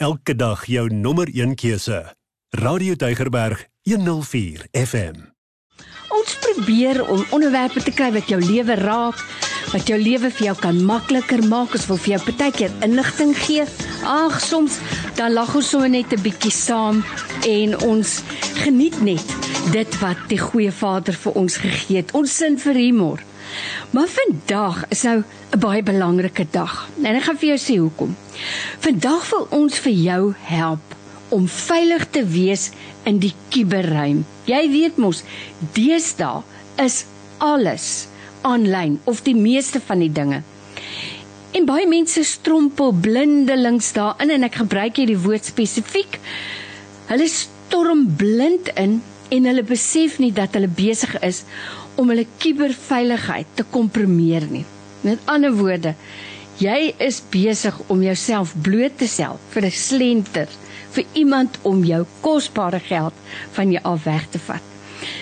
Elke 0.00 0.32
dag 0.36 0.62
jou 0.64 0.94
nommer 0.94 1.28
1 1.28 1.54
keuse. 1.54 2.14
Radio 2.48 2.94
Deugerberg 2.94 3.66
104 3.82 4.62
FM. 4.72 5.18
Ons 6.08 6.38
probeer 6.40 7.02
om 7.04 7.20
onderwerpe 7.36 7.82
te 7.84 7.92
kry 7.92 8.08
wat 8.14 8.32
jou 8.32 8.38
lewe 8.40 8.78
raak, 8.80 9.20
wat 9.74 9.92
jou 9.92 9.98
lewe 10.00 10.30
vir 10.32 10.46
jou 10.46 10.56
kan 10.62 10.80
makliker 10.88 11.44
maak. 11.52 11.76
Ons 11.76 11.84
wil 11.92 12.00
vir 12.00 12.14
jou 12.14 12.20
partykeer 12.30 12.72
inligting 12.88 13.36
gee. 13.44 13.68
Ag, 14.08 14.40
soms 14.40 14.80
dan 15.20 15.36
lag 15.36 15.52
ons 15.52 15.68
sommer 15.68 15.92
net 15.92 16.16
'n 16.16 16.24
bietjie 16.24 16.56
saam 16.56 17.04
en 17.44 17.76
ons 17.84 18.22
geniet 18.64 18.96
net 19.04 19.36
dit 19.76 20.00
wat 20.00 20.28
die 20.32 20.40
goeie 20.40 20.72
Vader 20.72 21.12
vir 21.12 21.32
ons 21.32 21.56
gegee 21.56 22.00
het. 22.00 22.16
Ons 22.16 22.36
sin 22.36 22.56
vir 22.56 22.74
humor. 22.74 23.20
Maar 23.90 24.08
vandag 24.08 24.84
is 24.88 25.02
nou 25.02 25.22
'n 25.52 25.58
baie 25.58 25.82
belangrike 25.82 26.46
dag. 26.50 26.88
En 27.02 27.14
ek 27.14 27.22
gaan 27.22 27.38
vir 27.38 27.48
jou 27.48 27.58
sê 27.58 27.78
hoekom. 27.78 28.16
Vandag 28.78 29.30
wil 29.30 29.46
ons 29.50 29.78
vir 29.78 29.92
jou 29.92 30.34
help 30.38 30.94
om 31.28 31.48
veilig 31.48 32.06
te 32.10 32.24
wees 32.26 32.70
in 33.02 33.18
die 33.18 33.34
kuberruim. 33.48 34.26
Jy 34.44 34.70
weet 34.70 34.96
mos, 34.96 35.22
deesdae 35.72 36.42
is 36.76 37.04
alles 37.38 38.06
aanlyn 38.40 39.00
of 39.04 39.22
die 39.22 39.36
meeste 39.36 39.80
van 39.80 39.98
die 39.98 40.12
dinge. 40.12 40.42
En 41.50 41.66
baie 41.66 41.86
mense 41.90 42.22
strompel 42.24 42.92
blindelings 42.92 43.92
daarin 43.92 44.30
en 44.30 44.46
ek 44.46 44.60
gebruik 44.62 45.00
hierdie 45.00 45.18
woord 45.18 45.44
spesifiek. 45.50 46.18
Hulle 47.10 47.26
storm 47.28 48.06
blind 48.16 48.70
in 48.78 49.00
en 49.30 49.46
hulle 49.46 49.64
besef 49.66 50.18
nie 50.22 50.32
dat 50.34 50.54
hulle 50.58 50.70
besig 50.70 51.16
is 51.26 51.44
om 52.00 52.08
hulle 52.12 52.26
kuberveiligheid 52.40 53.52
te 53.58 53.66
kompromieer 53.76 54.46
nie. 54.50 54.64
Met 55.04 55.20
ander 55.28 55.52
woorde, 55.56 55.94
jy 56.60 56.94
is 57.00 57.20
besig 57.32 57.76
om 57.92 58.02
jouself 58.04 58.54
bloot 58.64 58.98
te 59.00 59.08
stel 59.08 59.38
vir 59.52 59.68
'n 59.68 59.70
slenter, 59.70 60.48
vir 60.94 61.04
iemand 61.14 61.58
om 61.62 61.84
jou 61.84 62.04
kosbare 62.20 62.80
geld 62.80 63.14
van 63.52 63.70
jou 63.72 63.82
af 63.84 64.04
weg 64.04 64.26
te 64.30 64.38
vat. 64.38 64.64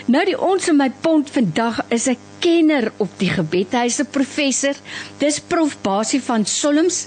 Nou 0.06 0.24
die 0.24 0.38
ons 0.40 0.68
in 0.68 0.76
my 0.76 0.90
pond 0.90 1.30
vandag 1.30 1.80
is 1.90 2.08
'n 2.08 2.16
kenner 2.40 2.92
op 2.96 3.10
die 3.18 3.30
gebed. 3.30 3.72
Hy's 3.72 4.00
'n 4.00 4.10
professor. 4.10 4.74
Dis 5.18 5.40
prof 5.40 5.76
Basie 5.82 6.22
van 6.22 6.46
Solms. 6.46 7.06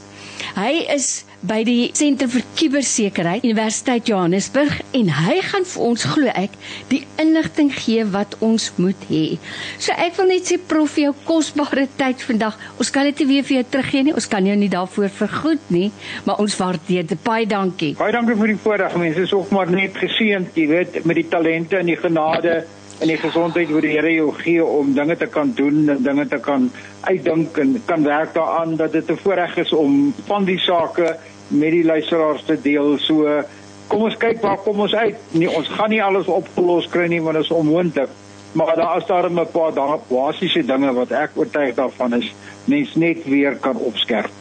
Hy 0.56 0.86
is 0.94 1.24
by 1.42 1.62
die 1.66 1.90
Sentrum 1.98 2.30
vir 2.30 2.44
Kubersekerheid 2.58 3.46
Universiteit 3.48 4.10
Johannesburg 4.10 4.82
en 4.98 5.10
hy 5.16 5.38
gaan 5.46 5.66
vir 5.66 5.86
ons 5.88 6.04
glo 6.14 6.34
ek 6.38 6.54
die 6.92 7.02
inligting 7.22 7.72
gee 7.74 8.06
wat 8.14 8.36
ons 8.46 8.68
moet 8.78 9.08
hê. 9.10 9.40
So 9.82 9.96
ek 9.98 10.20
wil 10.20 10.30
net 10.34 10.52
sê 10.52 10.60
prof 10.62 10.98
jou 11.02 11.14
kosbare 11.26 11.88
tyd 12.02 12.22
vandag. 12.28 12.60
Ons 12.78 12.94
kan 12.94 13.10
dit 13.10 13.24
nie 13.24 13.30
weer 13.34 13.48
vir 13.48 13.58
jou 13.60 13.66
teruggee 13.76 14.06
nie. 14.10 14.18
Ons 14.18 14.30
kan 14.32 14.46
jou 14.46 14.58
nie 14.58 14.70
daarvoor 14.72 15.10
vergoed 15.22 15.72
nie, 15.74 15.90
maar 16.28 16.44
ons 16.44 16.58
waardeer 16.60 17.10
dit. 17.10 17.24
Baie 17.26 17.48
dankie. 17.50 17.94
Baie 18.00 18.14
dankie 18.14 18.38
vir 18.38 18.54
die 18.54 18.60
voorreg. 18.62 19.00
Mense 19.02 19.26
is 19.26 19.34
ook 19.38 19.50
maar 19.56 19.72
net 19.72 19.98
geseënd, 19.98 20.54
jy 20.58 20.68
weet, 20.70 21.02
met 21.06 21.18
die 21.18 21.28
talente 21.32 21.82
en 21.82 21.90
die 21.90 22.00
genade 22.00 22.62
en 23.02 23.10
die 23.10 23.18
gesondheid 23.18 23.72
wat 23.74 23.82
die 23.82 23.96
Here 23.96 24.12
jou 24.14 24.30
gee 24.38 24.64
om 24.64 24.94
dinge 24.94 25.18
te 25.18 25.28
kan 25.28 25.52
doen 25.58 25.90
en 25.90 26.04
dinge 26.06 26.28
te 26.30 26.38
kan 26.38 26.70
uitdink 27.02 27.58
en 27.58 27.76
kan 27.90 28.04
werk 28.06 28.36
daaraan 28.38 28.76
dat 28.78 28.92
dit 28.92 29.10
'n 29.10 29.18
voorreg 29.24 29.58
is 29.58 29.74
om 29.74 30.14
van 30.28 30.46
die 30.46 30.60
sake 30.60 31.18
met 31.48 31.72
die 31.72 31.84
luisteraars 31.84 32.44
te 32.46 32.58
deel. 32.62 32.98
So 32.98 33.44
kom 33.88 34.02
ons 34.02 34.18
kyk 34.18 34.42
waar 34.42 34.58
kom 34.58 34.80
ons 34.80 34.96
uit. 34.96 35.16
Nee, 35.32 35.50
ons 35.50 35.68
gaan 35.68 35.90
nie 35.90 36.04
alles 36.04 36.28
opgelos 36.28 36.88
kry 36.90 37.08
nie 37.08 37.22
want 37.22 37.36
dit 37.36 37.44
is 37.44 37.52
onmoontlik. 37.52 38.10
Maar 38.52 38.76
daar 38.76 38.98
is 38.98 39.06
daar 39.06 39.30
'n 39.32 39.48
paar 39.52 39.74
daar 39.74 40.00
basiese 40.08 40.66
dinge 40.66 40.94
wat 40.94 41.12
ek 41.12 41.32
oortuig 41.36 41.76
daarvan 41.76 42.14
is 42.14 42.34
mens 42.66 42.96
net 42.96 43.26
weer 43.26 43.56
kan 43.56 43.76
opskerp. 43.76 44.32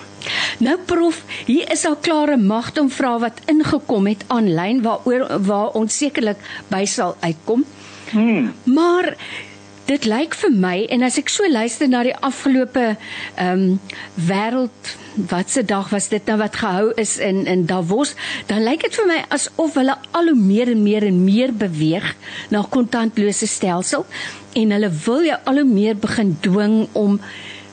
Nou 0.59 0.79
prof, 0.87 1.23
hier 1.47 1.71
is 1.73 1.85
al 1.85 1.97
klare 1.97 2.37
magtom 2.37 2.91
vrae 2.91 3.19
wat 3.19 3.41
ingekom 3.47 4.07
het 4.07 4.25
aanlyn 4.27 4.83
waaroor 4.83 5.41
waar 5.41 5.69
ons 5.69 5.97
sekerlik 5.97 6.37
by 6.69 6.85
sal 6.85 7.17
uitkom. 7.21 7.65
Hmm. 8.11 8.53
Maar 8.65 9.15
dit 9.91 10.07
lyk 10.07 10.35
vir 10.39 10.53
my 10.55 10.77
en 10.95 11.03
as 11.03 11.19
ek 11.19 11.31
so 11.33 11.47
luister 11.51 11.89
na 11.91 12.05
die 12.07 12.17
afgelope 12.17 12.93
ehm 12.95 13.63
um, 13.65 13.79
wêreld 14.29 14.97
wat 15.31 15.51
se 15.51 15.65
dag 15.67 15.89
was 15.91 16.07
dit 16.13 16.27
nou 16.31 16.37
wat 16.39 16.57
gehou 16.63 16.93
is 17.03 17.17
in 17.19 17.43
in 17.51 17.67
Davos, 17.67 18.15
dan 18.47 18.63
lyk 18.63 18.87
dit 18.87 18.95
vir 19.01 19.09
my 19.11 19.19
asof 19.37 19.75
hulle 19.81 19.97
al 20.15 20.31
hoe 20.31 20.39
meer 20.39 20.71
en 20.71 20.83
meer 20.83 21.07
en 21.09 21.25
meer 21.25 21.53
beweeg 21.53 22.07
na 22.55 22.63
kontantlose 22.77 23.49
stelsel 23.51 24.07
en 24.55 24.77
hulle 24.77 24.91
wil 25.07 25.27
jou 25.27 25.39
al 25.53 25.63
hoe 25.63 25.71
meer 25.73 25.99
begin 25.99 26.37
dwing 26.47 26.77
om 26.93 27.19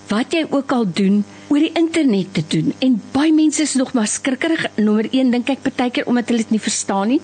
wat 0.10 0.34
jy 0.34 0.46
ook 0.50 0.72
al 0.72 0.88
doen 1.00 1.24
oor 1.48 1.64
die 1.64 1.74
internet 1.80 2.34
te 2.34 2.44
doen. 2.48 2.74
En 2.84 2.98
baie 3.14 3.34
mense 3.34 3.62
is 3.62 3.76
nog 3.80 3.94
maar 3.94 4.08
skrikkerig. 4.08 4.66
Nommer 4.76 5.08
1 5.12 5.32
dink 5.32 5.50
ek 5.52 5.64
partykeer 5.64 6.08
omdat 6.08 6.32
hulle 6.32 6.44
dit 6.44 6.56
nie 6.56 6.64
verstaan 6.64 7.14
nie. 7.14 7.22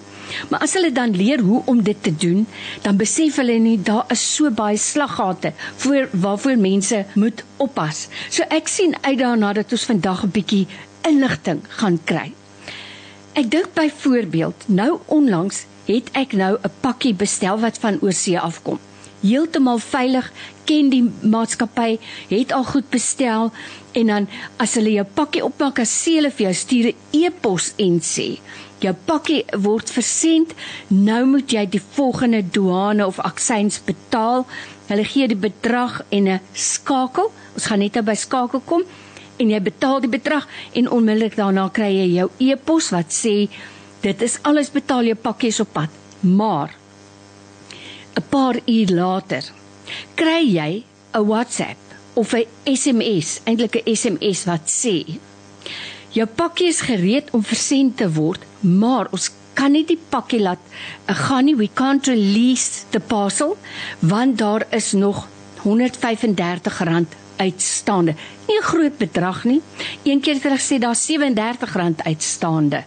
Maar 0.49 0.59
as 0.59 0.73
hulle 0.73 0.91
dan 0.91 1.15
leer 1.15 1.39
hoe 1.39 1.61
om 1.65 1.81
dit 1.83 2.03
te 2.03 2.15
doen, 2.15 2.47
dan 2.81 2.97
besef 2.97 3.35
hulle 3.35 3.57
nie 3.59 3.77
daar 3.81 4.05
is 4.13 4.35
so 4.35 4.51
baie 4.51 4.77
slaggate 4.77 5.53
voor 5.75 6.09
waarvoor 6.11 6.57
mense 6.57 7.05
moet 7.13 7.43
oppas. 7.57 8.07
So 8.29 8.43
ek 8.49 8.67
sien 8.67 8.95
uit 9.01 9.19
daarna 9.19 9.53
dat 9.53 9.71
ons 9.71 9.85
vandag 9.85 10.23
'n 10.23 10.31
bietjie 10.31 10.67
inligting 11.01 11.61
gaan 11.67 11.99
kry. 12.03 12.33
Ek 13.33 13.51
dink 13.51 13.73
byvoorbeeld, 13.73 14.67
nou 14.67 14.99
onlangs 15.05 15.65
het 15.85 16.09
ek 16.11 16.33
nou 16.33 16.57
'n 16.61 16.71
pakkie 16.81 17.13
bestel 17.13 17.59
wat 17.59 17.77
van 17.77 17.97
oorsee 18.01 18.39
afkom. 18.39 18.79
Heeltemal 19.23 19.77
veilig, 19.79 20.31
ken 20.63 20.89
die 20.89 21.11
maatskappy, 21.21 21.99
het 22.27 22.51
al 22.51 22.63
goed 22.63 22.89
bestel 22.89 23.51
en 23.91 24.07
dan 24.07 24.27
as 24.57 24.73
hulle 24.75 24.91
jou 24.91 25.05
pakkie 25.13 25.43
opmaak, 25.43 25.79
as 25.79 26.05
hulle 26.05 26.31
vir 26.31 26.45
jou 26.45 26.53
stuur 26.53 26.87
'n 26.87 26.95
e-pos 27.11 27.73
en 27.77 27.99
sê 28.01 28.39
jou 28.83 28.93
pakkie 29.07 29.43
word 29.63 29.89
versend, 29.89 30.53
nou 30.87 31.23
moet 31.25 31.51
jy 31.51 31.65
die 31.65 31.81
volgende 31.95 32.43
douane 32.55 33.05
of 33.07 33.19
aksies 33.19 33.79
betaal. 33.85 34.45
Hulle 34.89 35.05
gee 35.07 35.27
die 35.27 35.39
bedrag 35.39 36.01
en 36.09 36.27
'n 36.27 36.39
skakel. 36.53 37.31
Ons 37.55 37.65
gaan 37.65 37.79
net 37.79 37.95
nou 37.95 38.03
by 38.03 38.15
skakel 38.15 38.61
kom 38.65 38.83
en 39.37 39.49
jy 39.49 39.59
betaal 39.61 40.01
die 40.03 40.11
bedrag 40.11 40.47
en 40.73 40.89
onmiddellik 40.89 41.35
daarna 41.35 41.69
kry 41.73 41.91
jy 41.91 42.07
jou 42.13 42.29
e-pos 42.39 42.91
wat 42.93 43.13
sê 43.13 43.49
dit 44.01 44.21
is 44.21 44.39
alles 44.43 44.71
betaal 44.71 45.03
jou 45.03 45.15
pakkie 45.15 45.49
is 45.49 45.59
op 45.59 45.73
pad. 45.73 45.89
Maar 46.21 46.69
'n 48.15 48.23
paar 48.29 48.55
uur 48.65 48.89
later 48.89 49.43
kry 50.15 50.41
jy 50.59 50.83
'n 51.13 51.27
WhatsApp 51.27 51.77
of 52.13 52.33
'n 52.33 52.45
SMS, 52.63 53.41
eintlik 53.45 53.75
'n 53.75 53.95
SMS 53.95 54.45
wat 54.45 54.65
sê 54.67 54.95
jou 56.13 56.27
pakkie 56.27 56.67
is 56.67 56.81
gereed 56.81 57.31
om 57.31 57.43
versend 57.43 57.97
te 57.97 58.09
word 58.11 58.45
maar 58.63 59.11
ons 59.11 59.31
kan 59.53 59.73
nie 59.73 59.83
die 59.87 59.99
pakkie 60.09 60.41
laat 60.41 60.61
uh, 61.07 61.15
gaan 61.15 61.45
nie. 61.47 61.55
We 61.55 61.69
can't 61.73 62.07
release 62.09 62.85
the 62.91 62.99
parcel 62.99 63.57
want 63.99 64.37
daar 64.37 64.65
is 64.71 64.91
nog 64.91 65.27
135 65.63 66.79
rand 66.83 67.13
uitstaande. 67.37 68.15
Nie 68.47 68.57
'n 68.57 68.63
groot 68.63 68.97
bedrag 68.97 69.43
nie. 69.43 69.61
Een 70.03 70.19
keer 70.19 70.41
hulle 70.41 70.57
gesê 70.57 70.79
daar 70.79 70.95
37 70.95 71.73
rand 71.73 72.03
uitstaande. 72.03 72.83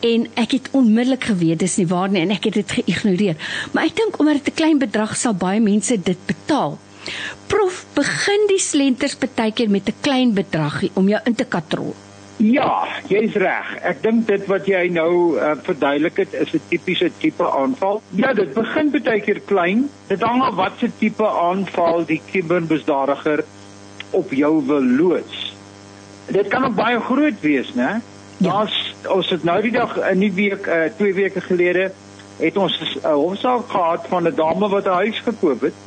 En 0.00 0.26
ek 0.34 0.50
het 0.50 0.68
onmiddellik 0.70 1.24
geweet 1.24 1.58
dis 1.58 1.76
nie 1.76 1.86
waar 1.86 2.10
nie 2.10 2.20
en 2.20 2.30
ek 2.30 2.44
het 2.44 2.54
dit 2.54 2.70
geïgnoreer. 2.70 3.36
Maar 3.72 3.84
ek 3.84 3.96
dink 3.96 4.18
omdat 4.18 4.34
dit 4.34 4.48
'n 4.52 4.54
klein 4.54 4.78
bedrag 4.78 5.16
sal 5.16 5.34
baie 5.34 5.60
mense 5.60 6.02
dit 6.02 6.18
betaal 6.26 6.78
prof 7.46 7.84
begin 7.94 8.46
die 8.48 8.60
slenters 8.60 9.18
baie 9.18 9.52
keer 9.52 9.70
met 9.70 9.88
'n 9.88 10.00
klein 10.00 10.34
bedragie 10.34 10.90
om 10.94 11.08
jou 11.08 11.20
in 11.24 11.34
te 11.34 11.44
katrol 11.44 11.94
Ja, 12.36 12.84
jy's 13.08 13.32
reg. 13.40 13.68
Ek 13.80 14.02
dink 14.04 14.26
dit 14.28 14.42
wat 14.50 14.66
jy 14.68 14.82
nou 14.92 15.38
uh, 15.40 15.54
verduidelik 15.64 16.18
het 16.20 16.34
is 16.36 16.52
'n 16.52 16.60
tipiese 16.68 17.08
tipe 17.18 17.46
aanval. 17.48 18.02
Ja, 18.12 18.34
dit 18.34 18.52
begin 18.52 18.90
baie 18.90 19.20
keer 19.20 19.40
klein. 19.40 19.88
Dit 20.08 20.20
hang 20.20 20.42
af 20.42 20.54
wat 20.54 20.72
se 20.78 20.90
tipe 20.98 21.24
aanval 21.24 22.04
die 22.04 22.20
kiberbesdadiger 22.26 23.44
op 24.10 24.32
jou 24.32 24.66
wil 24.66 24.84
loods. 24.84 25.56
Dit 26.28 26.48
kan 26.48 26.64
ook 26.64 26.74
baie 26.74 27.00
groot 27.00 27.40
wees, 27.40 27.72
né? 27.74 28.02
Ja. 28.36 28.60
Ons 28.60 28.94
ons 29.08 29.30
het 29.30 29.44
nou 29.44 29.62
die 29.62 29.72
dag 29.72 29.96
in 30.10 30.18
die 30.18 30.32
week 30.32 30.66
uh, 30.66 30.92
twee 30.96 31.14
weke 31.14 31.40
gelede 31.40 31.92
het 32.36 32.56
ons 32.56 32.76
'n 32.80 33.00
uh, 33.00 33.14
hofsaak 33.14 33.64
gehad 33.68 34.06
van 34.08 34.28
'n 34.28 34.34
dame 34.34 34.68
wat 34.68 34.84
'n 34.84 35.00
huis 35.08 35.18
gekoop 35.24 35.60
het 35.60 35.85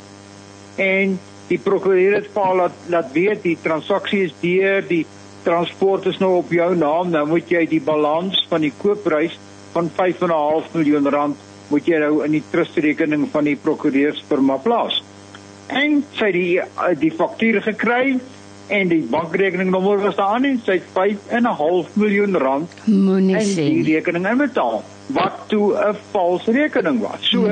en 0.79 1.19
die 1.49 1.59
prokureur 1.61 2.15
het 2.19 2.33
paal 2.33 2.55
laat 2.61 2.89
laat 2.93 3.11
weet 3.13 3.43
die 3.43 3.57
transaksie 3.61 4.23
is 4.27 4.35
deur 4.41 4.85
die 4.87 5.05
transport 5.43 6.05
is 6.05 6.19
nou 6.19 6.35
op 6.39 6.51
jou 6.53 6.71
naam, 6.75 7.11
nou 7.13 7.25
moet 7.27 7.51
jy 7.51 7.63
die 7.69 7.81
balans 7.83 8.41
van 8.49 8.63
die 8.65 8.73
koopprys 8.81 9.37
van 9.73 9.89
5.5 9.97 10.73
miljoen 10.75 11.07
rand 11.13 11.47
moet 11.69 11.87
jy 11.87 12.01
nou 12.01 12.23
in 12.25 12.33
die 12.33 12.43
trustrekening 12.51 13.27
van 13.29 13.45
die 13.45 13.55
prokureursfirma 13.61 14.57
plaas. 14.63 15.03
En 15.69 15.99
sy 16.17 16.31
die 16.33 16.51
die 16.97 17.11
faktuur 17.13 17.61
gekry 17.67 18.17
en 18.73 18.89
die 18.89 19.01
bankrekeningnommer 19.09 20.01
was 20.01 20.17
daar 20.17 20.39
nie, 20.41 20.55
sy 20.65 20.79
het 20.79 20.89
5.5 20.95 21.93
miljoen 21.97 22.37
rand 22.41 22.73
moenie 22.89 23.37
sê 23.45 23.67
die 23.69 23.85
rekening 23.95 24.25
inbetaal 24.29 24.81
wat 25.13 25.45
toe 25.49 25.73
'n 25.73 25.95
valse 26.11 26.51
rekening 26.53 26.99
was. 27.01 27.21
So 27.29 27.47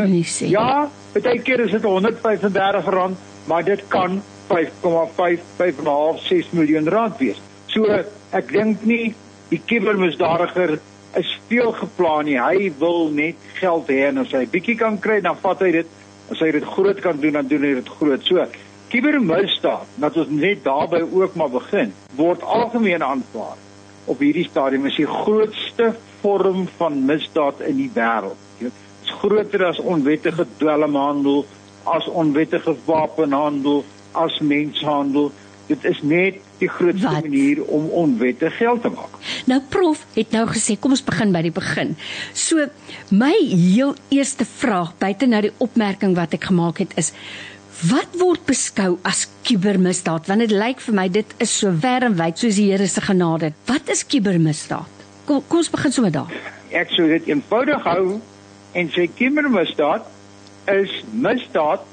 ja, 0.46 0.90
baie 1.24 1.42
keer 1.42 1.66
is 1.66 1.72
dit 1.72 1.84
135 1.84 2.90
rand, 2.94 3.18
maar 3.48 3.64
dit 3.64 3.84
kan 3.88 4.22
5,5 4.50 5.46
5,5 5.60 6.26
6 6.28 6.52
miljoen 6.52 6.90
rand 6.90 7.18
wees. 7.18 7.40
So 7.72 7.86
ek 8.32 8.52
dink 8.52 8.84
nie 8.88 9.16
Die 9.48 9.60
kubermisdadiger 9.64 10.74
is 11.16 11.30
veel 11.48 11.72
geplan 11.72 12.26
nie. 12.28 12.36
Hy 12.36 12.72
wil 12.82 13.06
net 13.16 13.44
geld 13.62 13.88
hê 13.92 14.02
en 14.10 14.26
as 14.26 14.34
hy 14.36 14.44
bietjie 14.52 14.76
kan 14.80 14.98
kry, 15.00 15.22
dan 15.24 15.38
vat 15.40 15.62
hy 15.64 15.72
dit. 15.80 15.94
As 16.28 16.42
hy 16.44 16.50
dit 16.52 16.66
groot 16.68 16.98
kan 17.00 17.22
doen, 17.24 17.38
dan 17.40 17.48
doen 17.48 17.64
hy 17.64 17.78
dit 17.78 17.92
groot. 18.00 18.26
So, 18.28 18.44
kubermisdaad, 18.92 19.88
dat 20.04 20.20
ons 20.20 20.34
net 20.36 20.66
daarby 20.66 21.00
ook 21.06 21.38
maar 21.40 21.54
begin, 21.54 21.94
word 22.20 22.44
algemeen 22.44 23.06
aanvaar. 23.06 23.56
Op 24.12 24.20
hierdie 24.24 24.48
stadium 24.50 24.90
is 24.92 25.00
die 25.00 25.08
grootste 25.08 25.94
vorm 26.20 26.66
van 26.76 27.00
misdaad 27.08 27.64
in 27.68 27.80
die 27.80 27.92
wêreld. 27.96 28.47
Groter 29.10 29.66
as 29.66 29.80
onwettige 29.80 30.46
dwelmhandel, 30.58 31.46
as 31.84 32.08
onwettige 32.08 32.76
wapenhandel, 32.86 33.86
as 34.12 34.40
menshandel. 34.40 35.32
Dit 35.68 35.84
is 35.84 36.02
net 36.02 36.40
die 36.58 36.70
grootste 36.70 37.08
Wat? 37.08 37.22
manier 37.22 37.64
om 37.64 37.90
onwettig 37.90 38.58
geld 38.58 38.82
te 38.82 38.90
maak. 38.90 39.18
Nou 39.46 39.60
prof 39.70 40.06
het 40.16 40.32
nou 40.32 40.46
gesê 40.50 40.78
kom 40.80 40.96
ons 40.96 41.04
begin 41.06 41.34
by 41.36 41.44
die 41.46 41.54
begin. 41.54 41.94
So 42.34 42.70
my 43.12 43.34
heel 43.44 43.94
eerste 44.14 44.48
vraag 44.48 44.96
buite 45.02 45.30
nou 45.30 45.44
die 45.48 45.54
opmerking 45.64 46.16
wat 46.18 46.34
ek 46.38 46.50
gemaak 46.50 46.82
het 46.84 46.96
is 46.98 47.14
wat 47.92 48.16
word 48.18 48.42
beskou 48.50 48.96
as 49.06 49.28
kubermisdaad 49.46 50.26
want 50.32 50.42
dit 50.48 50.54
lyk 50.56 50.80
vir 50.82 50.96
my 50.98 51.06
dit 51.14 51.36
is 51.44 51.52
so 51.60 51.70
wêreldwyd 51.70 52.40
soos 52.42 52.58
die 52.58 52.72
Here 52.72 52.88
se 52.90 53.04
genade. 53.06 53.52
Wat 53.70 53.92
is 53.94 54.06
kubermisdaad? 54.08 55.06
Kom 55.28 55.44
kom 55.48 55.62
ons 55.62 55.70
begin 55.70 55.94
sommer 55.94 56.16
daar. 56.16 56.34
Ek 56.74 56.90
sou 56.96 57.06
dit 57.12 57.30
eenvoudig 57.30 57.86
hou 57.86 58.18
en 58.78 58.92
sê 58.94 59.08
kubermisdaad 59.20 60.06
is 60.74 60.92
misdaad 61.12 61.86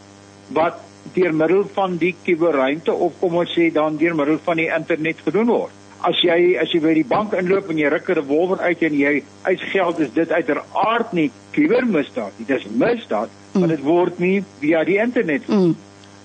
wat 0.56 0.82
deur 1.14 1.32
middel 1.36 1.64
van 1.76 1.96
die 2.00 2.12
kuberruimte 2.25 2.92
of 3.06 3.16
kom 3.20 3.38
ons 3.40 3.54
sê 3.56 3.70
dan 3.72 3.96
deur 4.00 4.16
middel 4.19 4.38
van 4.44 4.60
die 4.60 4.69
internet 4.72 5.22
gedoen 5.25 5.48
word. 5.52 5.72
As 6.04 6.20
jy 6.20 6.56
as 6.60 6.72
jy 6.75 6.82
by 6.84 6.92
die 6.98 7.06
bank 7.08 7.32
inloop 7.38 7.70
en 7.72 7.81
jy 7.81 7.88
ruk 7.92 8.10
'n 8.10 8.19
revolver 8.20 8.60
uit 8.60 8.82
en 8.82 8.94
jy 8.98 9.14
uit 9.48 9.60
geld 9.72 10.00
is 10.00 10.12
dit 10.12 10.31
uiteraard 10.31 11.12
nie 11.12 11.31
kubermisdaad 11.52 12.32
nie. 12.38 12.46
Dit 12.46 12.60
is 12.60 12.69
misdaad, 12.69 13.30
mm. 13.30 13.60
maar 13.60 13.69
dit 13.69 13.82
word 13.82 14.19
nie 14.19 14.44
via 14.60 14.84
die 14.84 14.98
internet. 14.98 15.48
Mm. 15.48 15.76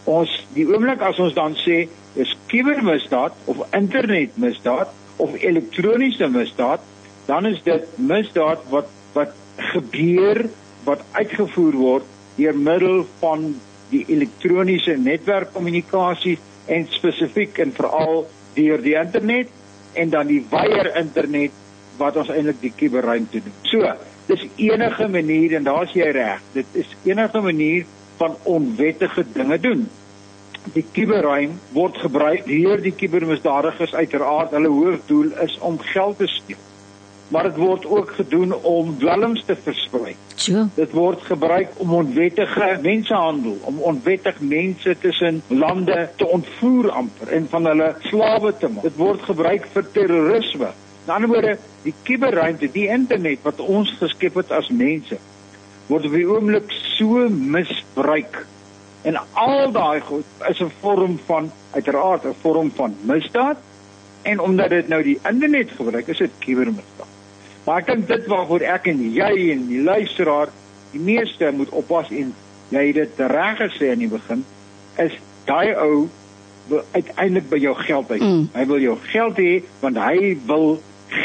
Ons 0.06 0.30
die 0.54 0.68
oomblik 0.68 1.02
as 1.02 1.20
ons 1.20 1.34
dan 1.34 1.56
sê 1.56 1.88
is 2.16 2.36
kubermisdaad 2.48 3.32
of 3.46 3.64
internetmisdaad 3.72 4.90
of 5.18 5.36
elektroniese 5.36 6.28
misdaad, 6.28 6.80
dan 7.28 7.46
is 7.46 7.62
dit 7.64 7.86
misdaad 7.98 8.60
wat 8.70 8.88
wat 9.14 9.32
gebeur 9.74 10.46
wat 10.88 11.04
uitgevoer 11.12 11.78
word 11.78 12.16
deur 12.40 12.56
middel 12.56 13.02
van 13.20 13.50
die 13.90 14.04
elektroniese 14.08 14.96
netwerkkommunikasie 15.02 16.38
en 16.70 16.86
spesifiek 16.94 17.58
en 17.64 17.74
veral 17.76 18.28
deur 18.56 18.84
die 18.84 18.96
internet 19.00 19.50
en 20.00 20.14
dan 20.14 20.30
die 20.30 20.42
wye 20.52 20.86
internet 21.00 21.56
wat 22.00 22.20
ons 22.22 22.30
eintlik 22.32 22.62
die 22.62 22.74
kuberruimte 22.80 23.42
doen. 23.44 23.56
So, 23.68 23.94
dis 24.30 24.46
enige 24.62 25.10
manier 25.12 25.58
en 25.58 25.66
daar's 25.68 25.96
jy 25.98 26.12
reg. 26.16 26.44
Dit 26.54 26.78
is 26.80 26.94
enige 27.04 27.42
manier 27.44 27.88
van 28.22 28.38
onwettige 28.48 29.26
dinge 29.34 29.60
doen. 29.60 29.88
Die 30.76 30.86
kuberruim 30.94 31.58
word 31.76 31.98
gebruik 32.04 32.46
deur 32.48 32.80
die 32.84 32.94
kubermisdadigers 32.96 33.96
uiteraard. 33.96 34.54
Hulle 34.56 34.72
hoofdoel 34.72 35.34
is 35.44 35.58
om 35.66 35.80
geld 35.92 36.20
te 36.22 36.28
steel 36.30 36.68
maar 37.30 37.44
dit 37.44 37.56
word 37.56 37.86
ook 37.86 38.12
gedoen 38.12 38.54
om 38.54 38.98
dwelms 38.98 39.44
te 39.46 39.56
versprei. 39.56 40.16
Ja. 40.36 40.68
Dit 40.76 40.92
word 40.92 41.22
gebruik 41.22 41.70
om 41.78 41.94
onwettige 41.94 42.80
mensehandel, 42.82 43.58
om 43.62 43.80
onwettig 43.80 44.40
mense 44.40 44.96
tussen 45.00 45.42
lande 45.48 46.10
te 46.16 46.28
ontvoer 46.28 46.90
amper 46.92 47.28
en 47.28 47.48
van 47.50 47.66
hulle 47.66 47.96
slawe 48.00 48.54
te 48.58 48.68
maak. 48.68 48.84
Dit 48.84 48.96
word 48.96 49.22
gebruik 49.22 49.68
vir 49.74 49.92
terrorisme. 49.92 50.72
In 51.06 51.14
ander 51.14 51.30
woorde, 51.30 51.58
die 51.84 51.94
kuberruimte, 52.04 52.72
die 52.72 52.88
internet 52.88 53.46
wat 53.46 53.60
ons 53.60 53.92
geskep 54.02 54.40
het 54.42 54.52
as 54.52 54.70
mense, 54.70 55.20
word 55.90 56.06
op 56.06 56.18
die 56.18 56.28
oomblik 56.30 56.74
so 56.98 57.28
misbruik. 57.30 58.46
En 59.08 59.18
al 59.34 59.72
daai 59.72 60.02
goed 60.02 60.26
is 60.50 60.62
'n 60.62 60.72
vorm 60.82 61.20
van 61.26 61.52
uiteraard 61.72 62.26
'n 62.26 62.36
vorm 62.42 62.72
van 62.76 62.96
misdaad 63.02 63.58
en 64.22 64.40
omdat 64.40 64.70
dit 64.70 64.88
nou 64.88 65.04
die 65.04 65.20
internet 65.24 65.72
gebruik, 65.72 66.08
is 66.08 66.18
dit 66.18 66.32
kubermisdaad. 66.40 67.09
Maar 67.70 67.84
ek 67.84 67.90
dink 67.92 68.08
dit 68.10 68.24
waarvoor 68.26 68.64
ek 68.66 68.88
en 68.90 69.02
jy 69.14 69.34
en 69.54 69.60
die 69.70 69.84
luisteraar 69.86 70.50
die 70.90 71.02
meeste 71.06 71.52
moet 71.54 71.70
oppas 71.78 72.08
en 72.10 72.32
jy 72.74 72.86
het 72.88 72.98
dit 72.98 73.22
reg 73.30 73.60
gesê 73.60 73.92
in 73.94 74.02
die 74.02 74.10
begin 74.10 74.42
is 75.04 75.14
daai 75.46 75.76
ou 75.78 76.08
wil 76.72 76.82
uiteindelik 76.96 77.46
by 77.52 77.62
jou 77.62 77.76
geld 77.84 78.16
uit. 78.16 78.26
Mm. 78.26 78.50
Hy 78.58 78.66
wil 78.74 78.82
jou 78.88 78.98
geld 79.12 79.44
hê 79.44 79.54
want 79.84 80.02
hy 80.02 80.34
wil 80.50 80.68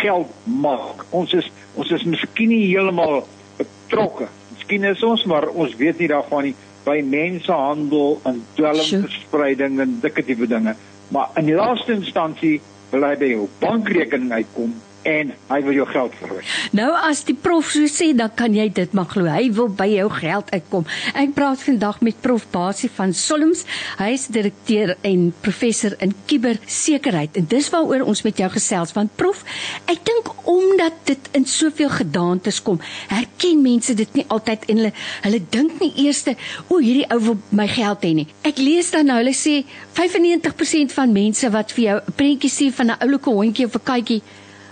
geld 0.02 0.36
maak. 0.60 1.08
Ons 1.16 1.32
is 1.40 1.48
ons 1.80 1.96
is 1.96 2.04
miskien 2.04 2.52
nie 2.52 2.62
heeltemal 2.66 3.22
betrokke. 3.56 4.28
Miskien 4.52 4.84
is 4.92 5.00
ons 5.00 5.24
maar 5.24 5.48
ons 5.48 5.72
weet 5.80 6.04
nie 6.04 6.12
daarvan 6.12 6.50
nie 6.50 6.56
by 6.84 7.00
mensehandel 7.08 8.18
en 8.28 8.44
dwelmverspreiding 8.60 9.80
en 9.80 10.00
dikke 10.04 10.28
tipe 10.28 10.52
dinge. 10.52 10.76
Maar 11.08 11.32
in 11.40 11.48
die 11.48 11.56
laaste 11.56 11.96
instansie 11.96 12.58
wil 12.92 13.08
hy 13.08 13.16
by 13.16 13.32
jou 13.38 13.54
bankrekening 13.64 14.42
uitkom 14.44 14.76
en 15.04 15.32
hy 15.50 15.60
wil 15.64 15.76
jou 15.76 15.86
geld 15.88 16.14
verloor. 16.18 16.44
Nou 16.76 16.90
as 16.96 17.22
die 17.28 17.36
prof 17.36 17.70
so 17.74 17.88
sê, 17.90 18.10
dan 18.16 18.32
kan 18.36 18.54
jy 18.56 18.66
dit 18.72 18.94
maar 18.96 19.08
glo. 19.10 19.28
Hy 19.28 19.50
wil 19.56 19.68
by 19.68 19.86
jou 19.92 20.08
geld 20.16 20.50
uitkom. 20.54 20.86
Ek 21.14 21.34
praat 21.36 21.62
vandag 21.64 22.00
met 22.04 22.20
prof 22.24 22.46
Basie 22.54 22.90
van 22.96 23.12
Solms. 23.16 23.64
Hy 24.00 24.10
is 24.16 24.26
direkteur 24.32 24.94
en 25.04 25.26
professor 25.44 25.96
in 26.04 26.14
kubersekerheid 26.30 27.36
en 27.40 27.48
dis 27.50 27.70
waaroor 27.72 28.06
ons 28.08 28.24
met 28.24 28.44
jou 28.44 28.50
gesels 28.56 28.94
want 28.96 29.12
prof, 29.20 29.42
ek 29.90 30.04
dink 30.06 30.30
omdat 30.50 30.96
dit 31.08 31.30
in 31.36 31.46
soveel 31.48 31.90
gedaantes 31.92 32.60
kom, 32.64 32.80
herken 33.10 33.62
mense 33.64 33.94
dit 33.96 34.18
nie 34.18 34.24
altyd 34.32 34.66
en 34.70 34.82
hulle 34.82 34.92
hulle 35.24 35.40
dink 35.50 35.80
nie 35.80 35.90
eers 36.04 36.22
o, 36.68 36.78
hierdie 36.78 37.06
ou 37.12 37.18
wil 37.28 37.36
my 37.56 37.66
geld 37.70 38.04
hê 38.06 38.12
nie. 38.16 38.26
Ek 38.46 38.60
lees 38.60 38.90
dan 38.94 39.08
nou 39.10 39.18
hulle 39.20 39.34
sê 39.36 39.62
95% 39.96 40.94
van 40.94 41.12
mense 41.12 41.50
wat 41.54 41.74
vir 41.76 41.84
jou 41.84 41.96
'n 42.00 42.16
prentjie 42.16 42.50
sien 42.50 42.72
van 42.72 42.90
'n 42.90 43.00
oulike 43.00 43.30
hondjie 43.30 43.66
of 43.66 43.74
'n 43.74 43.84
katjie 43.84 44.22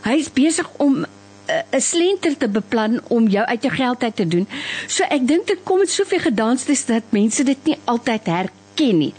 Hy 0.02 0.16
is 0.18 0.32
besig 0.32 0.68
om 0.76 1.04
eh, 1.04 1.62
'n 1.70 1.80
slenter 1.80 2.36
te 2.36 2.48
beplan 2.48 3.00
om 3.08 3.28
jou 3.28 3.44
uit 3.46 3.62
jou 3.62 3.74
geld 3.74 4.02
uit 4.02 4.16
te 4.16 4.26
doen. 4.26 4.48
So 4.86 5.04
ek 5.04 5.26
dink 5.28 5.46
dit 5.46 5.60
kom 5.62 5.78
met 5.78 5.90
soveel 5.90 6.20
gedanses 6.20 6.84
dat 6.86 7.02
mense 7.10 7.44
dit 7.44 7.64
nie 7.64 7.78
altyd 7.84 8.26
herken 8.26 8.61
nie. 8.80 9.14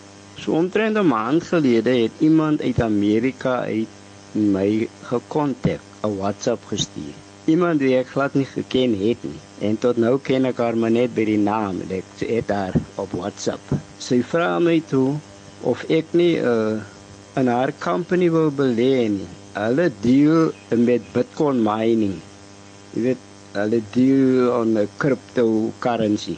So 0.41 0.51
omtrent 0.51 0.97
'n 0.97 1.07
maand 1.07 1.43
gelede 1.43 1.93
het 2.03 2.11
iemand 2.19 2.61
uit 2.61 2.81
Amerika 2.81 3.53
uit 3.59 3.91
my 4.31 4.87
gekontak, 5.01 5.81
'n 6.03 6.17
WhatsApp 6.17 6.65
gestuur. 6.65 7.13
Iemand 7.45 7.79
wie 7.79 7.95
ek 7.97 8.07
glad 8.07 8.33
nie 8.33 8.45
geken 8.45 8.91
het 8.99 9.19
nie. 9.23 9.39
En 9.67 9.77
tot 9.77 9.97
nou 9.97 10.19
ken 10.19 10.45
ek 10.45 10.57
haar 10.57 10.77
maar 10.77 10.91
net 10.91 11.13
by 11.15 11.25
die 11.25 11.37
naam. 11.37 11.81
Ek 11.89 12.03
het 12.19 12.49
haar 12.49 12.75
op 12.95 13.11
WhatsApp. 13.11 13.61
Sy 13.99 14.21
vra 14.23 14.59
my 14.59 14.81
toe 14.87 15.15
of 15.61 15.83
ek 15.89 16.05
nie 16.11 16.39
'n 16.39 16.45
uh, 16.45 16.79
in 17.35 17.47
haar 17.47 17.73
company 17.79 18.29
wil 18.31 18.51
belê 18.51 19.09
nie. 19.09 19.29
Hulle 19.53 19.91
deel 20.01 20.51
met 20.69 21.01
Bitcoin 21.13 21.63
mining. 21.63 22.15
Jy 22.93 23.01
weet, 23.01 23.23
hulle 23.53 23.81
deel 23.91 24.51
on 24.59 24.77
'n 24.77 24.89
cryptocurrency. 24.97 26.37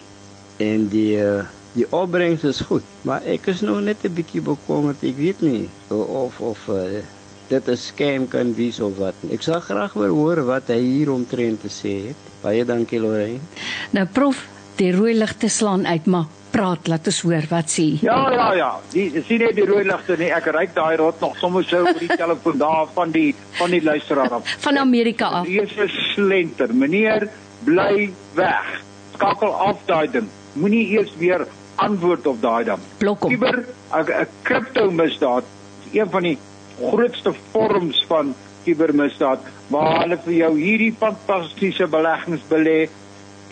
En 0.58 0.88
die 0.88 1.18
uh, 1.20 1.44
die 1.76 1.86
opbrengs 1.92 2.46
is 2.48 2.62
goed, 2.70 2.86
maar 3.04 3.26
ek 3.28 3.50
is 3.52 3.62
nou 3.62 3.82
net 3.84 4.04
'n 4.08 4.14
bietjie 4.16 4.42
bekommerd. 4.42 5.04
Ek 5.04 5.18
weet 5.20 5.42
nie 5.42 5.70
of 5.92 6.40
of 6.40 6.60
uh, 6.72 7.04
dit 7.50 7.68
'n 7.68 7.78
scam 7.78 8.28
kan 8.28 8.54
wees 8.56 8.80
of 8.80 8.98
wat. 8.98 9.16
Ek 9.32 9.42
sal 9.42 9.60
graag 9.60 9.94
wil 9.94 10.16
hoor 10.16 10.46
wat 10.46 10.68
hy 10.68 10.80
hier 10.80 11.12
omtrent 11.12 11.62
te 11.62 11.70
sê 11.70 12.08
het. 12.08 12.22
Baie 12.42 12.66
dankie 12.66 13.00
Lorraine. 13.00 13.44
Nou 13.92 14.06
prof, 14.06 14.48
die 14.78 14.92
rooi 14.96 15.14
ligte 15.14 15.50
slaan 15.50 15.86
uit, 15.86 16.06
maar 16.06 16.26
praat, 16.52 16.88
laat 16.88 17.08
ons 17.08 17.22
hoor 17.22 17.46
wat 17.50 17.68
sê. 17.70 18.00
Ja, 18.02 18.32
ja, 18.32 18.54
ja. 18.54 18.72
Die 18.94 19.24
sien 19.28 19.40
net 19.44 19.56
die 19.56 19.66
rooi 19.66 19.84
ligte 19.84 20.16
nie. 20.18 20.32
Ek 20.32 20.48
ry 20.56 20.68
daai 20.74 20.96
rot 20.96 21.20
nog 21.20 21.36
sommer 21.38 21.64
so 21.64 21.84
op 21.84 22.00
die 22.00 22.08
telefoon 22.08 22.58
daar 22.58 22.88
van 22.94 23.12
die 23.12 23.36
van 23.60 23.70
die 23.70 23.84
luisteraar 23.84 24.32
af. 24.40 24.56
Van 24.68 24.78
Amerika 24.78 25.28
af. 25.42 25.46
Hier 25.48 25.64
is 25.64 25.76
'n 25.76 25.92
slenter. 26.14 26.74
Meneer, 26.74 27.28
bly 27.64 28.10
weg. 28.34 28.82
Skakel 29.14 29.52
af 29.52 29.78
daai 29.86 30.08
ding. 30.12 30.28
Moenie 30.54 30.88
eers 30.96 31.12
weer 31.20 31.48
antwoord 31.76 32.28
op 32.28 32.42
daai 32.42 32.64
ding. 32.64 32.80
Blok 32.98 33.24
hom. 33.24 33.32
Iber 33.32 33.64
'n 33.92 34.28
kripto 34.42 34.92
misdaad. 34.92 35.44
Een 35.92 36.10
van 36.10 36.24
die 36.24 36.38
grootste 36.80 37.34
vorms 37.52 38.06
van 38.08 38.36
kibermisdaad 38.66 39.40
waar 39.68 40.02
hulle 40.02 40.18
vir 40.26 40.34
jou 40.34 40.52
hierdie 40.60 40.94
fantastiese 41.00 41.88
beleggings 41.92 42.44
belê 42.50 42.90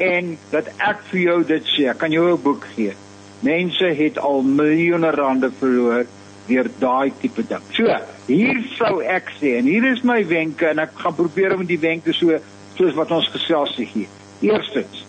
en 0.01 0.33
dat 0.51 0.69
ek 0.81 1.03
vir 1.11 1.19
jou 1.19 1.39
dit 1.47 1.71
sê, 1.75 1.93
kan 1.97 2.11
jou 2.11 2.31
'n 2.31 2.41
boek 2.41 2.65
gee. 2.75 2.93
Mense 3.39 3.85
het 3.85 4.17
al 4.17 4.41
miljoene 4.41 5.11
rande 5.11 5.51
verloor 5.59 6.05
deur 6.47 6.67
daai 6.79 7.11
tipe 7.21 7.43
ding. 7.47 7.63
So, 7.71 7.87
hier 8.27 8.63
sou 8.77 9.01
ek 9.01 9.31
sê 9.39 9.57
en 9.57 9.65
hier 9.65 9.85
is 9.91 10.03
my 10.03 10.23
wenke 10.27 10.67
en 10.67 10.79
ek 10.79 10.91
gaan 10.95 11.15
probeer 11.15 11.55
om 11.55 11.65
die 11.65 11.79
wenke 11.79 12.13
so 12.13 12.39
soos 12.75 12.93
wat 12.93 13.11
ons 13.11 13.27
gesels 13.27 13.75
het 13.77 13.87
hier. 13.93 14.07
Eerstens 14.41 15.05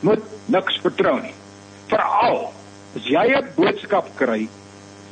moet 0.00 0.22
niks 0.46 0.80
vertrou 0.82 1.20
nie. 1.20 1.34
Veral 1.90 2.52
as 2.96 3.06
jy 3.06 3.26
'n 3.38 3.50
boodskap 3.56 4.08
kry 4.18 4.48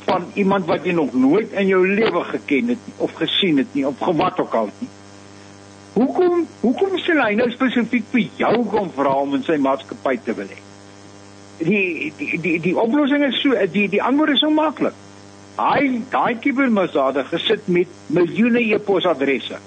van 0.04 0.30
iemand 0.34 0.66
wat 0.66 0.84
jy 0.84 0.92
nog 0.92 1.12
nooit 1.12 1.52
in 1.52 1.66
jou 1.66 1.82
lewe 1.86 2.24
geken 2.24 2.68
het 2.74 2.86
nie, 2.86 2.94
of 2.96 3.12
gesien 3.12 3.58
het 3.58 3.74
nie 3.74 3.86
of 3.86 3.98
gewat 3.98 4.40
ook 4.40 4.54
al 4.54 4.70
nie. 4.78 4.88
Hoekom 5.92 6.46
hoekom 6.60 6.96
sê 6.98 7.18
hy 7.18 7.34
nou 7.34 7.50
spesifiek 7.50 8.04
vir 8.10 8.24
jou 8.36 8.64
kom 8.64 8.90
vra 8.96 9.14
om 9.20 9.34
in 9.34 9.44
sy 9.44 9.56
maatskappy 9.56 10.16
te 10.24 10.34
wil 10.34 10.46
hê? 10.46 10.62
die 11.58 12.12
die 12.16 12.38
die 12.40 12.58
die 12.62 12.76
oplossing 12.78 13.24
is 13.26 13.40
so 13.42 13.54
die 13.72 13.88
die 13.90 14.02
antwoord 14.02 14.36
is 14.36 14.42
so 14.44 14.50
maklik. 14.50 14.96
Hy 15.58 16.02
daai 16.12 16.38
kibermisdade 16.38 17.24
gesit 17.32 17.66
met 17.66 17.90
miljoene 18.14 18.62
e-posadresse 18.76 19.58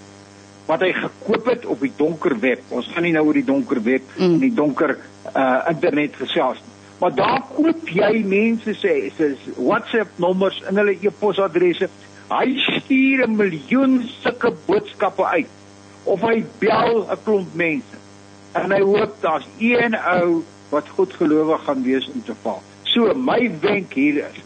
wat 0.69 0.85
hy 0.85 0.91
gekoop 0.95 1.49
het 1.51 1.65
op 1.67 1.81
die 1.83 1.91
donker 1.97 2.37
web. 2.39 2.61
Ons 2.71 2.87
gaan 2.93 3.03
nie 3.03 3.11
nou 3.15 3.25
oor 3.27 3.39
die 3.39 3.47
donker 3.47 3.81
web 3.83 4.05
mm. 4.15 4.27
en 4.27 4.37
die 4.39 4.53
donker 4.55 4.95
uh 5.31 5.47
internet 5.69 6.15
gesels 6.19 6.61
nie. 6.63 6.70
Maar 7.01 7.15
daar 7.15 7.41
koop 7.55 7.87
jy 7.89 8.21
mense 8.29 8.73
se 8.77 9.11
se 9.17 9.35
WhatsApp 9.55 10.19
nommers 10.21 10.59
en 10.69 10.77
hulle 10.77 10.93
e-posadresse. 11.01 11.87
Hy 12.29 12.51
stuur 12.61 13.23
'n 13.25 13.35
miljoen 13.35 13.95
sulke 14.21 14.53
boodskappe 14.65 15.25
uit 15.25 15.49
of 16.03 16.21
hy 16.21 16.43
bel 16.59 17.01
'n 17.09 17.17
klomp 17.23 17.53
mense. 17.53 17.97
En 18.51 18.71
hy 18.71 18.81
hoop 18.81 19.15
daar's 19.19 19.47
een 19.57 19.97
ou 19.97 20.43
wat 20.69 20.89
goed 20.89 21.13
gelowig 21.13 21.63
gaan 21.63 21.83
wees 21.83 22.09
om 22.13 22.23
te 22.23 22.35
val. 22.41 22.61
So 22.83 23.13
my 23.13 23.51
wenk 23.61 23.93
hier 23.93 24.17
is 24.29 24.39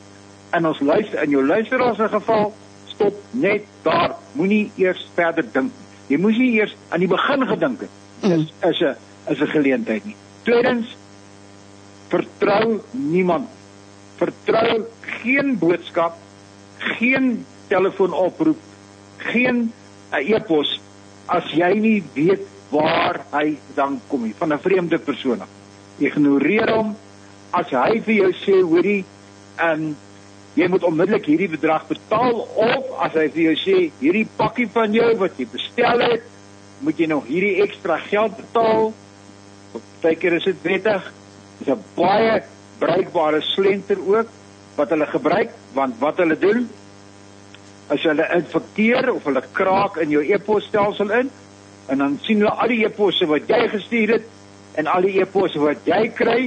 in 0.53 0.67
ons 0.67 0.79
luister 0.79 1.23
in 1.23 1.29
jou 1.29 1.45
luisteraars 1.45 1.97
se 1.97 2.07
geval 2.07 2.53
stop 2.85 3.15
net 3.31 3.63
daar. 3.81 4.15
Moenie 4.31 4.71
eers 4.75 5.09
verder 5.13 5.45
dink. 5.51 5.71
Jy 6.07 6.17
moes 6.17 6.37
nie 6.37 6.51
eers 6.51 6.75
aan 6.89 6.99
die 6.99 7.07
begin 7.07 7.47
gedink 7.47 7.79
het. 7.81 7.89
Is 8.21 8.53
is 8.69 8.79
'n 8.79 8.95
is 9.27 9.39
'n 9.39 9.47
geleentheid 9.47 10.05
nie. 10.05 10.15
Tweedens 10.43 10.95
vertrou 12.11 12.79
niemand. 12.91 13.49
Vertrou 14.19 14.85
geen 15.21 15.57
boodskap, 15.59 16.17
geen 16.99 17.45
telefoonoproep, 17.67 18.59
geen 19.31 19.71
e-pos 20.15 20.77
as 21.25 21.47
jy 21.57 21.71
nie 21.81 21.99
weet 22.13 22.45
waar 22.69 23.23
hy 23.33 23.57
dan 23.75 23.99
kom 24.09 24.23
nie. 24.23 24.35
Van 24.37 24.53
'n 24.53 24.59
vreemde 24.59 24.99
persoon 24.99 25.41
af. 25.41 25.49
Ignoreer 25.97 26.71
hom. 26.75 26.95
As 27.51 27.69
hy 27.69 28.01
vir 28.01 28.15
jou 28.15 28.31
sê 28.33 28.61
hoorie 28.61 29.05
en 29.57 29.95
jy 30.55 30.67
moet 30.67 30.83
onmiddellik 30.83 31.25
hierdie 31.25 31.49
bedrag 31.49 31.87
betaal 31.87 32.47
of 32.55 32.83
as 32.99 33.13
hy 33.13 33.27
vir 33.29 33.43
jou 33.43 33.55
sê 33.55 33.91
hierdie 33.99 34.27
pakkie 34.37 34.67
van 34.67 34.93
jou 34.93 35.15
wat 35.17 35.39
jy 35.39 35.47
bestel 35.51 35.99
het 35.99 36.23
moet 36.79 36.99
jy 36.99 37.07
nog 37.07 37.27
hierdie 37.27 37.61
ekstra 37.63 37.97
geld 37.97 38.35
betaal. 38.37 38.93
Partykeer 39.73 40.33
is 40.33 40.43
dit 40.43 40.61
wettig 40.63 41.13
dis 41.59 41.69
'n 41.73 41.83
baie 41.95 42.41
bruikbare 42.79 43.41
slenter 43.41 43.99
ook 43.99 44.27
wat 44.75 44.89
hulle 44.89 45.05
gebruik 45.05 45.51
want 45.73 45.99
wat 45.99 46.17
hulle 46.17 46.37
doen 46.37 46.69
as 47.87 48.03
hulle 48.03 48.29
infekteer 48.35 49.13
of 49.13 49.23
hulle 49.23 49.43
kraak 49.51 49.97
in 49.97 50.09
jou 50.09 50.23
e-posstelsel 50.23 51.11
in 51.11 51.29
en 51.87 51.97
dan 51.97 52.19
sien 52.21 52.41
hulle 52.41 52.51
al 52.51 52.67
die 52.73 52.85
e-posse 52.85 53.27
wat 53.29 53.49
jy 53.49 53.67
gestuur 53.69 54.13
het 54.17 54.31
en 54.79 54.87
al 54.91 55.07
die 55.07 55.19
e-posse 55.21 55.59
wat 55.61 55.87
jy 55.87 56.07
kry. 56.15 56.39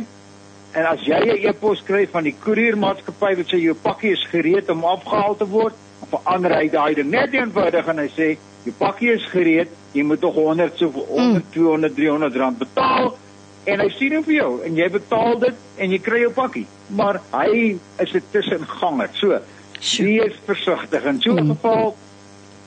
En 0.76 0.86
as 0.86 1.00
jy 1.06 1.18
'n 1.18 1.46
e-pos 1.48 1.82
kry 1.82 2.06
van 2.06 2.24
die 2.24 2.34
koeriermaatskappy 2.44 3.36
wat 3.36 3.46
sê 3.52 3.60
jou 3.62 3.74
pakkie 3.74 4.12
is 4.12 4.24
gereed 4.30 4.70
om 4.70 4.84
afgehaal 4.84 5.36
te 5.36 5.46
word, 5.48 5.74
verander 6.10 6.54
hy 6.54 6.68
daai 6.68 6.94
ding 6.94 7.10
net 7.10 7.34
eenvoudig 7.34 7.88
en 7.88 7.98
hy 7.98 8.08
sê 8.08 8.36
jou 8.64 8.74
pakkie 8.78 9.12
is 9.12 9.24
gereed, 9.32 9.68
jy 9.92 10.02
moet 10.02 10.20
nog 10.20 10.34
100 10.34 10.78
so 10.78 10.90
100 10.90 11.34
mm. 11.34 11.42
200 11.52 11.94
300 11.94 12.36
rand 12.36 12.58
betaal 12.58 13.16
en 13.68 13.84
hy 13.84 13.88
sien 13.98 14.16
vir 14.24 14.34
jou 14.34 14.50
en 14.64 14.80
jy 14.80 14.88
betaal 14.96 15.38
dit 15.44 15.62
en 15.76 15.94
jy 15.94 16.00
kry 16.02 16.24
jou 16.24 16.32
pakkie. 16.36 16.66
Maar 16.88 17.20
hy 17.34 17.76
is 18.00 18.14
'n 18.14 18.22
tussenganger. 18.32 19.10
So, 19.12 19.40
wees 20.02 20.36
versigtig 20.46 21.04
in 21.04 21.20
so 21.20 21.32
'n 21.32 21.44
mm. 21.44 21.54
geval 21.54 21.96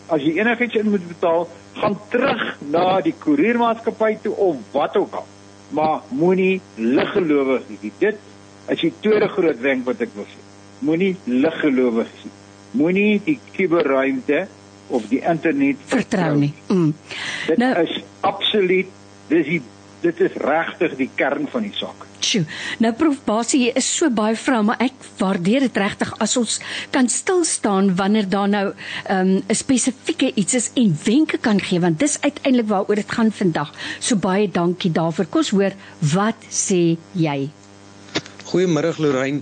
as 0.08 0.22
jy 0.22 0.40
enigiets 0.40 0.76
in 0.76 0.90
moet 0.92 1.08
betaal, 1.08 1.48
gaan 1.74 1.98
terug 2.10 2.58
na 2.60 3.02
die 3.02 3.16
koeriermaatskappy 3.20 4.18
toe 4.22 4.36
of 4.36 4.58
wat 4.72 4.98
ook 4.98 5.14
al 5.14 5.28
maar 5.72 6.02
moenie 6.08 6.62
liggelowig 6.76 7.62
wees. 7.68 7.92
Dit 7.98 8.18
is 8.68 8.80
die 8.80 8.94
tweede 9.00 9.28
groot 9.32 9.60
wenk 9.64 9.86
wat 9.88 10.04
ek 10.04 10.16
wil 10.16 10.28
sê. 10.28 10.40
Moenie 10.84 11.14
liggelowig 11.26 12.10
wees. 12.12 12.40
Moenie 12.76 13.22
die 13.24 13.38
kuberruimte 13.56 14.46
of 14.92 15.08
die 15.12 15.22
internet 15.24 15.80
vertrou 15.92 16.34
nie. 16.40 16.54
Mm. 16.68 16.92
Dit 17.48 17.62
nou, 17.64 17.72
is 17.84 18.02
absoluut 18.28 18.92
dis 19.32 19.48
die 19.48 19.62
dit 20.02 20.20
is 20.26 20.38
regtig 20.42 20.96
die 21.00 21.10
kern 21.16 21.48
van 21.52 21.66
die 21.68 21.74
saak. 21.78 22.06
Sjoe. 22.22 22.44
Nou 22.84 22.92
prof 22.98 23.20
Basie 23.26 23.72
is 23.78 23.88
so 23.98 24.10
baie 24.14 24.36
vrou, 24.38 24.62
maar 24.66 24.82
ek 24.84 24.94
waardeer 25.20 25.66
dit 25.68 25.78
regtig 25.78 26.12
as 26.22 26.36
ons 26.38 26.60
kan 26.94 27.10
stil 27.10 27.44
staan 27.48 27.94
wanneer 28.00 28.30
daar 28.30 28.50
nou 28.50 28.68
ehm, 28.72 29.28
'n 29.28 29.44
um, 29.50 29.56
spesifieke 29.56 30.32
iets 30.36 30.54
is 30.54 30.72
en 30.76 30.98
wenke 31.04 31.38
kan 31.38 31.60
gee 31.60 31.80
want 31.80 32.00
dis 32.00 32.22
uiteindelik 32.22 32.68
waaroor 32.68 32.96
dit 32.96 33.12
gaan 33.12 33.32
vandag. 33.32 33.74
So 34.00 34.16
baie 34.16 34.52
dankie 34.52 34.92
daarvoor. 34.92 35.26
Kom 35.26 35.40
ons 35.42 35.50
hoor 35.50 35.74
wat 36.00 36.40
sê 36.50 36.98
jy? 37.14 37.50
Goeiemôre 38.52 38.98
Lorraine. 38.98 39.42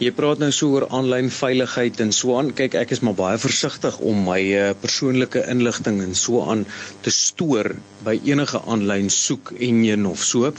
Jy 0.00 0.14
praat 0.16 0.40
nou 0.40 0.48
so 0.48 0.72
oor 0.72 0.86
aanlyn 0.96 1.26
veiligheid 1.28 1.98
en 2.00 2.12
so 2.16 2.38
aan. 2.40 2.54
Kyk, 2.56 2.72
ek 2.80 2.94
is 2.94 3.02
maar 3.04 3.16
baie 3.18 3.36
versigtig 3.40 3.98
om 4.00 4.22
my 4.24 4.38
uh, 4.56 4.70
persoonlike 4.80 5.42
inligting 5.52 5.98
en 6.00 6.14
so 6.16 6.40
aan 6.48 6.62
te 7.04 7.12
stoor 7.12 7.74
by 8.06 8.14
enige 8.24 8.62
aanlyn 8.64 9.10
soek 9.12 9.52
enjin 9.58 10.06
of 10.08 10.24
so. 10.24 10.54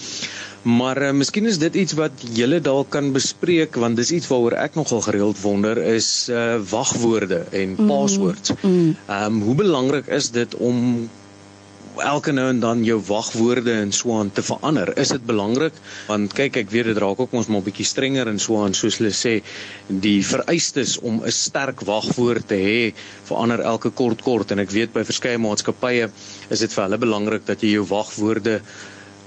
Maar 0.61 1.01
uh, 1.07 1.09
miskien 1.17 1.49
is 1.49 1.57
dit 1.57 1.79
iets 1.81 1.97
wat 1.97 2.21
julle 2.37 2.59
dalk 2.61 2.91
kan 2.93 3.09
bespreek 3.15 3.79
want 3.81 3.97
dis 3.97 4.13
iets 4.19 4.29
waaroor 4.29 4.59
ek 4.61 4.77
nogal 4.77 5.01
gereeld 5.07 5.41
wonder 5.41 5.81
is 5.89 6.11
uh, 6.29 6.59
wagwoorde 6.75 7.41
en 7.49 7.73
mm, 7.79 7.89
passwords. 7.89 8.53
Ehm 8.59 8.69
mm, 8.69 8.77
mm. 8.77 9.17
um, 9.17 9.41
hoe 9.47 9.57
belangrik 9.63 10.13
is 10.21 10.29
dit 10.37 10.53
om 10.61 11.09
elke 11.99 12.31
nou 12.31 12.47
en 12.49 12.59
dan 12.59 12.83
jou 12.85 12.97
wagwoorde 13.07 13.73
en 13.73 13.91
so 13.91 14.17
aan 14.19 14.31
te 14.31 14.43
verander. 14.43 14.91
Is 14.97 15.11
dit 15.13 15.25
belangrik? 15.25 15.73
Want 16.07 16.33
kyk, 16.37 16.61
ek 16.63 16.69
weet 16.71 16.91
dit 16.91 16.99
raak 17.03 17.19
ook 17.19 17.33
ons 17.33 17.49
maar 17.51 17.63
bietjie 17.65 17.85
strenger 17.85 18.31
en 18.31 18.39
so 18.39 18.61
aan 18.63 18.75
soos 18.77 18.99
hulle 19.01 19.11
sê, 19.15 19.39
die 19.87 20.19
vereistes 20.25 20.97
om 20.99 21.21
'n 21.23 21.31
sterk 21.31 21.83
wagwoord 21.87 22.47
te 22.47 22.55
hê 22.55 22.93
verander 23.27 23.61
elke 23.61 23.89
kort 23.89 24.21
kort 24.21 24.51
en 24.51 24.59
ek 24.59 24.71
weet 24.71 24.93
by 24.93 25.03
verskeie 25.03 25.37
maatskappye 25.37 26.09
is 26.49 26.59
dit 26.59 26.73
vir 26.73 26.83
hulle 26.83 26.97
belangrik 26.97 27.45
dat 27.45 27.61
jy 27.61 27.75
jou 27.77 27.85
wagwoorde 27.87 28.61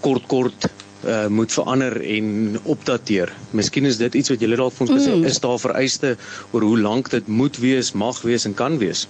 kort 0.00 0.26
kort 0.28 0.68
uh, 1.06 1.26
moet 1.28 1.52
verander 1.52 1.96
en 2.00 2.58
opdateer. 2.62 3.32
Miskien 3.50 3.84
is 3.84 3.98
dit 4.00 4.14
iets 4.14 4.32
wat 4.32 4.40
julle 4.40 4.56
dalk 4.56 4.74
vir 4.76 4.86
ons 4.86 4.94
gesê 4.94 5.14
mm. 5.14 5.26
is 5.30 5.40
daar 5.40 5.60
vereiste 5.60 6.14
oor 6.52 6.66
hoe 6.66 6.78
lank 6.80 7.10
dit 7.10 7.28
moet 7.28 7.56
wees, 7.62 7.92
mag 7.92 8.20
wees 8.22 8.46
en 8.48 8.54
kan 8.54 8.78
wees. 8.78 9.06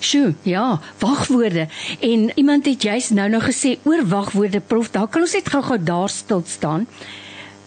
Sjoe, 0.00 0.34
ja, 0.42 0.80
wagwoorde. 0.98 1.68
En 2.00 2.30
iemand 2.34 2.66
het 2.66 2.82
juist 2.82 3.10
nou 3.16 3.28
nog 3.30 3.46
gesê 3.48 3.76
oor 3.84 4.04
wagwoorde 4.08 4.60
prof, 4.60 4.90
daar 4.90 5.08
kan 5.08 5.24
ons 5.24 5.36
net 5.36 5.48
gou-gou 5.52 5.78
daar 5.82 6.12
stil 6.12 6.42
staan. 6.46 6.86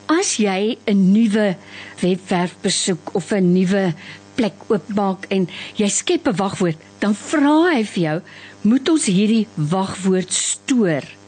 As 0.09 0.38
jy 0.41 0.77
'n 0.86 1.12
nuwe 1.12 1.55
webwerf 2.01 2.55
besoek 2.62 3.13
of 3.13 3.31
'n 3.31 3.53
nuwe 3.53 3.93
plek 4.36 4.55
oopmaak 4.67 5.25
en 5.29 5.50
jy 5.75 5.88
skep 5.88 6.27
'n 6.27 6.36
wagwoord, 6.36 6.77
dan 7.00 7.15
vra 7.15 7.74
hy 7.74 7.83
vir 7.83 8.03
jou, 8.03 8.21
moet 8.62 8.89
ons 8.89 9.05
hierdie 9.05 9.48
wagwoord 9.55 10.33
stoor? 10.33 11.18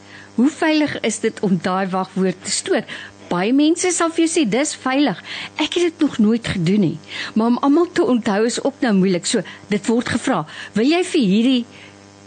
Hoe 0.42 0.50
veilig 0.50 0.98
is 1.06 1.22
dit 1.22 1.40
om 1.46 1.60
daai 1.62 1.86
wagwoord 1.94 2.44
te 2.44 2.52
stoor? 2.52 2.86
baie 3.32 3.54
mense 3.56 3.92
sal 3.96 4.12
vir 4.12 4.26
jou 4.26 4.32
sê 4.34 4.42
dis 4.50 4.74
veilig. 4.84 5.20
Ek 5.56 5.78
het 5.78 5.86
dit 5.88 6.02
nog 6.04 6.18
nooit 6.24 6.50
gedoen 6.56 6.84
nie. 6.84 6.98
Maar 7.36 7.54
om 7.54 7.62
almal 7.68 7.88
te 7.96 8.04
onthou 8.04 8.42
is 8.48 8.60
ook 8.64 8.82
nou 8.84 8.94
moeilik. 8.98 9.28
So 9.30 9.46
dit 9.72 9.88
word 9.88 10.12
gevra, 10.16 10.42
wil 10.76 10.90
jy 10.90 11.00
vir 11.14 11.26
hierdie 11.34 11.62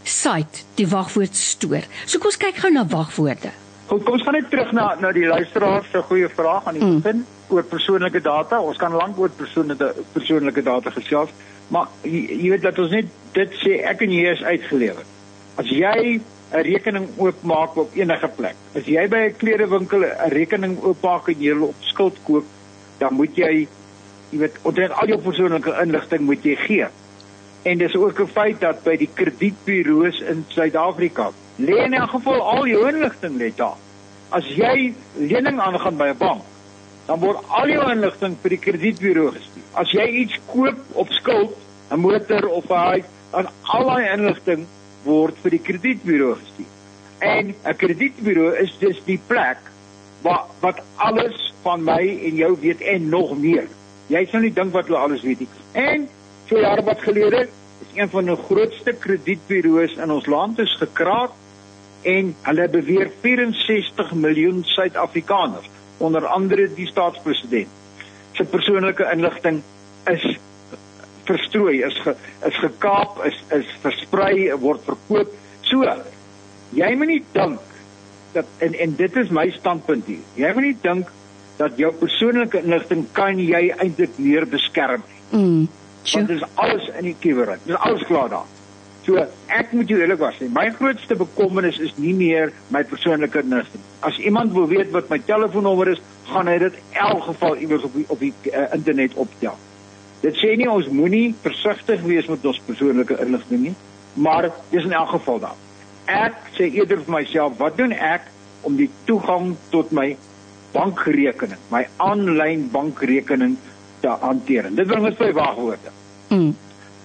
site 0.08 0.64
die 0.78 0.88
wagwoord 0.88 1.36
stoor? 1.36 1.84
So 2.06 2.20
kom 2.20 2.32
ons 2.32 2.40
kyk 2.40 2.62
gou 2.64 2.72
na 2.72 2.86
wagwoorde. 2.88 3.52
Kom, 3.88 4.00
kom 4.00 4.16
ons 4.16 4.24
gaan 4.24 4.38
net 4.38 4.48
terug 4.52 4.72
na 4.76 4.92
na 5.00 5.12
die 5.12 5.26
luisteraar 5.28 5.84
se 5.90 6.00
goeie 6.08 6.30
vraag 6.32 6.70
aan 6.70 6.78
die 6.78 6.84
mm. 6.84 7.00
begin 7.04 7.24
oor 7.52 7.66
persoonlike 7.68 8.22
data. 8.24 8.60
Ons 8.64 8.80
kan 8.80 8.96
lank 8.96 9.20
oor 9.20 9.32
persoonlike 9.42 9.90
persoonlike 10.14 10.64
data 10.64 10.92
gesels, 10.94 11.34
maar 11.68 11.92
jy, 12.02 12.22
jy 12.32 12.54
weet 12.54 12.64
dat 12.64 12.80
ons 12.80 12.94
net 12.96 13.12
dit 13.36 13.58
sê 13.60 13.82
ek 13.90 14.06
en 14.06 14.14
jy 14.14 14.30
is 14.32 14.46
uitgelewer. 14.46 15.04
As 15.60 15.68
jy 15.68 16.22
'n 16.54 16.62
rekening 16.62 17.06
oopmaak 17.18 17.76
op 17.76 17.94
enige 17.98 18.28
plek. 18.36 18.54
As 18.78 18.86
jy 18.86 19.08
by 19.10 19.22
'n 19.28 19.36
klerewinkel 19.36 20.04
'n 20.04 20.30
rekening 20.30 20.76
oopmaak 20.82 21.28
en 21.28 21.40
jy 21.40 21.54
wil 21.54 21.68
op 21.68 21.80
skuld 21.80 22.18
koop, 22.24 22.44
dan 22.98 23.14
moet 23.14 23.36
jy 23.36 23.66
jy 24.30 24.38
weet 24.38 24.58
ontdek 24.62 24.90
al 24.90 25.08
jou 25.08 25.18
persoonlike 25.18 25.72
inligting 25.82 26.22
moet 26.26 26.44
jy 26.44 26.56
gee. 26.56 26.86
En 27.62 27.78
dis 27.78 27.96
ook 27.96 28.20
'n 28.20 28.26
feit 28.26 28.60
dat 28.60 28.82
by 28.84 28.96
die 28.96 29.10
kredietburo's 29.14 30.20
in 30.20 30.44
Suid-Afrika 30.48 31.30
lê 31.58 31.76
in 31.84 31.94
'n 31.94 32.08
geval 32.08 32.40
al 32.40 32.66
jou 32.66 32.88
inligting 32.88 33.38
net 33.38 33.56
daar. 33.56 33.76
As 34.28 34.46
jy 34.46 34.94
lening 35.16 35.60
aangaan 35.60 35.96
by 35.96 36.08
'n 36.08 36.18
bank, 36.18 36.42
dan 37.06 37.20
word 37.20 37.38
al 37.48 37.68
jou 37.68 37.90
inligting 37.90 38.36
vir 38.42 38.50
die 38.50 38.58
kredietburo 38.58 39.30
gestuur. 39.30 39.62
As 39.72 39.90
jy 39.90 40.06
iets 40.06 40.40
koop 40.46 40.78
op 40.92 41.08
skuld, 41.10 41.56
'n 41.90 42.00
motor 42.00 42.48
of 42.48 42.70
'n 42.70 42.74
huis, 42.74 43.04
dan 43.30 43.48
al 43.62 43.84
daai 43.84 44.12
inligting 44.12 44.66
word 45.04 45.38
vir 45.42 45.56
die 45.56 45.62
kredietburo 45.62 46.34
gestuur. 46.40 46.72
En 47.18 47.54
'n 47.54 47.76
kredietburo 47.76 48.50
is 48.50 48.76
dus 48.78 49.00
die 49.04 49.20
plek 49.26 49.58
wat 50.22 50.50
wat 50.60 50.80
alles 50.96 51.52
van 51.62 51.84
my 51.84 52.02
en 52.28 52.36
jou 52.36 52.56
weet 52.60 52.80
en 52.80 53.08
nog 53.08 53.38
meer. 53.38 53.68
Jy 54.06 54.26
sou 54.30 54.40
nie 54.42 54.52
dink 54.52 54.72
wat 54.72 54.86
hulle 54.86 54.98
alles 54.98 55.22
weet 55.22 55.40
nie. 55.40 55.48
En 55.72 56.08
so 56.48 56.60
jare 56.60 56.82
wat 56.84 57.00
gelede 57.00 57.48
is 57.80 57.94
een 57.94 58.08
van 58.08 58.24
die 58.24 58.36
grootste 58.36 58.92
kredietburo's 58.92 59.96
in 59.96 60.10
ons 60.10 60.26
land 60.26 60.58
is 60.58 60.76
gekraak 60.80 61.30
en 62.02 62.34
hulle 62.42 62.68
beweer 62.68 63.10
64 63.20 64.12
miljoen 64.14 64.64
Suid-Afrikaners, 64.64 65.70
onder 65.98 66.26
andere 66.26 66.68
die 66.74 66.86
staatspresident, 66.86 67.68
se 68.32 68.44
persoonlike 68.44 69.06
inligting 69.12 69.62
is 70.10 70.24
verstrooi, 71.28 71.82
is 71.86 71.98
ge, 72.04 72.14
is 72.46 72.58
gekaap, 72.62 73.20
is 73.28 73.38
is 73.56 73.70
versprei, 73.82 74.48
word 74.60 74.84
verkoop. 74.86 75.32
So, 75.68 75.84
jy 76.76 76.90
moet 76.98 77.12
nie 77.12 77.22
dink 77.32 77.60
dat 78.34 78.48
en 78.66 78.74
en 78.74 78.96
dit 78.98 79.20
is 79.22 79.30
my 79.30 79.48
standpunt 79.54 80.08
hier. 80.10 80.24
Jy 80.38 80.50
moet 80.56 80.68
nie 80.68 80.78
dink 80.82 81.12
dat 81.58 81.78
jou 81.78 81.92
persoonlike 81.94 82.64
inligting 82.64 83.06
kan 83.14 83.38
jy 83.38 83.68
eintlik 83.76 84.18
meer 84.18 84.46
beskerm 84.50 85.04
nie. 85.06 85.22
Mm. 85.38 85.64
Want 86.12 86.28
dit 86.28 86.36
is 86.36 86.48
alles 86.60 86.90
in 86.98 87.08
die 87.08 87.16
kiewering. 87.20 87.62
Dit 87.64 87.76
is 87.76 87.80
alles 87.80 88.02
klaar 88.08 88.28
daar. 88.32 88.50
So 89.04 89.20
ek 89.52 89.74
moet 89.76 89.90
jou 89.92 89.98
eerlik 90.00 90.22
sê, 90.38 90.48
my 90.48 90.70
grootste 90.78 91.16
bekommernis 91.20 91.78
is 91.84 91.92
nie 92.00 92.14
meer 92.16 92.54
my 92.72 92.82
persoonlike 92.88 93.42
inligting. 93.44 93.82
As 94.00 94.18
iemand 94.18 94.54
wil 94.56 94.66
weet 94.70 94.94
wat 94.96 95.10
my 95.12 95.18
telefoonnommer 95.28 95.92
is, 95.92 96.00
gaan 96.30 96.48
hy 96.48 96.56
dit 96.62 96.78
in 96.80 97.00
elk 97.04 97.26
geval 97.28 97.56
iewers 97.60 97.84
op 97.84 97.98
die, 97.98 98.04
op 98.08 98.22
die 98.24 98.32
uh, 98.52 98.64
internet 98.72 99.16
optel. 99.20 99.58
Dit 100.24 100.38
sê 100.40 100.54
nie 100.56 100.68
ons 100.70 100.86
moenie 100.88 101.34
versigtig 101.44 102.00
wees 102.08 102.28
met 102.32 102.44
ons 102.48 102.60
persoonlike 102.64 103.18
inligting 103.20 103.60
nie, 103.66 103.74
maar 104.16 104.48
dis 104.70 104.86
in 104.86 104.94
elk 104.96 105.10
geval 105.18 105.42
daar. 105.42 105.58
Ek 106.08 106.38
sê 106.56 106.70
eerder 106.70 107.02
vir 107.04 107.12
myself, 107.18 107.58
wat 107.60 107.76
doen 107.76 107.92
ek 107.92 108.30
om 108.64 108.78
die 108.80 108.88
toegang 109.08 109.52
tot 109.72 109.92
my 109.92 110.14
bankrekening, 110.72 111.60
my 111.72 111.84
aanlyn 112.00 112.70
bankrekening 112.72 113.58
te 114.00 114.16
hanteer? 114.24 114.70
Dit 114.72 114.88
bring 114.88 115.04
ons 115.10 115.20
by 115.20 115.30
wagwoorde. 115.36 115.92
Mm. 116.32 116.54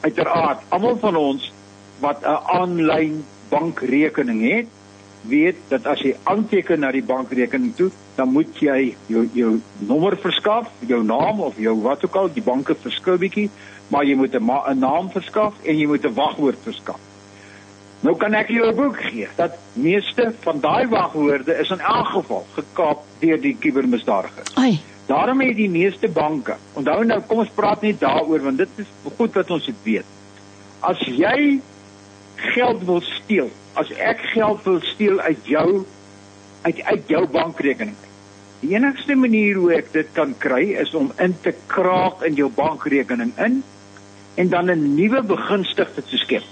Uiteraard, 0.06 0.64
almal 0.72 0.96
van 1.04 1.20
ons 1.20 1.52
wat 2.00 2.24
'n 2.24 2.40
aanlyn 2.56 3.24
bankrekening 3.52 4.42
het, 4.48 4.72
weet 5.28 5.58
dat 5.68 5.86
as 5.86 6.02
jy 6.02 6.16
aanteken 6.24 6.80
na 6.80 6.92
die 6.92 7.04
bankrekening 7.04 7.76
toe, 7.76 7.90
dan 8.16 8.32
moet 8.32 8.56
jy 8.62 8.96
jou 9.08 9.26
jou 9.34 9.60
nommer 9.78 10.18
verskaf, 10.18 10.72
jou 10.88 11.04
naam 11.04 11.42
of 11.42 11.60
jou 11.60 11.76
wat 11.82 12.06
ook 12.06 12.16
al, 12.16 12.32
die 12.34 12.44
banke 12.44 12.76
verskil 12.76 13.18
bietjie, 13.18 13.50
maar 13.90 14.06
jy 14.06 14.16
moet 14.16 14.36
'n 14.36 14.80
naam 14.80 15.10
verskaf 15.12 15.54
en 15.64 15.78
jy 15.78 15.88
moet 15.88 16.06
'n 16.06 16.14
wagwoord 16.14 16.60
verskaf. 16.64 17.00
Nou 18.02 18.16
kan 18.16 18.34
ek 18.34 18.48
jou 18.50 18.68
'n 18.68 18.76
boek 18.76 19.02
gee 19.02 19.28
dat 19.36 19.58
meeste 19.74 20.34
van 20.40 20.60
daai 20.60 20.88
wagwoorde 20.88 21.58
is 21.60 21.70
in 21.70 21.80
elk 21.80 22.08
geval 22.08 22.46
gekaap 22.54 23.04
deur 23.20 23.42
die 23.42 23.58
kubermisdadigers. 23.60 24.56
Ai. 24.56 24.80
Daarom 25.06 25.42
het 25.42 25.56
die 25.56 25.70
meeste 25.70 26.08
banke. 26.08 26.56
Onthou 26.74 27.04
nou, 27.04 27.22
kom 27.28 27.40
ons 27.40 27.50
praat 27.50 27.82
net 27.82 28.00
daaroor 28.00 28.40
want 28.40 28.58
dit 28.58 28.70
is 28.78 28.88
goed 29.18 29.34
wat 29.34 29.52
ons 29.52 29.70
weet. 29.84 30.06
As 30.80 31.00
jy 31.00 31.60
geld 32.36 32.84
wil 32.84 33.02
steel, 33.02 33.50
as 33.74 33.92
ek 33.92 34.22
geld 34.34 34.64
wil 34.64 34.80
steel 34.82 35.20
uit 35.20 35.46
jou 35.48 35.86
uit 36.62 36.82
uit 36.84 37.08
jou 37.08 37.28
bankrekening. 37.28 37.96
Die 38.60 38.74
enigste 38.76 39.16
manier 39.16 39.56
hoe 39.56 39.74
ek 39.78 39.94
dit 39.94 40.08
kan 40.14 40.34
kry 40.38 40.74
is 40.82 40.94
om 40.94 41.12
in 41.24 41.36
te 41.42 41.54
kraak 41.72 42.24
in 42.28 42.36
jou 42.36 42.50
bankrekening 42.56 43.32
in 43.38 43.62
en 44.36 44.50
dan 44.50 44.72
'n 44.72 44.96
nuwe 44.96 45.22
begunstigde 45.24 46.04
te 46.04 46.18
skep 46.18 46.44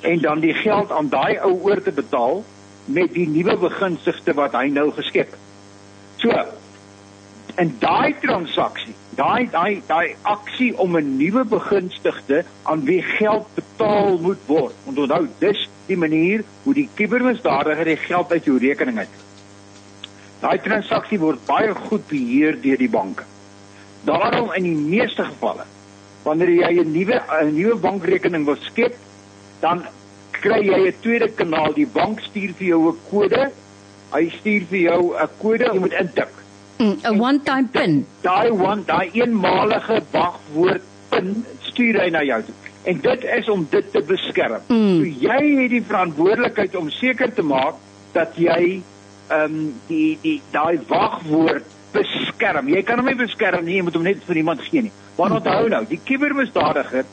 en 0.00 0.20
dan 0.20 0.40
die 0.40 0.54
geld 0.54 0.90
aan 0.90 1.08
daai 1.08 1.38
ou 1.38 1.54
oor 1.62 1.82
te 1.82 1.92
betaal 1.92 2.44
met 2.84 3.12
die 3.12 3.28
nuwe 3.28 3.56
begunstigde 3.56 4.34
wat 4.34 4.52
hy 4.52 4.68
nou 4.68 4.90
geskep 4.92 5.30
het. 5.30 5.42
So 6.16 6.30
en 7.54 7.76
daai 7.80 8.14
transaksie, 8.20 8.94
daai 9.16 9.48
daai 9.50 9.82
daai 9.88 10.16
aksie 10.22 10.72
om 10.78 10.96
'n 10.96 11.16
nuwe 11.16 11.44
begunstigde 11.44 12.44
aan 12.62 12.84
wie 12.84 13.02
geld 13.02 13.46
betaal 13.54 14.18
moet 14.18 14.42
word. 14.46 14.74
Onthou, 14.84 15.28
dis 15.38 15.68
die 15.86 15.96
manier 15.96 16.44
hoe 16.64 16.74
die 16.74 16.88
kubermisdadiger 16.94 17.84
die 17.84 17.96
geld 17.96 18.32
uit 18.32 18.44
jou 18.44 18.58
rekening 18.58 18.98
uit. 18.98 19.14
Daai 20.40 20.58
transaksie 20.58 21.18
word 21.18 21.46
baie 21.46 21.74
goed 21.74 22.06
beheer 22.08 22.60
deur 22.60 22.76
die 22.76 22.90
banke. 22.90 23.24
Daarom 24.04 24.52
in 24.52 24.62
die 24.62 24.76
meeste 24.76 25.24
gevalle 25.24 25.64
wanneer 26.24 26.50
jy 26.50 26.72
'n 26.82 26.92
nuwe 26.92 27.22
'n 27.42 27.54
nuwe 27.54 27.76
bankrekening 27.76 28.44
wil 28.44 28.56
skep, 28.60 28.94
dan 29.60 29.86
kry 30.30 30.60
jy 30.60 30.88
'n 30.88 31.00
tweede 31.00 31.28
kanaal. 31.28 31.72
Die 31.72 31.86
bank 31.86 32.20
stuur 32.20 32.52
vir 32.58 32.66
jou 32.66 32.88
'n 32.90 32.98
kode. 33.10 33.50
Hy 34.12 34.28
stuur 34.38 34.62
vir 34.70 34.78
jou 34.78 35.14
'n 35.14 35.28
kode, 35.38 35.64
jy 35.72 35.78
moet 35.78 35.92
intik. 35.92 36.28
'n 36.28 36.45
mm, 36.78 37.20
one 37.20 37.42
time 37.42 37.68
pin. 37.68 38.06
Daai 38.24 38.50
one, 38.50 38.84
daai 38.88 39.10
eenmalige 39.12 40.00
wagwoord 40.12 40.82
pin 41.10 41.32
stuur 41.68 42.00
hy 42.02 42.10
na 42.10 42.22
jou 42.26 42.42
toe. 42.48 42.54
En 42.86 43.00
dit 43.02 43.24
is 43.36 43.48
om 43.50 43.66
dit 43.70 43.92
te 43.92 44.02
beskerm. 44.06 44.60
Mm. 44.68 44.98
So 44.98 45.26
jy 45.26 45.40
het 45.62 45.72
die 45.74 45.82
verantwoordelikheid 45.86 46.76
om 46.78 46.90
seker 46.90 47.32
te 47.34 47.42
maak 47.42 47.80
dat 48.16 48.36
jy 48.40 48.82
ehm 49.26 49.42
um, 49.42 49.72
die 49.88 50.18
die 50.22 50.38
daai 50.54 50.78
wagwoord 50.88 51.74
beskerm. 51.96 52.68
Jy 52.70 52.82
kan 52.86 53.00
hom 53.00 53.08
nie 53.10 53.18
beskerm 53.18 53.64
nie, 53.66 53.78
jy 53.78 53.86
moet 53.86 53.96
hom 53.98 54.06
net 54.06 54.22
vir 54.28 54.42
iemand 54.42 54.62
gee 54.68 54.86
nie. 54.86 54.92
Maar 55.16 55.38
onthou 55.38 55.68
nou, 55.72 55.82
die 55.88 56.00
kubermisdadiger 56.04 57.06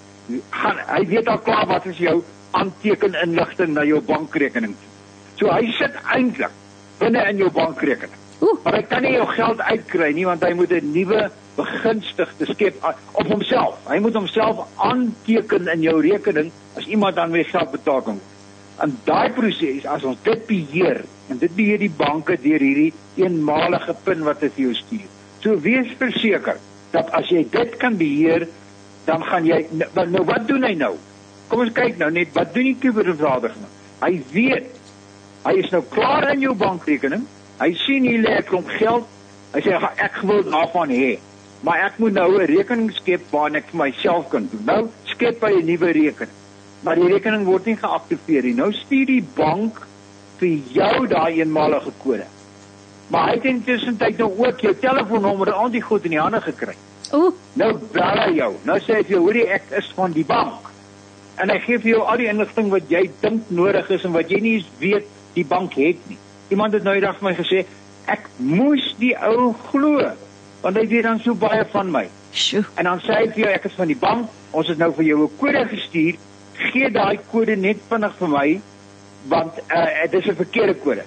gaan 0.53 0.81
hy 0.87 1.03
weet 1.09 1.29
al 1.31 1.39
klaar 1.43 1.67
wat 1.71 1.85
is 1.89 1.99
jou 1.99 2.19
aanteken 2.51 3.15
inligting 3.23 3.73
na 3.73 3.85
jou 3.87 4.01
bankrekening. 4.07 4.75
So 5.39 5.49
hy 5.51 5.71
sit 5.79 5.95
eintlik 6.15 6.53
binne 6.99 7.23
in 7.31 7.41
jou 7.41 7.49
bankrekening. 7.53 8.22
Oeh. 8.43 8.59
Maar 8.63 8.77
hy 8.79 8.83
kan 8.91 9.05
nie 9.05 9.15
jou 9.15 9.27
geld 9.31 9.61
uitkry 9.61 10.11
nie 10.17 10.27
want 10.27 10.43
hy 10.43 10.51
moet 10.57 10.71
'n 10.75 10.91
nuwe 10.91 11.29
begunstigde 11.55 12.45
skep 12.49 12.75
op 13.11 13.27
homself. 13.27 13.77
Hy 13.87 13.99
moet 14.03 14.15
homself 14.17 14.67
aanteken 14.75 15.67
in 15.67 15.81
jou 15.81 16.01
rekening 16.01 16.51
as 16.77 16.85
iemand 16.85 17.15
dan 17.15 17.31
weer 17.31 17.45
geld 17.45 17.71
betaal 17.71 18.01
kan. 18.01 18.19
En 18.81 18.97
daai 19.05 19.29
proses 19.31 19.85
as 19.85 20.03
ons 20.03 20.17
dit 20.23 20.45
beheer 20.47 21.03
en 21.29 21.37
dit 21.37 21.55
beheer 21.55 21.79
die 21.79 21.93
banke 21.97 22.37
deur 22.41 22.59
hierdie 22.59 22.93
eenmalige 23.15 23.95
pin 24.03 24.23
wat 24.27 24.41
hulle 24.41 24.55
vir 24.55 24.65
jou 24.65 24.73
stuur. 24.73 25.09
So 25.43 25.59
wees 25.59 25.93
verseker 25.99 26.57
dat 26.91 27.11
as 27.11 27.29
jy 27.29 27.45
dit 27.51 27.77
kan 27.77 27.97
beheer, 27.97 28.47
dan 29.05 29.23
gaan 29.23 29.45
jy 29.45 29.65
nou, 29.71 30.07
nou 30.07 30.23
wat 30.25 30.47
doen 30.47 30.63
hy 30.63 30.73
nou? 30.79 30.95
Kom 31.47 31.59
ons 31.65 31.73
kyk 31.75 31.97
nou 31.99 32.09
net 32.11 32.33
wat 32.33 32.53
doen 32.53 32.71
die 32.71 32.79
kubervervaardiger 32.79 33.61
nou? 33.61 33.71
Hy 34.03 34.13
weet 34.33 34.69
hy 35.43 35.53
is 35.59 35.71
nou 35.71 35.83
klaar 35.91 36.31
in 36.31 36.41
jou 36.41 36.53
bankrekening. 36.55 37.25
Hy 37.59 37.73
sien 37.85 38.03
hier 38.03 38.21
lê 38.21 38.37
'n 38.37 38.43
klomp 38.43 38.67
geld. 38.67 39.05
Hy 39.53 39.61
sê 39.61 39.73
ek 39.97 40.21
wil 40.23 40.43
daarvan 40.43 40.89
hê. 40.89 41.19
Maar 41.61 41.85
ek 41.85 41.97
moet 41.97 42.13
nou 42.13 42.41
'n 42.41 42.45
rekening 42.45 42.91
skep 42.91 43.21
waarin 43.31 43.55
ek 43.55 43.69
vir 43.71 43.85
myself 43.85 44.29
kan 44.29 44.49
doen. 44.51 44.63
Nou 44.65 44.89
skep 45.03 45.41
hy 45.41 45.53
'n 45.61 45.65
nuwe 45.65 45.91
rekening. 45.91 46.35
Maar 46.83 46.95
die 46.95 47.07
rekening 47.07 47.45
word 47.45 47.65
nie 47.65 47.77
geaktiveer 47.77 48.43
nie. 48.43 48.53
Nou 48.53 48.71
stuur 48.71 49.05
die 49.05 49.25
bank 49.35 49.87
vir 50.39 50.59
jou 50.73 51.07
daai 51.07 51.39
eenmalige 51.39 51.91
kode. 52.03 52.25
Maar 53.07 53.27
hy 53.27 53.33
het 53.33 53.45
intussen 53.45 53.97
tyd 53.97 54.17
nou 54.17 54.31
ook 54.37 54.59
jou 54.59 54.73
telefoonnommer 54.75 55.47
en 55.47 55.53
al 55.53 55.69
die 55.69 55.81
goed 55.81 56.03
in 56.03 56.15
die 56.15 56.19
hande 56.19 56.41
gekry. 56.41 56.75
Ooh. 57.13 57.31
Nou 57.53 57.73
bel 57.93 58.19
hy 58.25 58.31
jou. 58.39 58.53
Nou 58.65 58.79
sê 58.79 58.97
hy 58.97 59.03
vir 59.03 59.15
jou, 59.15 59.21
hoorie 59.27 59.47
ek 59.47 59.69
is 59.77 59.91
van 59.95 60.11
die 60.11 60.25
bank. 60.25 60.71
En 61.41 61.49
hy 61.49 61.59
gee 61.59 61.79
vir 61.79 61.91
jou 61.95 62.01
al 62.01 62.17
die 62.17 62.29
inligting 62.29 62.69
wat 62.73 62.89
jy 62.89 63.09
dink 63.21 63.49
nodig 63.49 63.89
is 63.89 64.03
en 64.05 64.11
wat 64.11 64.29
jy 64.29 64.39
nie 64.41 64.65
weet 64.79 65.07
die 65.33 65.45
bank 65.45 65.77
het 65.79 66.01
nie. 66.09 66.17
Iemand 66.49 66.73
het 66.73 66.83
nou 66.83 66.95
eendag 66.95 67.17
vir 67.19 67.29
my 67.29 67.35
gesê, 67.37 67.65
ek 68.11 68.27
moes 68.37 68.95
die 68.99 69.15
ou 69.15 69.53
glo 69.69 70.11
want 70.63 70.77
hy 70.79 70.85
weet 70.87 71.03
dan 71.03 71.19
so 71.19 71.35
baie 71.35 71.63
van 71.73 71.89
my. 71.91 72.05
Sjoe. 72.31 72.63
En 72.79 72.87
dan 72.87 73.01
sê 73.03 73.17
hy 73.17 73.25
vir 73.33 73.41
jou 73.43 73.49
ek 73.51 73.65
is 73.67 73.73
van 73.75 73.89
die 73.91 73.99
bank, 73.99 74.29
ons 74.55 74.69
het 74.71 74.79
nou 74.79 74.93
vir 74.95 75.05
jou 75.09 75.17
'n 75.23 75.37
kode 75.39 75.63
gestuur. 75.67 76.15
Gee 76.71 76.89
daai 76.89 77.19
kode 77.31 77.55
net 77.55 77.81
vinnig 77.89 78.15
vir 78.19 78.29
my 78.29 78.61
want 79.27 79.59
uh, 79.71 80.07
dit 80.11 80.19
is 80.21 80.29
'n 80.31 80.35
verkeerde 80.35 80.75
kode. 80.75 81.03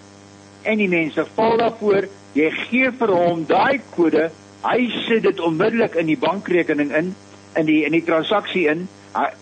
En 0.63 0.79
die 0.79 0.89
mense 0.89 1.25
val 1.35 1.57
daarvoor, 1.57 2.09
jy 2.33 2.51
gee 2.51 2.91
vir 2.91 3.09
hom 3.09 3.45
daai 3.47 3.81
kode, 3.97 4.31
hy 4.63 4.91
sit 5.07 5.23
dit 5.23 5.41
onmiddellik 5.41 5.95
in 5.95 6.07
die 6.07 6.19
bankrekening 6.19 6.93
in 6.93 7.15
in 7.57 7.67
die 7.67 7.85
in 7.85 7.93
die 7.93 8.05
transaksie 8.05 8.69
in. 8.69 8.89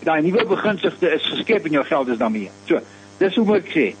Daai 0.03 0.21
nuwe 0.21 0.45
beginsigte 0.45 1.09
is 1.11 1.25
geskep 1.27 1.65
en 1.65 1.71
jou 1.71 1.83
geld 1.83 2.07
is 2.07 2.17
daarmee. 2.17 2.49
So, 2.67 2.79
dis 3.17 3.35
hoe 3.35 3.45
moet 3.45 3.65
ek 3.65 3.71
sê. 3.73 3.95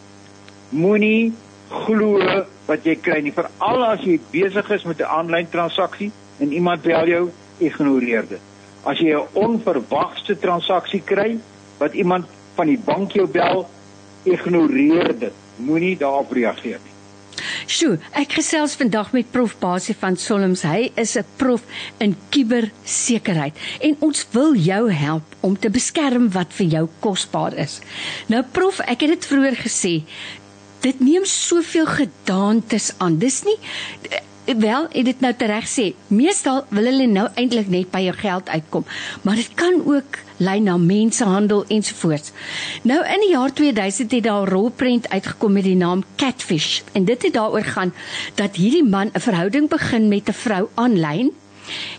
Moenie 0.69 1.33
glo 1.69 2.45
wat 2.67 2.85
jy 2.85 2.95
kry 2.95 3.21
nie, 3.21 3.33
veral 3.35 3.83
as 3.85 4.01
jy 4.05 4.19
besig 4.31 4.71
is 4.71 4.85
met 4.85 4.99
'n 4.99 5.11
aanlyn 5.17 5.49
transaksie 5.49 6.11
en 6.39 6.51
iemand 6.51 6.81
bel 6.81 7.07
jou, 7.07 7.31
ignoreer 7.59 8.27
dit. 8.27 8.41
As 8.83 8.99
jy 8.99 9.13
'n 9.13 9.27
onverwagte 9.33 10.39
transaksie 10.39 11.01
kry, 11.01 11.37
wat 11.77 11.93
iemand 11.93 12.25
van 12.55 12.67
die 12.67 12.79
bank 12.79 13.11
jou 13.11 13.27
bel, 13.27 13.67
ignoreer 14.23 15.19
dit. 15.19 15.33
Moenie 15.57 15.97
daarop 15.97 16.31
reageer 16.31 16.79
nie. 16.83 16.95
Sjoe, 17.65 17.97
ek 18.15 18.37
gesels 18.37 18.75
vandag 18.79 19.11
met 19.15 19.31
Prof 19.33 19.55
Basie 19.59 19.95
van 19.97 20.15
Solms. 20.15 20.63
Hy 20.63 20.91
is 20.95 21.15
'n 21.17 21.25
prof 21.37 21.63
in 21.99 22.15
kubersekerheid 22.29 23.55
en 23.81 23.97
ons 23.99 24.27
wil 24.31 24.55
jou 24.55 24.91
help 24.91 25.23
om 25.41 25.57
te 25.57 25.69
beskerm 25.69 26.29
wat 26.31 26.53
vir 26.53 26.67
jou 26.67 26.87
kosbaar 26.99 27.53
is. 27.53 27.81
Nou 28.27 28.43
Prof, 28.51 28.79
ek 28.79 29.01
het 29.01 29.09
dit 29.09 29.25
vroeër 29.25 29.55
gesê, 29.55 30.03
dit 30.85 31.01
neem 31.01 31.25
soveel 31.25 31.87
gedaantes 31.89 32.91
aan. 33.01 33.17
Dis 33.17 33.43
nie 33.47 33.57
wel, 34.53 34.85
het 34.91 35.05
dit 35.05 35.21
nou 35.23 35.33
tereg 35.33 35.65
sê. 35.69 35.85
Meestal 36.13 36.65
wil 36.69 36.85
hulle 36.91 37.07
nou 37.09 37.25
eintlik 37.33 37.69
net 37.71 37.89
by 37.93 38.03
jou 38.05 38.13
geld 38.19 38.49
uitkom, 38.49 38.85
maar 39.25 39.39
dit 39.41 39.53
kan 39.57 39.79
ook 39.81 40.19
lei 40.37 40.59
na 40.61 40.75
mensenhandel 40.77 41.63
ensovoorts. 41.71 42.33
Nou 42.83 42.99
in 43.01 43.23
die 43.23 43.31
jaar 43.31 43.53
2000 43.53 44.11
het 44.11 44.23
daar 44.23 44.45
'n 44.45 44.51
rolprent 44.51 45.09
uitgekom 45.09 45.53
met 45.53 45.63
die 45.63 45.75
naam 45.75 46.03
Catfish 46.15 46.81
en 46.93 47.05
dit 47.05 47.21
het 47.21 47.33
daaroor 47.33 47.63
gaan 47.63 47.93
dat 48.35 48.55
hierdie 48.55 48.83
man 48.83 49.09
'n 49.13 49.19
verhouding 49.19 49.69
begin 49.69 50.07
met 50.07 50.29
'n 50.29 50.33
vrou 50.33 50.67
aanlyn 50.73 51.31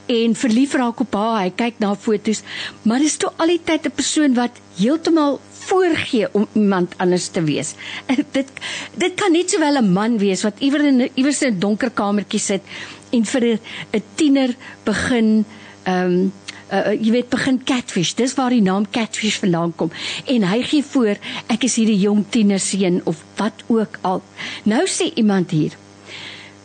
en 0.06 0.34
verlief 0.34 0.72
raak 0.74 1.00
op 1.00 1.14
haar, 1.14 1.42
hy 1.42 1.50
kyk 1.50 1.74
na 1.78 1.94
foto's, 1.94 2.42
maar 2.82 2.98
dis 2.98 3.16
toe 3.16 3.32
al 3.36 3.46
die 3.46 3.60
tyd 3.64 3.86
'n 3.86 3.90
persoon 3.90 4.34
wat 4.34 4.50
heeltemal 4.76 5.40
voorgee 5.66 6.28
om 6.32 6.46
iemand 6.52 6.94
anders 7.02 7.28
te 7.28 7.42
wees. 7.42 7.74
Dit 8.36 8.50
dit 8.94 9.14
kan 9.14 9.32
net 9.32 9.50
sowel 9.50 9.82
'n 9.82 9.92
man 9.92 10.18
wees 10.18 10.42
wat 10.42 10.58
iewers 10.58 10.84
in 10.84 11.10
iewers 11.14 11.42
in 11.42 11.54
'n 11.54 11.60
donker 11.60 11.90
kamertjie 11.90 12.40
sit 12.40 12.62
en 13.10 13.24
vir 13.24 13.58
'n 13.92 14.02
tiener 14.14 14.56
begin 14.84 15.44
ehm 15.84 16.10
um, 16.10 16.32
uh, 16.72 16.92
jy 16.94 17.12
weet 17.14 17.30
begin 17.30 17.60
catfish. 17.64 18.14
Dis 18.18 18.34
waar 18.34 18.50
die 18.54 18.62
naam 18.62 18.86
catfish 18.90 19.38
vandaan 19.42 19.74
kom. 19.76 19.90
En 20.26 20.46
hy 20.50 20.62
gee 20.66 20.84
voor 20.84 21.16
ek 21.52 21.66
is 21.68 21.76
hierdie 21.76 21.98
jong 22.00 22.24
tienerseun 22.30 23.00
of 23.04 23.22
wat 23.36 23.64
ook 23.66 23.98
al. 24.02 24.22
Nou 24.64 24.84
sê 24.90 25.10
iemand 25.14 25.50
hier. 25.50 25.76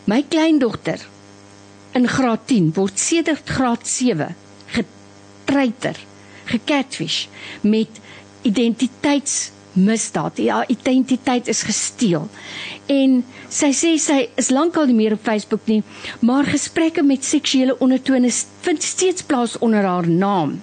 My 0.10 0.24
kleindogter 0.28 1.04
in 1.94 2.08
graad 2.08 2.48
10 2.48 2.72
word 2.76 3.00
sedert 3.00 3.50
graad 3.50 3.88
7 3.88 4.36
getreiter, 4.72 5.98
gecatfish 6.46 7.28
met 7.62 8.00
identiteitsmisdaad. 8.42 10.38
Ja, 10.38 10.68
identiteit 10.68 11.48
is 11.48 11.64
gesteel. 11.64 12.30
En 12.86 13.22
sy 13.50 13.72
sê 13.76 13.94
sy 14.02 14.30
is 14.40 14.50
lankal 14.50 14.86
nie 14.90 14.98
meer 14.98 15.14
op 15.16 15.24
Facebook 15.24 15.68
nie, 15.70 15.84
maar 16.20 16.50
gesprekke 16.50 17.04
met 17.04 17.24
seksuele 17.28 17.78
ondertone 17.80 18.32
vind 18.66 18.84
steeds 18.84 19.24
plaas 19.24 19.58
onder 19.60 19.84
haar 19.88 20.10
naam. 20.10 20.62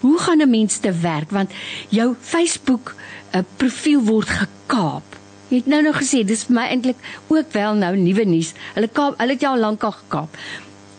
Hoe 0.00 0.18
gaan 0.18 0.42
'n 0.42 0.50
mens 0.50 0.78
te 0.78 0.92
werk 0.92 1.30
want 1.30 1.50
jou 1.88 2.14
Facebook 2.20 2.94
'n 3.32 3.38
uh, 3.38 3.44
profiel 3.56 4.02
word 4.02 4.28
gekaap? 4.28 5.02
Jy 5.48 5.56
het 5.56 5.66
nou 5.66 5.82
nog 5.82 5.96
gesê 5.98 6.24
dis 6.24 6.44
vir 6.46 6.54
my 6.54 6.66
eintlik 6.70 6.96
ook 7.28 7.52
wel 7.52 7.74
nou 7.74 7.96
nuwe 7.96 8.24
nuus. 8.24 8.52
Hulle 8.74 8.88
kaap, 8.88 9.18
hulle 9.18 9.32
het 9.32 9.40
jou 9.40 9.56
lankal 9.58 9.92
gekaap. 9.92 10.36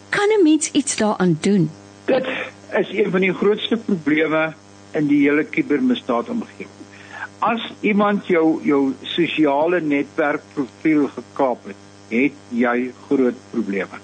Kan 0.10 0.30
'n 0.30 0.44
mens 0.44 0.72
iets 0.72 0.96
daaraan 0.96 1.38
doen? 1.42 1.70
Dit 2.06 2.26
is 2.80 2.90
een 2.92 3.12
van 3.12 3.22
die 3.22 3.34
grootste 3.34 3.78
probleme 3.78 4.54
in 4.98 5.08
die 5.08 5.22
hele 5.24 5.44
kubermisdaad 5.44 6.30
omgewing. 6.30 6.80
As 7.42 7.64
iemand 7.82 8.28
jou 8.30 8.60
jou 8.66 8.82
sosiale 9.16 9.82
netwerk 9.82 10.44
profiel 10.54 11.08
gekaap 11.16 11.70
het, 11.70 11.86
het 12.12 12.42
jy 12.54 12.92
groot 13.08 13.38
probleme. 13.52 14.02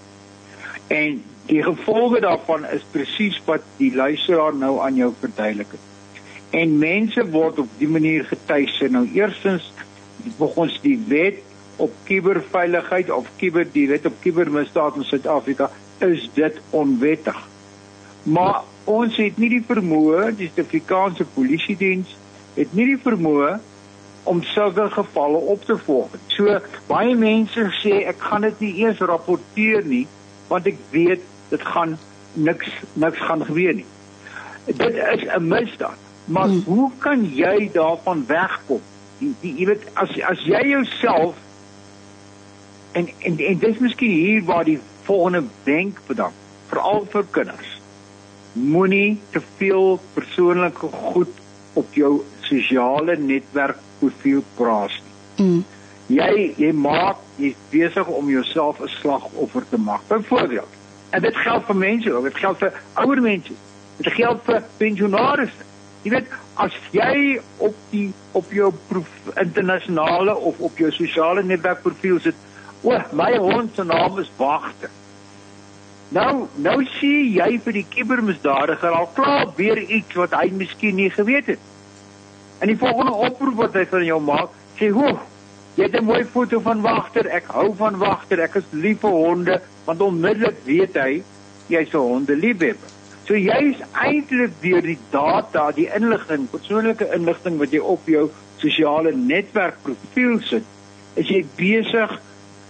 En 0.88 1.20
die 1.48 1.64
gevolge 1.64 2.22
daarvan 2.24 2.66
is 2.72 2.86
presies 2.92 3.38
wat 3.46 3.66
die 3.78 3.92
luisteraar 3.96 4.56
nou 4.56 4.78
aan 4.84 4.96
jou 4.96 5.12
verduidelik 5.20 5.76
het. 5.76 5.86
En 6.50 6.78
mense 6.80 7.26
word 7.32 7.60
op 7.60 7.76
die 7.78 7.90
manier 7.92 8.24
getuise. 8.26 8.88
Nou 8.92 9.06
eerstens 9.14 9.68
volgens 10.38 10.80
die 10.82 10.98
wet 11.08 11.44
op 11.78 11.94
kuberveiligheid 12.08 13.12
of 13.12 13.28
kuber 13.38 13.68
die 13.72 13.88
wet 13.88 14.06
op 14.06 14.16
kubermisdaad 14.24 14.96
in 14.96 15.06
Suid-Afrika 15.06 15.70
is 16.04 16.30
dit 16.34 16.60
onwettig. 16.70 17.38
Maar 18.24 18.64
ons 18.88 19.18
het 19.20 19.38
nie 19.38 19.50
die 19.52 19.64
vermoë, 19.68 20.32
die 20.40 20.48
Suid-Afrikaanse 20.48 21.28
Polisie 21.36 21.76
Diens 21.78 22.14
het 22.56 22.74
nie 22.74 22.88
die 22.94 23.02
vermoë 23.02 23.58
om 24.28 24.42
sulke 24.44 24.88
gevalle 24.92 25.40
op 25.54 25.64
te 25.68 25.78
volg. 25.86 26.16
So 26.36 26.58
baie 26.90 27.16
mense 27.16 27.68
sê 27.82 28.02
ek 28.12 28.24
gaan 28.30 28.48
dit 28.48 28.64
nie 28.66 28.74
eers 28.84 29.04
rapporteer 29.12 29.86
nie 29.88 30.06
want 30.48 30.68
ek 30.72 30.80
weet 30.92 31.24
dit 31.52 31.64
gaan 31.74 31.98
niks 32.34 32.72
niks 32.96 33.24
gaan 33.30 33.46
gebeur 33.48 33.80
nie. 33.82 33.88
Dit 34.68 34.96
is 34.96 35.24
'n 35.28 35.48
misdaad. 35.48 36.00
Maar 36.26 36.48
hmm. 36.48 36.64
hoe 36.66 36.92
kan 37.00 37.24
jy 37.36 37.70
daarvan 37.74 38.26
wegkom? 38.28 38.82
Die, 39.20 39.36
die 39.42 39.54
jy 39.60 39.66
weet 39.66 39.86
as 39.94 40.12
as 40.22 40.44
jy 40.46 40.64
jouself 40.68 41.36
en 42.92 43.08
en 43.20 43.40
en 43.40 43.58
dis 43.60 43.78
miskien 43.78 44.12
hier 44.12 44.44
waar 44.44 44.64
die 44.64 44.80
volgende 45.04 45.44
wenk 45.64 46.00
bedank 46.08 46.34
veral 46.68 47.08
vir 47.12 47.26
kinders 47.32 47.77
moenie 48.58 49.20
te 49.32 49.42
veel 49.58 50.00
persoonlike 50.14 50.90
goed 50.92 51.42
op 51.74 51.94
jou 51.94 52.24
sosiale 52.48 53.18
netwerk 53.18 53.78
profiel 54.00 54.44
plaas 54.58 54.96
nie. 55.04 55.46
Mm. 55.46 55.64
Jy 56.08 56.54
jy 56.58 56.72
maak 56.72 57.22
jy 57.38 57.54
besig 57.72 58.08
om 58.08 58.30
jouself 58.32 58.82
'n 58.82 58.88
slagoffer 58.88 59.64
te 59.70 59.78
maak. 59.78 60.02
Byvoorbeeld, 60.08 60.74
en 61.10 61.22
dit 61.22 61.36
geld 61.36 61.64
vir 61.66 61.76
mense, 61.76 62.14
ook, 62.14 62.24
dit 62.24 62.38
geld 62.38 62.58
vir 62.58 62.74
ouer 62.94 63.22
mense. 63.22 63.54
Dit 63.98 64.14
geld 64.14 64.40
vir 64.44 64.64
pensionaars. 64.78 65.52
Jy 66.04 66.12
weet, 66.12 66.28
as 66.54 66.74
jy 66.92 67.42
op 67.58 67.76
die 67.90 68.14
op 68.32 68.52
jou 68.52 68.72
proef, 68.88 69.10
internasionale 69.36 70.36
of 70.36 70.60
op 70.60 70.78
jou 70.78 70.92
sosiale 70.92 71.44
netwerk 71.44 71.82
profiel 71.82 72.20
sit, 72.20 72.36
o, 72.82 72.98
my 73.12 73.38
hond 73.38 73.76
se 73.76 73.84
naam 73.84 74.20
is 74.20 74.32
Wagter. 74.38 74.90
Nou, 76.16 76.48
nou 76.56 76.78
sien 76.98 77.34
jy 77.36 77.58
vir 77.64 77.76
die 77.82 77.88
kubermisdadiger 77.92 78.94
al 78.96 79.10
klaar 79.16 79.50
weer 79.58 79.80
iets 79.82 80.16
wat 80.16 80.36
hy 80.40 80.48
miskien 80.56 80.96
nie 80.96 81.10
geweet 81.12 81.50
het. 81.52 81.66
En 82.64 82.72
die 82.72 82.78
volgende 82.80 83.12
oproep 83.28 83.58
wat 83.60 83.76
hy 83.76 83.84
van 83.92 84.06
jou 84.08 84.20
maak, 84.24 84.54
sê: 84.80 84.88
"Hoe? 84.90 85.18
Jy 85.76 85.84
het 85.84 86.00
'n 86.00 86.06
mooi 86.06 86.24
foto 86.24 86.60
van 86.60 86.82
Wagter. 86.82 87.28
Ek 87.28 87.52
hou 87.52 87.76
van 87.76 87.98
Wagter. 87.98 88.40
Ek 88.40 88.56
is 88.56 88.64
lief 88.72 89.00
vir 89.00 89.10
honde." 89.12 89.62
Want 89.86 90.02
onmiddellik 90.02 90.64
weet 90.64 90.96
hy 90.96 91.24
jy's 91.68 91.94
'n 91.94 91.98
hondeliefhebber. 91.98 92.90
So 93.28 93.36
jy's 93.36 93.76
eintlik 93.92 94.52
deur 94.62 94.82
die 94.82 95.00
data, 95.12 95.72
die 95.72 95.90
inligting, 95.96 96.50
persoonlike 96.50 97.14
inligting 97.14 97.58
wat 97.58 97.72
jy 97.72 97.80
op 97.80 98.06
jou 98.06 98.30
sosiale 98.58 99.12
netwerk 99.12 99.76
profiel 99.84 100.40
sit, 100.42 100.64
is 101.16 101.28
jy 101.28 101.46
besig 101.58 102.22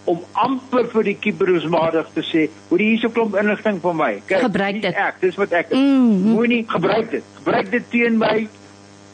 om 0.07 0.21
amper 0.39 0.87
vir 0.93 1.03
die 1.03 1.17
kibersmadig 1.19 2.07
te 2.15 2.23
sê, 2.23 2.47
"Hoor 2.69 2.79
hier 2.79 2.95
is 2.97 3.03
'n 3.03 3.11
klomp 3.11 3.35
inligting 3.35 3.81
van 3.81 3.95
my. 3.95 4.21
Kyk, 4.25 4.39
gebruik 4.39 4.81
dit. 4.81 4.95
Ek, 4.95 5.15
dis 5.19 5.35
wat 5.35 5.51
ek 5.51 5.71
mm 5.71 5.77
-hmm. 5.77 6.31
moenie 6.31 6.63
gebruik 6.67 7.11
dit. 7.11 7.23
Gebruik 7.35 7.71
dit 7.71 7.83
teen 7.89 8.17
my 8.17 8.47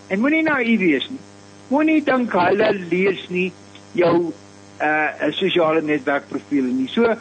en 0.08 0.20
moenie 0.20 0.44
naïef 0.44 0.80
wees 0.80 1.10
nie. 1.10 1.20
Moenie 1.68 2.04
dink 2.04 2.32
hulle 2.32 2.70
lees 2.90 3.30
nie 3.30 3.52
jou 3.92 4.34
uh 4.82 5.28
'n 5.28 5.32
sosiale 5.32 5.82
netwerk 5.82 6.28
profiel 6.30 6.64
nie. 6.64 6.88
So 6.88 7.16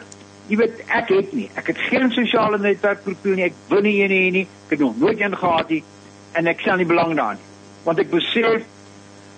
jy 0.47 0.57
weet 0.57 0.83
ek 0.87 1.09
het 1.09 1.33
nie. 1.33 1.49
Ek 1.55 1.67
het 1.67 1.77
geen 1.77 2.11
sosiale 2.11 2.59
netwerk 2.59 3.03
profiel 3.03 3.35
nie. 3.35 3.43
Ek 3.43 3.53
wil 3.69 3.81
nie 3.81 4.03
een 4.03 4.11
hê 4.11 4.31
nie. 4.31 4.47
Ek 4.65 4.69
het 4.69 4.79
nog 4.79 4.97
nooit 4.97 5.21
een 5.21 5.37
gehad 5.37 5.69
nie 5.69 5.83
en 6.31 6.47
ek 6.47 6.59
stel 6.59 6.75
nie 6.75 6.85
belang 6.85 7.15
daarin 7.15 7.37
nie. 7.37 7.51
Want 7.83 7.99
ek 7.99 8.09
besef 8.09 8.61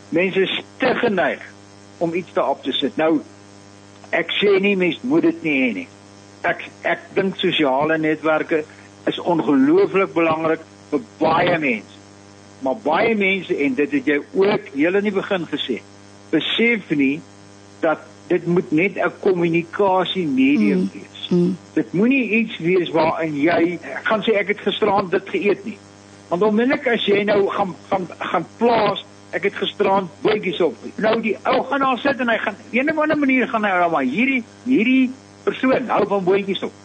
mense 0.09 0.41
is 0.41 0.61
te 0.77 0.95
geneig 0.95 1.41
om 1.97 2.13
iets 2.13 2.33
daarop 2.33 2.63
te 2.63 2.71
sit. 2.71 2.97
Nou 2.97 3.21
ek 4.15 4.32
sê 4.39 4.56
nie 4.63 4.75
mens 4.80 5.01
moet 5.04 5.28
dit 5.28 5.43
nie 5.43 5.58
hê 5.60 5.69
nie. 5.82 5.88
Ek 6.47 6.63
ek 6.88 7.06
dink 7.17 7.38
sosiale 7.41 7.97
netwerke 7.99 8.63
is 9.10 9.19
ongelooflik 9.19 10.13
belangrik 10.15 10.63
vir 10.91 11.06
baie 11.19 11.58
mense. 11.60 12.01
Maar 12.65 12.82
baie 12.84 13.15
mense 13.19 13.56
en 13.65 13.78
dit 13.78 13.95
het 13.97 14.12
jy 14.12 14.19
ook 14.34 14.69
heel 14.73 14.99
in 14.99 15.10
die 15.10 15.15
begin 15.15 15.47
gesê. 15.51 15.80
Besef 16.32 16.91
nie 16.95 17.19
dat 17.84 18.06
dit 18.30 18.45
moet 18.45 18.71
net 18.71 18.97
'n 18.97 19.12
kommunikasie 19.21 20.28
medium 20.28 20.88
mm. 20.88 20.91
wees. 20.93 21.28
Mm. 21.30 21.58
Dit 21.73 21.93
moenie 21.93 22.30
iets 22.30 22.58
wees 22.58 22.89
waarin 22.89 23.36
jy 23.36 23.80
gaan 24.04 24.23
sê 24.23 24.38
ek 24.39 24.47
het 24.47 24.60
gisterand 24.60 25.12
dit 25.12 25.30
geëet 25.30 25.65
nie. 25.65 25.78
Want 26.30 26.41
onmiddellik 26.41 26.88
as 26.88 27.06
jy 27.06 27.23
nou 27.23 27.47
gaan 27.49 27.75
gaan 27.89 28.08
gaan 28.19 28.47
plaas 28.58 29.06
ek 29.35 29.49
het 29.49 29.57
gisterand 29.59 30.11
bootjies 30.23 30.61
op. 30.63 30.77
Nou 31.01 31.15
die 31.23 31.35
ou 31.43 31.59
gaan 31.67 31.83
daar 31.83 31.99
sit 31.99 32.21
en 32.23 32.31
hy 32.31 32.37
gaan 32.39 32.55
een 32.71 32.91
of 32.91 33.01
ander 33.03 33.19
manier 33.19 33.49
gaan 33.51 33.67
hy 33.67 33.73
nou 33.81 33.89
maar 33.91 34.07
hierdie 34.07 34.43
hierdie 34.63 35.11
persoon 35.43 35.91
hou 35.91 36.05
van 36.13 36.23
bootjies 36.23 36.63
op. 36.67 36.77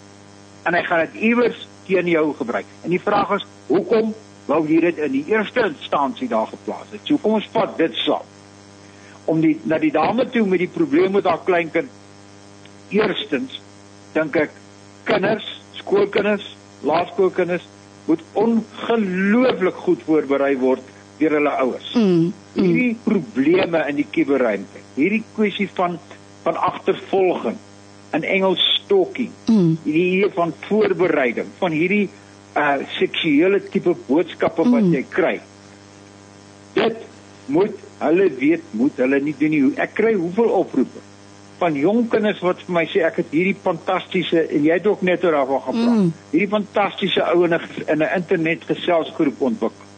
En 0.66 0.74
hy 0.74 0.82
gaan 0.88 1.04
dit 1.06 1.22
iewers 1.30 1.62
teen 1.86 2.10
jou 2.10 2.26
gebruik. 2.38 2.66
En 2.82 2.92
die 2.92 3.00
vraag 3.02 3.36
is, 3.38 3.46
hoekom 3.70 4.12
wou 4.50 4.60
jy 4.66 4.80
dit 4.88 5.00
in 5.06 5.14
die 5.14 5.24
eerste 5.30 5.64
instansie 5.68 6.28
daar 6.28 6.50
geplaas 6.50 6.90
het? 6.90 7.06
So 7.06 7.22
kom 7.22 7.38
ons 7.38 7.48
vat 7.54 7.76
dit 7.78 7.96
saam. 8.02 8.26
Om 9.30 9.42
die 9.44 9.56
na 9.70 9.78
die 9.78 9.94
dame 9.94 10.26
toe 10.34 10.46
met 10.46 10.64
die 10.64 10.72
probleem 10.74 11.14
met 11.14 11.28
haar 11.30 11.42
kleinkind. 11.46 11.90
Eerstens 12.90 13.60
dink 14.16 14.36
ek 14.36 14.56
kinders, 15.06 15.46
skoolkinders, 15.78 16.56
laerskoolkinders 16.82 17.66
moet 18.08 18.22
ongelooflik 18.42 19.84
goed 19.86 20.02
voorberei 20.08 20.56
word 20.58 20.89
deur 21.20 21.36
hulle 21.38 21.52
ouers. 21.64 21.90
Mm, 21.94 22.30
mm. 22.30 22.32
Hierdie 22.54 22.96
probleme 23.04 23.82
in 23.90 24.00
die 24.00 24.06
kuberruimte. 24.10 24.84
Hierdie 24.96 25.24
kwessie 25.36 25.68
van 25.76 25.98
van 26.40 26.56
agtervolging 26.56 27.58
in 28.16 28.24
Engels 28.24 28.62
stalking. 28.78 29.30
Mm. 29.46 29.76
Hierdie 29.84 30.06
idee 30.14 30.32
van 30.34 30.54
voorbereiding 30.66 31.52
van 31.60 31.76
hierdie 31.76 32.08
uh 32.58 32.80
seksuele 32.96 33.60
tipe 33.70 33.94
boodskappe 34.08 34.64
wat 34.64 34.82
mm. 34.82 34.94
jy 34.96 35.04
kry. 35.12 35.36
Dit 36.74 37.04
moet 37.50 37.76
hulle 38.00 38.26
weet, 38.40 38.64
moet 38.70 38.98
hulle 39.02 39.20
nie 39.20 39.36
doen 39.38 39.54
nie. 39.54 39.62
Ek 39.82 39.94
kry 39.98 40.14
hoeveel 40.16 40.50
oproepe 40.62 41.04
van 41.60 41.76
jong 41.76 42.06
kinders 42.08 42.40
wat 42.40 42.62
vir 42.64 42.72
my 42.72 42.86
sê 42.88 43.02
ek 43.04 43.20
het 43.20 43.34
hierdie 43.36 43.56
fantastiese 43.64 44.46
en 44.46 44.64
jy 44.64 44.78
het 44.78 44.86
ook 44.88 45.02
net 45.04 45.24
oor 45.26 45.36
daarvan 45.36 45.62
gepraat. 45.66 45.98
Mm. 45.98 46.10
Hierdie 46.32 46.50
fantastiese 46.54 47.26
ouene 47.34 47.60
in 47.84 48.00
'n 48.00 48.12
internet 48.16 48.64
geselsgroep 48.70 49.42
ontwikkel. 49.50 49.89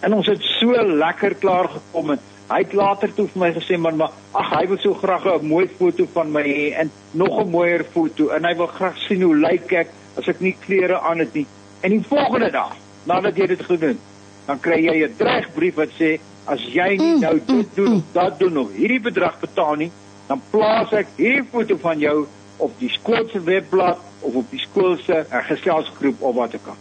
En 0.00 0.14
ons 0.14 0.26
het 0.26 0.42
so 0.58 0.82
lekker 1.02 1.34
klaar 1.34 1.68
gekom 1.68 2.10
en 2.14 2.20
hy 2.48 2.58
het 2.62 2.72
later 2.72 3.12
toe 3.14 3.26
vir 3.28 3.42
my 3.42 3.50
gesê 3.52 3.76
man 3.76 3.98
maar 4.00 4.14
ag 4.40 4.52
hy 4.54 4.64
wil 4.70 4.78
so 4.80 4.94
graag 4.94 5.26
'n 5.26 5.46
mooi 5.46 5.66
foto 5.68 6.06
van 6.14 6.32
my 6.32 6.42
hê 6.42 6.72
en 6.80 6.90
nog 7.12 7.40
'n 7.40 7.50
mooier 7.50 7.84
foto 7.84 8.28
en 8.28 8.44
hy 8.44 8.54
wil 8.56 8.66
graag 8.66 8.98
sien 9.06 9.22
hoe 9.22 9.36
lyk 9.36 9.72
ek 9.72 9.88
as 10.16 10.28
ek 10.28 10.40
nie 10.40 10.56
klere 10.66 11.00
aan 11.00 11.18
het 11.18 11.34
nie. 11.34 11.46
En 11.80 11.90
die 11.90 12.02
volgende 12.02 12.50
dag 12.50 12.76
nadat 13.04 13.36
jy 13.36 13.46
dit 13.46 13.62
gedoen, 13.62 13.98
dan 14.46 14.60
kry 14.60 14.80
jy 14.84 15.04
'n 15.04 15.14
dreigbrief 15.16 15.74
wat 15.74 15.92
sê 15.98 16.18
as 16.46 16.60
jy 16.72 16.96
nie 16.96 17.14
mm, 17.14 17.20
nou 17.20 17.34
dit 17.46 17.56
mm, 17.56 17.74
doen 17.74 17.94
of 17.94 18.02
dat 18.12 18.38
doen 18.38 18.56
of 18.56 18.72
hierdie 18.72 19.00
bedrag 19.00 19.40
betaal 19.40 19.74
nie, 19.74 19.90
dan 20.28 20.40
plaas 20.50 20.92
ek 20.92 21.06
hier 21.16 21.44
foto 21.52 21.76
van 21.76 21.98
jou 21.98 22.26
op 22.56 22.72
die 22.80 22.90
skool 22.90 23.28
se 23.32 23.40
webblad 23.40 23.98
of 24.20 24.34
op 24.34 24.50
die 24.50 24.60
skool 24.60 24.96
se 25.04 25.20
uh, 25.20 25.42
geselsgroep 25.50 26.22
of 26.22 26.34
wat 26.34 26.54
ook 26.54 26.66
al. 26.66 26.78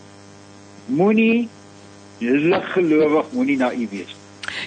Moenie 0.86 1.50
lig 2.20 2.72
gelowig 2.74 3.26
moenie 3.32 3.58
naïef 3.58 3.90
wees. 3.90 4.16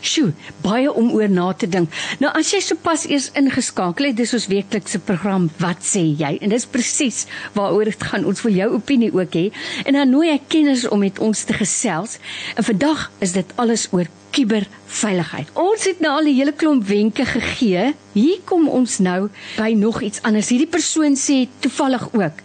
Sjoe, 0.00 0.32
baie 0.64 0.90
om 0.92 1.10
oor 1.16 1.28
na 1.32 1.50
te 1.56 1.68
dink. 1.70 1.92
Nou 2.22 2.30
as 2.36 2.52
jy 2.52 2.60
sopas 2.64 3.06
eers 3.08 3.30
ingeskakel 3.38 4.10
het, 4.10 4.18
dis 4.18 4.34
ons 4.36 4.48
weeklikse 4.50 5.00
program 5.06 5.48
Wat 5.60 5.82
sê 5.84 6.02
jy? 6.04 6.36
En 6.40 6.52
dis 6.52 6.68
presies 6.68 7.24
waaroor 7.56 7.90
dit 7.90 8.06
gaan. 8.10 8.26
Ons 8.28 8.44
wil 8.46 8.56
jou 8.60 8.70
opinie 8.76 9.10
ook 9.16 9.36
hê. 9.36 9.48
En 9.84 9.98
dan 9.98 10.12
nooi 10.12 10.30
ek 10.34 10.48
kenners 10.52 10.86
om 10.88 11.02
met 11.04 11.18
ons 11.18 11.44
te 11.44 11.56
gesels. 11.56 12.18
En 12.56 12.66
vandag 12.66 13.08
is 13.24 13.36
dit 13.36 13.56
alles 13.60 13.88
oor 13.96 14.08
kuberveiligheid. 14.30 15.50
Ons 15.58 15.88
het 15.90 16.00
nou 16.00 16.12
al 16.18 16.28
'n 16.28 16.36
hele 16.38 16.52
klomp 16.52 16.86
wenke 16.86 17.24
gegee. 17.24 17.94
Hier 18.12 18.38
kom 18.44 18.68
ons 18.68 18.98
nou 18.98 19.28
by 19.56 19.72
nog 19.74 20.02
iets 20.02 20.22
anders. 20.22 20.48
Hierdie 20.48 20.70
persoon 20.70 21.16
sê 21.16 21.48
toevallig 21.60 22.08
ook 22.12 22.36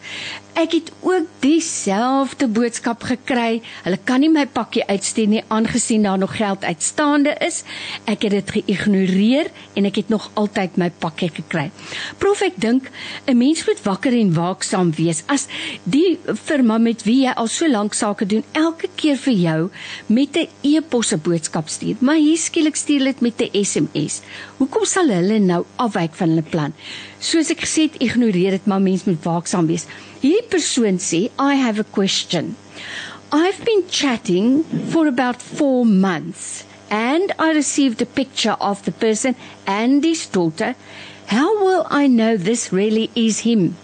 Ek 0.55 0.71
het 0.71 0.91
ook 1.03 1.25
dieselfde 1.43 2.47
boodskap 2.47 3.01
gekry. 3.03 3.59
Hulle 3.83 3.97
kan 4.07 4.21
nie 4.23 4.29
my 4.31 4.45
pakkie 4.47 4.85
uitstuur 4.87 5.27
nie 5.27 5.41
aangesien 5.51 6.05
daar 6.07 6.17
nog 6.21 6.37
geld 6.37 6.63
uitstaande 6.63 7.33
is. 7.43 7.57
Ek 8.07 8.23
het 8.23 8.31
dit 8.31 8.53
geïgnoreer 8.61 9.49
en 9.75 9.89
ek 9.89 9.99
het 9.99 10.13
nog 10.13 10.29
altyd 10.39 10.77
my 10.79 10.87
pakkie 11.03 11.27
gekry. 11.35 11.65
Prof 12.23 12.45
ek 12.47 12.55
dink 12.55 12.87
'n 13.27 13.37
mens 13.37 13.65
moet 13.67 13.83
wakker 13.83 14.15
en 14.15 14.31
waaksaam 14.33 14.93
wees. 14.95 15.23
As 15.27 15.47
die 15.83 16.19
firma 16.23 16.77
met 16.77 17.03
wie 17.03 17.25
jy 17.25 17.33
al 17.35 17.47
so 17.47 17.67
lank 17.67 17.93
sake 17.93 18.25
doen 18.25 18.43
elke 18.53 18.87
keer 18.95 19.17
vir 19.17 19.33
jou 19.33 19.69
met 20.07 20.37
'n 20.37 20.47
e-posse 20.61 21.17
boodskap 21.17 21.67
stuur, 21.67 21.95
maar 21.99 22.15
hier 22.15 22.37
skielik 22.37 22.75
stuur 22.75 23.03
dit 23.03 23.21
met 23.21 23.41
'n 23.41 23.63
SMS. 23.63 24.21
Hoekom 24.57 24.85
sal 24.85 25.07
hulle 25.09 25.39
nou 25.39 25.65
afwyk 25.75 26.13
van 26.13 26.29
hulle 26.29 26.41
plan? 26.41 26.73
Soos 27.19 27.49
ek 27.49 27.61
gesê 27.65 27.81
het, 27.81 27.95
ignoreer 27.99 28.51
dit, 28.51 28.65
maar 28.65 28.81
mens 28.81 29.03
moet 29.03 29.23
waaksaam 29.23 29.67
wees. 29.67 29.85
Hierdie 30.21 30.47
persoon 30.49 30.97
sê, 30.99 31.29
"I 31.39 31.55
have 31.55 31.79
a 31.79 31.91
question. 31.91 32.55
I've 33.31 33.63
been 33.65 33.83
chatting 33.89 34.63
for 34.89 35.07
about 35.07 35.41
4 35.41 35.85
months 35.85 36.63
and 36.89 37.33
I 37.37 37.51
received 37.51 38.01
a 38.01 38.05
picture 38.05 38.55
of 38.59 38.83
the 38.83 38.91
person 38.91 39.35
and 39.65 40.03
his 40.03 40.29
daughter. 40.29 40.75
How 41.25 41.49
will 41.63 41.85
I 41.91 42.07
know 42.07 42.37
this 42.37 42.71
really 42.71 43.09
is 43.13 43.39
him?" 43.39 43.75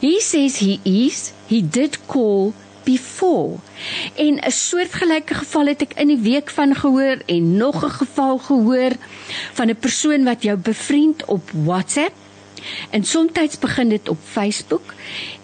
He 0.00 0.20
says 0.20 0.56
he 0.56 0.80
is. 0.82 1.32
He 1.46 1.60
did 1.62 1.98
call 2.06 2.52
before. 2.84 3.58
En 4.16 4.38
'n 4.38 4.50
soortgelyke 4.50 5.34
geval 5.34 5.66
het 5.66 5.82
ek 5.82 5.92
in 5.94 6.08
die 6.08 6.22
week 6.32 6.50
van 6.50 6.74
gehoor 6.74 7.18
en 7.26 7.56
nog 7.56 7.84
'n 7.84 7.96
geval 8.02 8.38
gehoor 8.38 8.92
van 9.52 9.68
'n 9.70 9.76
persoon 9.76 10.24
wat 10.24 10.42
jou 10.42 10.56
bevriend 10.56 11.24
op 11.24 11.50
WhatsApp 11.64 12.14
En 12.90 13.04
soms 13.04 13.58
begin 13.60 13.88
dit 13.88 14.08
op 14.08 14.18
Facebook 14.24 14.94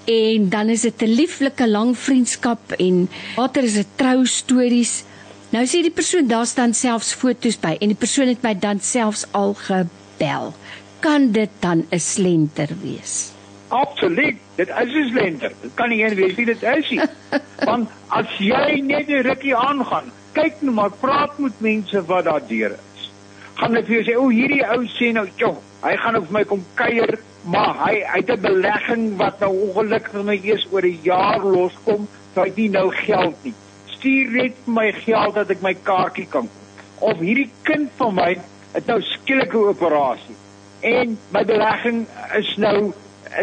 en 0.07 0.49
dan 0.49 0.69
is 0.69 0.81
dit 0.81 1.03
'n 1.03 1.15
lieflike 1.19 1.69
lang 1.69 1.99
vriendskap 1.99 2.73
en 2.73 3.09
later 3.37 3.63
is 3.63 3.75
dit 3.75 3.87
trou 3.95 4.27
stories. 4.27 5.05
Nou 5.51 5.65
sê 5.67 5.83
die 5.83 5.91
persoon 5.91 6.27
daar 6.27 6.47
staan 6.47 6.75
selfs 6.75 7.13
fotos 7.15 7.61
by 7.61 7.77
en 7.81 7.89
die 7.89 8.03
persoon 8.05 8.29
het 8.29 8.43
my 8.43 8.55
dan 8.59 8.81
selfs 8.81 9.27
al 9.31 9.55
gebel. 9.55 10.55
Kan 11.01 11.33
dit 11.33 11.51
dan 11.61 11.87
'n 11.91 11.99
slenter 11.99 12.69
wees? 12.83 13.31
Absoluut. 13.69 14.37
Dit 14.55 14.69
is 14.69 14.93
'n 14.95 15.09
slenter. 15.11 15.53
Dit 15.61 15.75
kan 15.75 15.89
nie 15.89 16.05
een 16.05 16.15
wees 16.15 16.35
wie 16.35 16.47
dit 16.47 16.63
is 16.63 16.91
nie. 16.91 17.01
Want 17.69 17.89
as 18.09 18.27
jy 18.39 18.81
net 18.81 19.09
'n 19.09 19.23
rukkie 19.23 19.57
aangaan, 19.57 20.13
kyk 20.33 20.55
nou 20.61 20.75
maar, 20.75 20.91
praat 20.91 21.39
met 21.39 21.61
mense 21.61 22.05
wat 22.05 22.25
daar 22.25 22.43
deur 22.49 22.71
is. 22.71 23.11
Gaan 23.55 23.73
net 23.73 23.87
vir 23.87 24.03
jou 24.03 24.05
sê, 24.05 24.17
"O, 24.19 24.29
hierdie 24.29 24.67
ou 24.67 24.85
sê 24.85 25.13
nou, 25.13 25.29
"Jong, 25.37 25.57
Hy 25.87 25.95
gaan 26.03 26.17
op 26.19 26.31
my 26.35 26.43
kom 26.49 26.63
kuier, 26.75 27.19
maar 27.47 27.77
hy 27.85 27.95
hy 28.03 28.21
het 28.23 28.31
'n 28.31 28.41
belegging 28.41 29.17
wat 29.17 29.41
nou 29.41 29.53
ongelukkig 29.69 30.13
vir 30.13 30.25
my 30.25 30.39
eers 30.43 30.67
oor 30.71 30.83
'n 30.83 30.99
jaar 31.03 31.41
loskom, 31.41 32.09
so 32.35 32.41
hy 32.41 32.47
het 32.47 32.57
nie 32.57 32.71
nou 32.71 32.91
geld 32.91 33.37
nie. 33.43 33.55
Stuur 33.87 34.31
net 34.31 34.55
my 34.65 34.93
geld 34.93 35.35
dat 35.35 35.51
ek 35.51 35.63
my 35.63 35.75
kaartjie 35.75 36.27
kan 36.27 36.49
koop. 36.49 37.13
Of 37.13 37.19
hierdie 37.19 37.51
kind 37.63 37.91
van 37.97 38.15
my 38.15 38.37
het 38.73 38.87
nou 38.87 39.01
skielike 39.03 39.59
operasie 39.59 40.37
en 40.81 41.19
my 41.33 41.45
belegging 41.45 42.07
is 42.37 42.57
nou 42.57 42.93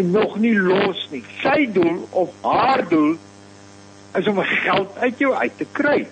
nog 0.02 0.38
nie 0.40 0.56
los 0.58 1.08
nie. 1.12 1.24
Sy 1.42 1.72
doel 1.72 2.08
of 2.12 2.30
haar 2.42 2.88
doel 2.90 3.18
is 4.14 4.28
om 4.28 4.40
geld 4.40 4.98
uit 4.98 5.18
jou 5.18 5.34
uit 5.34 5.58
te 5.58 5.66
kry. 5.72 6.08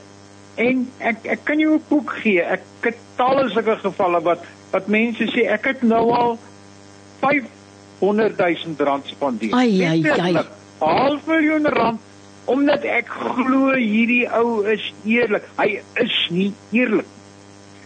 En 0.56 0.88
ek 0.98 1.26
ek 1.26 1.44
kan 1.44 1.60
jou 1.60 1.76
'n 1.76 1.84
boek 1.88 2.12
gee. 2.22 2.42
Ek 2.42 2.62
het 2.82 2.98
talle 3.16 3.50
sulke 3.50 3.78
gevalle 3.78 4.22
wat 4.22 4.44
wat 4.72 4.88
mense 4.88 5.24
sê 5.24 5.48
ek 5.48 5.66
het 5.66 5.82
nou 5.82 6.12
al 6.12 6.40
500 8.02 8.38
000 8.66 8.76
rand 8.78 9.06
spandeer. 9.06 9.54
Ai 9.54 9.86
ai 9.86 10.02
ai. 10.10 10.46
Half 10.82 11.28
miljoen 11.30 11.68
rand 11.70 12.00
omdat 12.50 12.84
ek 12.90 13.10
glo 13.14 13.76
hierdie 13.78 14.26
ou 14.34 14.64
is 14.68 14.88
eerlik. 15.06 15.46
Hy 15.60 15.78
is 16.02 16.16
nie 16.34 16.50
eerlik. 16.74 17.08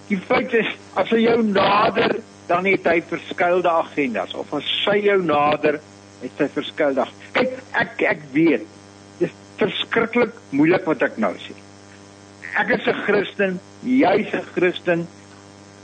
Die 0.07 0.17
feit 0.17 0.53
is 0.55 0.69
as 0.95 1.11
hy 1.11 1.25
jou 1.25 1.41
nader 1.43 2.21
dan 2.47 2.67
het 2.69 2.87
hy 2.87 3.01
verskeidelde 3.09 3.73
agendas 3.73 4.33
of 4.37 4.53
as 4.55 4.69
sy 4.85 4.99
jou 5.03 5.17
nader 5.25 5.81
het 6.21 6.39
hy 6.39 6.47
verskeidelde. 6.53 7.11
Kyk, 7.35 7.59
ek 7.81 8.05
ek 8.15 8.25
weet. 8.33 8.65
Dit 9.19 9.27
is 9.27 9.35
verskriklik 9.59 10.39
moeilik 10.55 10.87
wat 10.87 11.03
ek 11.09 11.19
nou 11.21 11.33
sê. 11.41 11.57
Ek 12.55 12.71
is 12.71 12.87
'n 12.87 13.03
Christen, 13.03 13.59
jy's 13.83 14.31
'n 14.31 14.45
Christen 14.55 15.07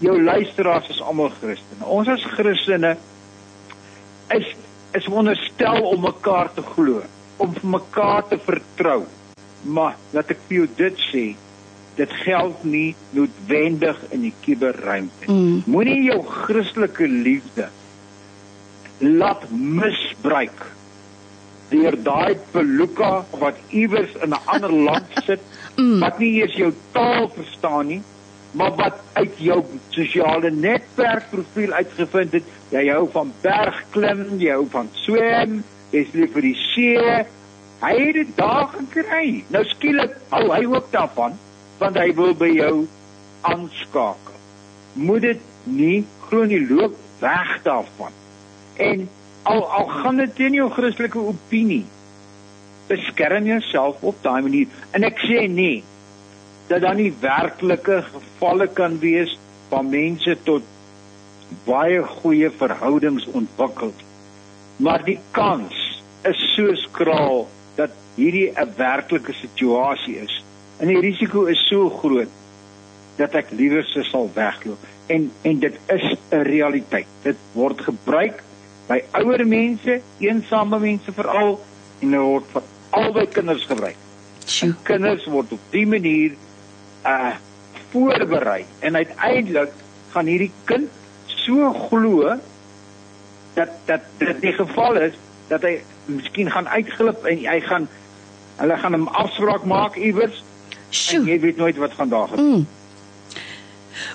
jou 0.01 0.17
luisteraars 0.21 0.89
is 0.89 1.01
almal 1.01 1.31
Christene. 1.41 1.85
Ons 1.85 2.09
as 2.09 2.23
Christene 2.33 2.95
is 4.37 4.55
is 4.91 5.07
onderstel 5.07 5.85
om 5.87 6.01
mekaar 6.03 6.49
te 6.53 6.61
glo, 6.61 7.01
om 7.37 7.53
mekaar 7.63 8.27
te 8.27 8.37
vertrou. 8.43 9.05
Maar 9.63 9.95
laat 10.11 10.33
ek 10.33 10.41
vir 10.49 10.57
jou 10.57 10.67
dit 10.75 11.05
sê, 11.07 11.23
dit 11.95 12.15
geld 12.25 12.65
nie 12.67 12.89
noodwendig 13.15 14.01
in 14.11 14.25
die 14.25 14.33
kuberruimte. 14.43 15.29
Mm. 15.31 15.61
Moenie 15.65 16.01
jou 16.09 16.19
Christelike 16.27 17.07
liefde 17.07 17.69
laat 19.01 19.47
misbruik 19.49 20.67
deur 21.71 21.95
daai 22.03 22.35
peluka 22.51 23.11
wat 23.39 23.57
iewers 23.69 24.11
in 24.23 24.35
'n 24.35 24.43
ander 24.45 24.73
land 24.73 25.07
sit 25.25 25.41
mm. 25.77 25.99
wat 26.03 26.19
nie 26.19 26.33
eers 26.41 26.55
jou 26.55 26.73
taal 26.91 27.29
verstaan 27.31 27.87
nie 27.87 28.01
maar 28.51 28.73
wat 28.75 28.97
uit 29.13 29.37
jou 29.37 29.59
sosiale 29.89 30.51
netwerkprofiel 30.51 31.71
uitgevind 31.71 32.33
het, 32.39 32.49
jy 32.71 32.87
hou 32.91 33.05
van 33.11 33.31
bergklim, 33.43 34.25
jy 34.39 34.51
hou 34.55 34.65
van 34.71 34.89
swem, 35.03 35.61
jy's 35.91 36.11
lief 36.15 36.33
vir 36.35 36.47
die 36.49 36.57
see. 36.71 37.21
Hy 37.81 37.93
het 37.97 38.17
dit 38.19 38.33
daar 38.37 38.67
gekry. 38.75 39.43
Nou 39.53 39.63
skielik 39.71 40.17
hou 40.33 40.43
hy 40.51 40.65
ook 40.69 40.91
daarvan, 40.93 41.37
want 41.79 41.97
hy 41.97 42.11
wil 42.17 42.35
by 42.37 42.51
jou 42.53 42.75
aanskakel. 43.47 44.37
Moet 44.99 45.25
dit 45.29 45.47
nie 45.71 46.03
glo 46.27 46.45
nie 46.45 46.61
loop 46.67 46.97
weg 47.21 47.55
daarvan. 47.63 48.13
En 48.75 49.07
al 49.43 49.63
al 49.65 49.87
gaan 50.01 50.19
dit 50.21 50.35
teen 50.35 50.59
jou 50.59 50.67
Christelike 50.71 51.19
opinie, 51.31 51.85
beskerm 52.87 53.47
jouself 53.47 54.03
op 54.03 54.19
daai 54.21 54.41
manier. 54.41 54.67
En 54.91 55.07
ek 55.07 55.23
sê 55.23 55.47
nee, 55.49 55.81
dat 56.71 56.81
daar 56.85 56.95
nie 56.95 57.11
werklike 57.19 58.01
gevalle 58.07 58.67
kan 58.67 58.99
wees 58.99 59.33
van 59.69 59.89
mense 59.91 60.37
tot 60.47 60.63
baie 61.67 62.03
goeie 62.21 62.49
verhoudings 62.59 63.25
ontwikkel. 63.35 63.91
Maar 64.79 65.03
die 65.03 65.17
kans 65.35 65.75
is 66.27 66.43
so 66.55 66.71
skraal 66.85 67.47
dat 67.75 67.91
hierdie 68.15 68.51
'n 68.55 68.71
werklike 68.77 69.33
situasie 69.33 70.15
is. 70.23 70.43
En 70.79 70.87
die 70.87 70.99
risiko 70.99 71.45
is 71.45 71.67
so 71.67 71.89
groot 71.89 72.31
dat 73.17 73.35
ek 73.35 73.51
liewer 73.51 73.83
se 73.83 74.03
sal 74.03 74.29
wegloop. 74.33 74.79
En 75.07 75.31
en 75.41 75.59
dit 75.59 75.75
is 75.87 76.15
'n 76.31 76.43
realiteit. 76.43 77.07
Dit 77.23 77.37
word 77.53 77.81
gebruik 77.81 78.43
by 78.87 79.03
ouer 79.11 79.47
mense, 79.47 80.01
eensame 80.19 80.79
mense 80.79 81.11
veral 81.11 81.59
en 81.99 82.11
dit 82.11 82.19
word 82.19 82.45
vir 82.53 82.63
albei 82.89 83.27
kinders 83.27 83.65
gebruik. 83.65 83.97
Sjoe. 84.45 84.75
Kinders 84.83 85.25
word 85.25 85.51
op 85.51 85.59
dié 85.71 85.85
manier 85.85 86.31
uh 87.05 87.33
voorberei 87.91 88.65
en 88.79 88.95
uiteindelik 88.95 89.71
gaan 90.13 90.25
hierdie 90.25 90.51
kind 90.63 90.87
so 91.25 91.73
glo 91.89 92.37
dat 93.53 93.73
dat 93.85 94.05
dit 94.17 94.41
die 94.41 94.53
geval 94.55 94.99
is 95.09 95.17
dat 95.47 95.65
hy 95.67 95.81
miskien 96.05 96.51
gaan 96.51 96.69
uitglip 96.71 97.25
en 97.27 97.43
hy 97.45 97.59
gaan 97.67 97.87
hulle 98.61 98.77
gaan 98.77 98.95
'n 98.95 99.07
afspraak 99.07 99.63
maak 99.67 99.95
iewers 99.95 100.39
en 100.39 100.45
Sjoe. 100.89 101.25
jy 101.25 101.39
weet 101.39 101.57
nooit 101.57 101.77
wat 101.77 101.91
gaan 101.95 102.09
daar 102.09 102.27
gebeur. 102.27 102.45
Mm. 102.45 102.67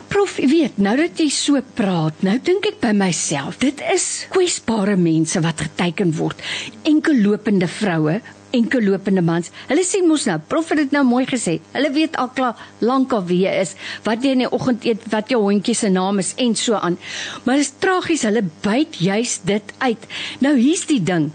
Prof, 0.09 0.37
jy 0.41 0.49
weet, 0.49 0.79
nou 0.83 0.97
dat 0.97 1.19
jy 1.21 1.29
so 1.33 1.61
praat, 1.79 2.23
nou 2.27 2.37
dink 2.43 2.67
ek 2.67 2.81
by 2.81 2.93
myself, 2.97 3.59
dit 3.63 3.81
is 3.93 4.27
kwesbare 4.33 4.97
mense 4.97 5.41
wat 5.45 5.61
geteken 5.61 6.15
word. 6.17 6.41
Enkel 6.89 7.21
lopende 7.23 7.69
vroue, 7.71 8.21
enkel 8.55 8.85
lopende 8.87 9.23
mans. 9.25 9.51
Hulle 9.71 9.85
sien 9.85 10.07
mos 10.09 10.27
nou, 10.29 10.37
prof 10.51 10.69
het 10.73 10.83
dit 10.85 10.95
nou 10.95 11.03
mooi 11.07 11.25
gesê. 11.29 11.59
Hulle 11.75 11.91
weet 11.95 12.17
al 12.21 12.31
klaar 12.37 12.61
lankal 12.85 13.25
wie 13.29 13.43
jy 13.45 13.55
is, 13.63 13.75
wat 14.07 14.25
jy 14.25 14.37
in 14.37 14.45
die 14.45 14.53
oggend 14.53 14.87
eet, 14.87 15.03
wat 15.13 15.33
jou 15.33 15.41
hondjie 15.43 15.75
se 15.75 15.91
naam 15.93 16.23
is 16.23 16.35
en 16.43 16.55
so 16.59 16.79
aan. 16.79 16.99
Maar 17.45 17.61
dit 17.61 17.67
is 17.67 17.75
tragies, 17.83 18.27
hulle 18.29 18.45
byt 18.65 19.01
juis 19.03 19.41
dit 19.49 19.75
uit. 19.79 20.09
Nou 20.45 20.57
hier's 20.59 20.87
die 20.91 21.03
ding. 21.03 21.31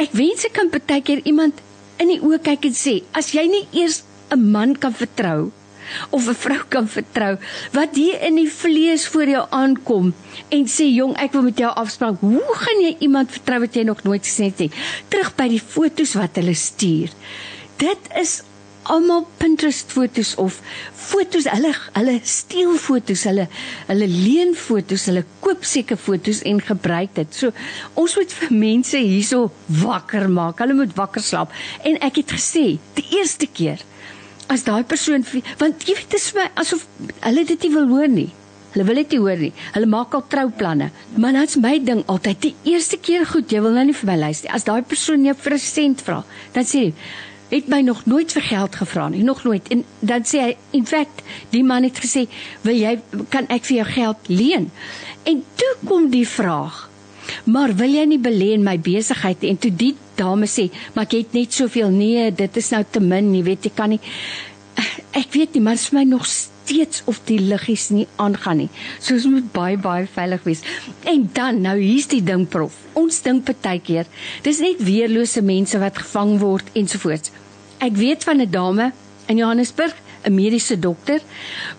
Ek 0.00 0.14
wens 0.16 0.46
ek 0.46 0.56
kan 0.56 0.72
baie 0.72 1.02
keer 1.02 1.24
iemand 1.24 1.62
in 2.02 2.12
die 2.12 2.20
oë 2.20 2.42
kyk 2.44 2.68
en 2.70 2.76
sê, 2.76 3.00
as 3.16 3.32
jy 3.34 3.46
nie 3.50 3.66
eers 3.72 4.02
'n 4.30 4.50
man 4.52 4.74
kan 4.74 4.92
vertrou 4.92 5.52
of 6.10 6.28
'n 6.28 6.34
vrou 6.34 6.62
kan 6.68 6.88
vertrou 6.88 7.38
wat 7.72 7.94
hier 7.94 8.22
in 8.22 8.34
die 8.34 8.50
vlees 8.50 9.06
voor 9.06 9.28
jou 9.28 9.46
aankom 9.50 10.14
en 10.48 10.64
sê 10.66 10.86
jong 10.94 11.16
ek 11.16 11.32
wil 11.32 11.42
met 11.42 11.58
jou 11.58 11.72
afspraak. 11.74 12.20
Hoe 12.20 12.54
gaan 12.54 12.80
jy 12.80 12.96
iemand 12.98 13.30
vertrou 13.30 13.60
wat 13.60 13.74
jy 13.74 13.82
nog 13.82 14.02
nooit 14.02 14.24
gesien 14.26 14.50
het 14.50 14.58
nie? 14.58 14.70
Terug 15.08 15.34
by 15.36 15.48
die 15.48 15.62
fotos 15.62 16.14
wat 16.14 16.36
hulle 16.36 16.54
stuur. 16.54 17.10
Dit 17.76 17.98
is 18.16 18.42
almal 18.92 19.26
Pinterest 19.40 19.90
fotos 19.90 20.34
of 20.38 20.60
fotos 20.94 21.48
hulle 21.50 21.72
hulle 21.96 22.14
steel 22.22 22.76
fotos 22.80 23.24
hulle 23.28 23.46
hulle 23.88 24.08
leen 24.10 24.54
fotos 24.58 25.08
hulle 25.10 25.24
koop 25.44 25.66
seker 25.66 25.98
fotos 25.98 26.42
en 26.46 26.60
gebruik 26.62 27.14
dit. 27.18 27.34
So 27.34 27.52
ons 27.98 28.16
moet 28.18 28.36
vir 28.40 28.54
mense 28.54 29.00
hierso 29.00 29.50
wakker 29.82 30.28
maak. 30.30 30.62
Hulle 30.62 30.78
moet 30.78 30.94
wakker 30.98 31.24
slaap. 31.24 31.54
En 31.84 31.98
ek 32.06 32.22
het 32.22 32.36
gesê 32.38 32.66
die 32.98 33.06
eerste 33.18 33.50
keer 33.50 33.82
as 34.52 34.64
daai 34.66 34.84
persoon 34.84 35.24
want 35.58 35.86
jy 35.86 35.94
weet 35.98 36.10
dit 36.10 36.20
is 36.20 36.32
my 36.36 36.48
asof 36.62 36.86
hulle 37.20 37.44
dit 37.48 37.66
nie 37.66 37.72
wil 37.74 37.88
hoor 37.90 38.08
nie. 38.08 38.30
Hulle 38.74 38.84
wil 38.88 39.00
dit 39.00 39.14
nie 39.14 39.20
hoor 39.22 39.40
nie. 39.40 39.52
Hulle 39.72 39.88
maak 39.88 40.14
al 40.14 40.24
trouplanne. 40.28 40.90
Maar 41.16 41.38
dit's 41.38 41.56
my 41.56 41.78
ding 41.80 42.02
altyd 42.12 42.42
die 42.44 42.54
eerste 42.72 42.98
keer 43.00 43.24
goed, 43.26 43.52
jy 43.52 43.62
wil 43.64 43.72
nou 43.72 43.86
nie 43.88 43.96
vir 43.96 44.10
my 44.10 44.16
luister. 44.26 44.52
As 44.52 44.66
daai 44.68 44.82
persoon 44.84 45.24
jou 45.24 45.34
vir 45.34 45.54
'n 45.54 45.58
sent 45.58 46.02
vra, 46.02 46.24
dan 46.52 46.64
sê 46.64 46.92
hy 47.50 47.56
het 47.56 47.68
my 47.68 47.80
nog 47.80 48.06
nooit 48.06 48.32
vir 48.32 48.42
geld 48.42 48.76
gevra 48.76 49.08
nie, 49.08 49.22
nog 49.22 49.44
nooit. 49.44 49.68
En 49.68 49.84
dan 50.00 50.22
sê 50.22 50.38
hy 50.40 50.56
in 50.72 50.86
feite 50.86 51.22
die 51.50 51.62
man 51.64 51.84
het 51.84 51.98
gesê, 51.98 52.28
"Wil 52.62 52.76
jy 52.76 53.00
kan 53.30 53.46
ek 53.48 53.64
vir 53.64 53.76
jou 53.76 53.86
geld 53.86 54.28
leen?" 54.28 54.70
En 55.24 55.44
toe 55.56 55.74
kom 55.84 56.10
die 56.10 56.28
vraag, 56.28 56.90
Maar 57.44 57.74
wil 57.78 57.94
jy 57.94 58.04
nie 58.08 58.20
belê 58.22 58.52
in 58.56 58.64
my 58.66 58.76
besigheid 58.82 59.44
en 59.46 59.58
toe 59.60 59.72
die 59.74 59.94
dame 60.16 60.46
sê, 60.46 60.70
"Maar 60.94 61.04
ek 61.04 61.12
het 61.12 61.32
net 61.32 61.52
soveel 61.52 61.90
nee, 61.90 62.32
dit 62.32 62.56
is 62.56 62.70
nou 62.70 62.84
te 62.90 63.00
min, 63.00 63.34
jy 63.34 63.42
weet, 63.42 63.64
jy 63.64 63.72
kan 63.74 63.90
nie 63.90 64.00
Ek 65.16 65.32
weet 65.32 65.54
nie, 65.56 65.62
maar 65.64 65.78
vir 65.80 65.96
my 65.96 66.04
nog 66.04 66.26
steeds 66.28 67.02
of 67.08 67.22
die 67.24 67.38
liggies 67.40 67.88
nie 67.94 68.04
aangaan 68.20 68.58
nie. 68.64 68.68
So 69.00 69.14
ons 69.16 69.24
moet 69.30 69.48
baie 69.54 69.78
baie 69.80 70.06
veilig 70.10 70.44
wees. 70.44 70.62
En 71.08 71.24
dan, 71.32 71.62
nou 71.64 71.76
hier's 71.80 72.08
die 72.12 72.22
ding 72.24 72.44
prof. 72.52 72.76
Ons 72.98 73.22
dink 73.24 73.48
baie 73.48 73.80
keer, 73.80 74.06
dis 74.44 74.60
net 74.60 74.82
weerlose 74.84 75.42
mense 75.42 75.78
wat 75.80 76.02
gevang 76.02 76.36
word 76.42 76.68
ensovoorts. 76.76 77.32
Ek 77.80 77.96
weet 77.96 78.24
van 78.24 78.40
'n 78.40 78.50
dame 78.50 78.92
in 79.28 79.36
Johannesburg, 79.38 79.94
'n 80.24 80.34
mediese 80.34 80.78
dokter 80.78 81.20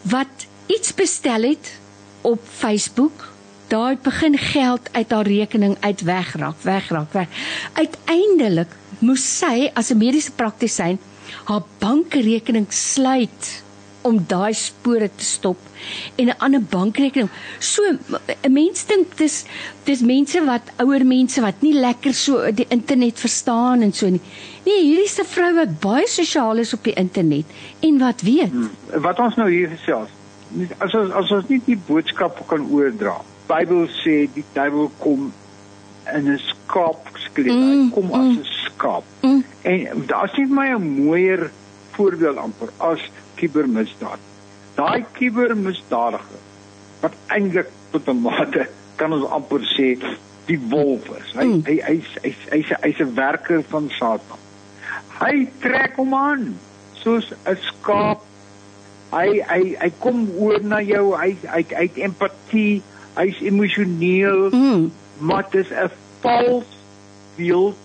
wat 0.02 0.48
iets 0.68 0.94
bestel 0.94 1.44
het 1.44 1.78
op 2.22 2.40
Facebook 2.44 3.37
het 3.68 4.02
begin 4.02 4.38
geld 4.38 4.90
uit 4.92 5.12
haar 5.12 5.28
rekening 5.28 5.78
uit 5.80 6.02
wegraak, 6.02 6.56
wegraak, 6.62 7.14
weg. 7.14 7.28
Uiteindelik 7.74 8.68
moes 9.00 9.38
sy 9.40 9.70
as 9.74 9.92
'n 9.92 9.98
mediese 9.98 10.32
praktisyn 10.32 11.00
haar 11.44 11.64
bankrekening 11.80 12.66
sluit 12.70 13.64
om 14.08 14.20
daai 14.28 14.54
spore 14.54 15.10
te 15.16 15.26
stop 15.26 15.58
en 16.16 16.30
'n 16.30 16.38
ander 16.38 16.62
bankrekening. 16.62 17.30
So 17.60 17.82
'n 18.42 18.54
mens 18.54 18.86
dink 18.86 19.18
dis 19.18 19.46
dis 19.84 20.02
mense 20.02 20.46
wat 20.46 20.62
ouer 20.78 21.06
mense 21.06 21.42
wat 21.42 21.62
nie 21.62 21.74
lekker 21.74 22.14
so 22.14 22.52
die 22.52 22.66
internet 22.70 23.20
verstaan 23.20 23.82
en 23.82 23.94
so 23.94 24.10
nie. 24.10 24.22
Nee, 24.66 24.84
hierdie 24.84 25.22
'n 25.22 25.26
vrou 25.26 25.54
wat 25.56 25.80
baie 25.80 26.08
sosiaal 26.08 26.58
is 26.58 26.74
op 26.74 26.84
die 26.84 26.94
internet 26.94 27.46
en 27.80 27.98
wat 28.00 28.22
weet. 28.22 28.52
Hmm. 28.52 28.70
Wat 29.02 29.20
ons 29.20 29.36
nou 29.36 29.50
hier 29.50 29.70
gesels. 29.70 30.10
As 30.78 30.94
ons 30.94 31.12
as 31.12 31.32
ons 31.32 31.48
nie 31.48 31.62
die 31.66 31.80
boodskap 31.88 32.48
kan 32.48 32.70
oordra. 32.72 33.22
Bybel 33.48 33.88
sê 34.04 34.28
die 34.34 34.46
duiwel 34.54 34.92
kom 35.00 35.32
in 36.14 36.30
'n 36.32 36.40
skaap 36.40 37.08
skleed. 37.16 37.54
Mm, 37.54 37.70
hy 37.70 37.90
kom 37.94 38.08
mm, 38.08 38.14
as 38.20 38.38
'n 38.38 38.46
skaap. 38.66 39.04
Mm. 39.22 39.44
En 39.62 40.04
daar's 40.06 40.38
nie 40.38 40.46
my 40.46 40.70
'n 40.74 41.04
mooier 41.04 41.52
voorbeeld 41.92 42.38
amper 42.38 42.70
as 42.78 43.02
kubermisdaad. 43.36 44.20
Daai 44.76 45.06
kubermisdadige 45.18 46.40
wat 47.02 47.14
eintlik 47.28 47.70
tot 47.92 48.08
'n 48.08 48.22
mate 48.22 48.68
kan 48.96 49.14
ons 49.14 49.30
amper 49.30 49.64
sê 49.76 49.98
die 50.48 50.60
wolf 50.70 51.10
is. 51.20 51.34
Hy 51.36 51.46
mm. 51.46 51.62
hy 51.68 51.78
hy's 51.86 52.12
hy's 52.24 52.42
hy's 52.52 52.72
hy's 52.82 53.00
'n 53.04 53.14
werker 53.16 53.64
van 53.70 53.90
Satan. 53.90 54.40
Hy 55.20 55.48
trek 55.60 55.96
hom 55.96 56.14
aan 56.14 56.58
soos 56.94 57.32
'n 57.32 57.58
skaap. 57.72 58.22
Hy 59.12 59.42
hy 59.50 59.76
hy 59.80 59.92
kom 60.00 60.28
oor 60.38 60.62
na 60.62 60.80
jou. 60.84 61.16
Hy 61.16 61.36
hy 61.44 61.64
hy 61.70 61.84
het 61.88 61.98
empatie. 61.98 62.84
Hy's 63.18 63.42
emosioneel. 63.42 64.50
Mm 64.54 64.88
maar 65.18 65.46
dit 65.50 65.66
is 65.66 65.72
'n 65.72 65.92
vals 66.20 66.66
beeld. 67.36 67.76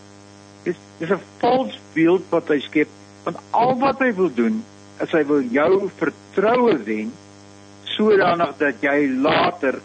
Dit 0.63 0.77
is 0.99 1.09
'n 1.09 1.21
vals 1.39 1.81
beeld 1.93 2.23
wat 2.29 2.49
hy 2.49 2.61
skep 2.61 2.89
van 3.23 3.37
al 3.51 3.79
wat 3.79 3.99
hy 3.99 4.15
wil 4.15 4.35
doen 4.35 4.65
is 5.01 5.11
hy 5.11 5.27
wil 5.27 5.41
jou 5.41 5.91
vertroue 5.97 6.83
wen 6.83 7.13
sodanig 7.83 8.57
dat 8.57 8.75
jy 8.81 9.09
later 9.09 9.81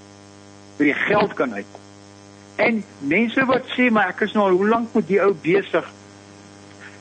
vir 0.78 0.86
die 0.86 0.94
geld 0.94 1.34
kan 1.34 1.54
uitkom. 1.54 1.82
En 2.56 2.84
mense 3.00 3.46
wat 3.46 3.64
sê 3.78 3.90
maar 3.92 4.08
ek 4.08 4.22
is 4.22 4.34
nou 4.34 4.46
al 4.50 4.58
hoe 4.58 4.68
lank 4.68 4.94
met 4.94 5.08
die 5.08 5.22
ou 5.22 5.34
besig 5.34 5.92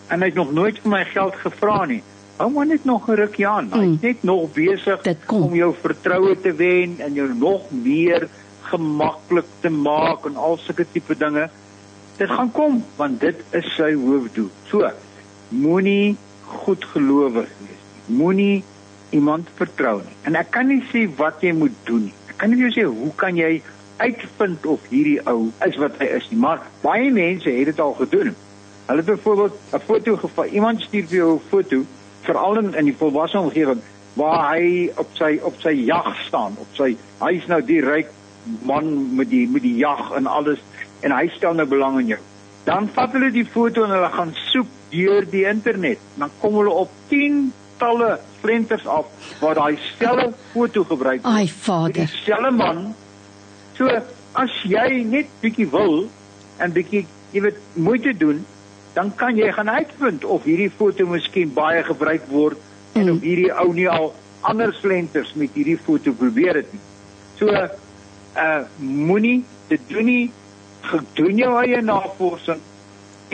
en 0.06 0.20
hy 0.20 0.26
het 0.26 0.34
nog 0.34 0.52
nooit 0.52 0.78
vir 0.78 0.90
my 0.90 1.04
geld 1.04 1.34
gevra 1.34 1.84
nie. 1.84 2.02
Hou 2.36 2.50
maar 2.52 2.66
net 2.66 2.84
nog 2.84 3.08
'n 3.08 3.14
rukkie 3.14 3.46
aan. 3.48 3.68
Hy's 3.72 3.86
mm. 3.86 3.98
net 4.00 4.22
nog 4.22 4.52
besig 4.52 5.00
om 5.30 5.54
jou 5.54 5.74
vertroue 5.80 6.40
te 6.40 6.52
wen 6.54 6.96
en 6.98 7.12
jou 7.12 7.34
nog 7.34 7.70
meer 7.70 8.28
gemaklik 8.60 9.48
te 9.60 9.70
maak 9.70 10.26
en 10.26 10.36
al 10.36 10.56
sulke 10.56 10.86
tipe 10.92 11.16
dinge. 11.16 11.48
Dit 12.16 12.30
gaan 12.30 12.52
kom 12.52 12.84
want 12.96 13.20
dit 13.20 13.40
is 13.50 13.74
sy 13.74 13.94
hoofdoel. 13.94 14.50
So, 14.68 14.90
moenie 15.48 16.16
goed 16.42 16.84
gelowig 16.84 17.48
wees. 17.58 17.82
Moenie 18.06 18.64
iemand 19.10 19.48
vertrou 19.54 19.96
nie. 20.02 20.16
En 20.22 20.34
ek 20.34 20.50
kan 20.50 20.68
nie 20.68 20.82
sê 20.92 21.08
wat 21.16 21.40
jy 21.40 21.52
moet 21.52 21.74
doen 21.84 22.04
nie. 22.10 22.14
Ek 22.28 22.36
kan 22.36 22.50
nie 22.50 22.60
vir 22.60 22.68
jou 22.68 22.76
sê 22.76 22.86
hoe 23.00 23.12
kan 23.16 23.36
jy 23.36 23.62
uitvind 23.96 24.66
of 24.66 24.80
hierdie 24.92 25.20
ou 25.24 25.50
is 25.64 25.76
wat 25.80 25.96
hy 25.98 26.12
is 26.18 26.28
nie, 26.30 26.38
maar 26.38 26.66
baie 26.82 27.10
mense 27.10 27.48
het 27.48 27.72
dit 27.72 27.80
al 27.80 27.94
gedoen. 27.96 28.34
Hulle 28.86 29.02
het 29.02 29.06
byvoorbeeld 29.06 29.54
'n 29.72 29.84
foto 29.88 30.16
gevat. 30.16 30.50
Iemand 30.50 30.82
stuur 30.82 31.06
vir 31.06 31.16
jou 31.16 31.34
'n 31.34 31.48
foto 31.48 31.84
veral 32.26 32.60
in 32.62 32.74
in 32.74 32.90
die 32.90 32.96
volwasse 32.96 33.38
omgewing 33.38 33.82
waar 34.16 34.54
hy 34.54 34.90
op 34.96 35.10
sy 35.18 35.36
op 35.44 35.58
sy 35.60 35.74
jag 35.86 36.14
staan, 36.26 36.56
op 36.60 36.78
sy 36.78 36.94
hy 37.20 37.32
is 37.36 37.48
nou 37.50 37.60
die 37.64 37.82
ryk 37.84 38.12
man 38.68 39.16
met 39.18 39.30
die 39.30 39.44
met 39.50 39.62
die 39.66 39.76
jag 39.76 40.12
en 40.16 40.26
alles 40.26 40.62
en 41.04 41.12
hy 41.12 41.26
stel 41.34 41.56
nou 41.58 41.66
belang 41.68 42.00
in 42.00 42.14
jou. 42.14 42.22
Dan 42.66 42.88
vat 42.94 43.12
hulle 43.14 43.30
die 43.34 43.46
foto 43.46 43.84
en 43.86 43.94
hulle 43.94 44.10
gaan 44.14 44.32
soek 44.50 44.70
deur 44.90 45.26
die 45.30 45.44
internet. 45.46 46.02
Dan 46.18 46.32
kom 46.40 46.56
hulle 46.58 46.72
op 46.84 46.90
10 47.10 47.52
talle 47.78 48.16
flenters 48.40 48.86
af 48.88 49.10
waar 49.40 49.58
daai 49.58 49.78
selfe 49.98 50.30
foto 50.52 50.84
gebruik 50.88 51.22
word. 51.22 51.34
Ai 51.34 51.48
vader. 51.48 52.06
Dieselfde 52.06 52.52
man. 52.56 52.94
So 53.76 53.90
as 54.36 54.56
jy 54.64 55.02
net 55.04 55.30
bietjie 55.42 55.68
wil 55.72 56.06
en 56.62 56.72
bietjie 56.72 57.04
jy 57.34 57.42
weet 57.44 57.58
moeite 57.76 58.14
doen, 58.16 58.44
dan 58.96 59.12
kan 59.14 59.36
jy 59.36 59.50
gaan 59.52 59.68
uitvind 59.68 60.24
of 60.24 60.46
hierdie 60.48 60.70
foto 60.72 61.06
miskien 61.10 61.52
baie 61.56 61.82
gebruik 61.84 62.24
word 62.32 62.56
mm. 62.58 63.00
en 63.00 63.10
of 63.12 63.20
hierdie 63.24 63.50
ou 63.52 63.68
nie 63.76 63.88
al 63.92 64.12
ander 64.48 64.72
flenters 64.80 65.34
met 65.36 65.52
hierdie 65.58 65.76
foto 65.76 66.14
probeer 66.16 66.62
het 66.62 66.72
nie. 66.72 66.82
So 67.40 67.52
uh 67.52 68.62
moenie 68.80 69.44
dit 69.68 69.84
doen 69.92 70.08
nie 70.08 70.24
gedoen 70.86 71.40
jou 71.40 71.52
eie 71.60 71.80
navorsing 71.82 72.60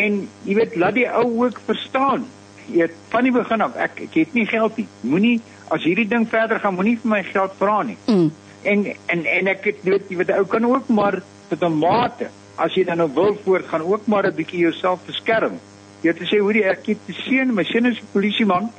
en 0.03 0.21
jy 0.47 0.55
weet 0.57 0.77
laat 0.81 0.97
die 0.99 1.09
ou 1.11 1.27
ook 1.45 1.59
verstaan 1.67 2.27
jy 2.67 2.85
weet 2.85 2.95
van 3.15 3.27
die 3.27 3.35
begin 3.35 3.67
af 3.67 3.79
ek 3.87 4.05
ek 4.09 4.21
het 4.23 4.39
nie 4.39 4.47
geld 4.51 4.79
nie 4.81 4.89
moenie 5.15 5.39
as 5.73 5.85
hierdie 5.87 6.09
ding 6.09 6.27
verder 6.29 6.61
gaan, 6.61 6.77
moenie 6.77 6.99
vir 7.01 7.11
my 7.15 7.23
geld 7.25 7.55
vra 7.59 7.81
nie. 7.87 7.97
Mm. 8.07 8.31
En 8.63 8.85
en 9.15 9.25
en 9.37 9.51
ek 9.53 9.67
het 9.71 9.85
weet 9.87 10.11
jy 10.11 10.19
wat 10.21 10.33
ou 10.37 10.45
kan 10.47 10.67
ook 10.69 10.91
maar 10.93 11.23
tot 11.49 11.63
'n 11.63 11.79
mate 11.79 12.29
as 12.57 12.75
jy 12.75 12.85
dan 12.85 12.97
nou 12.97 13.11
wil 13.15 13.37
voortgaan 13.45 13.83
ook 13.83 14.07
maar 14.07 14.27
'n 14.27 14.35
bietjie 14.35 14.59
jouself 14.59 15.01
beskerm. 15.07 15.59
Jy 16.03 16.09
het 16.11 16.21
gesê 16.21 16.39
hoorie 16.39 16.65
ek 16.65 16.87
het 16.87 16.99
'n 17.09 17.13
seun, 17.13 17.55
my 17.55 17.65
seun 17.65 17.87
is 17.87 17.99
'n 17.99 18.13
polisieman. 18.13 18.71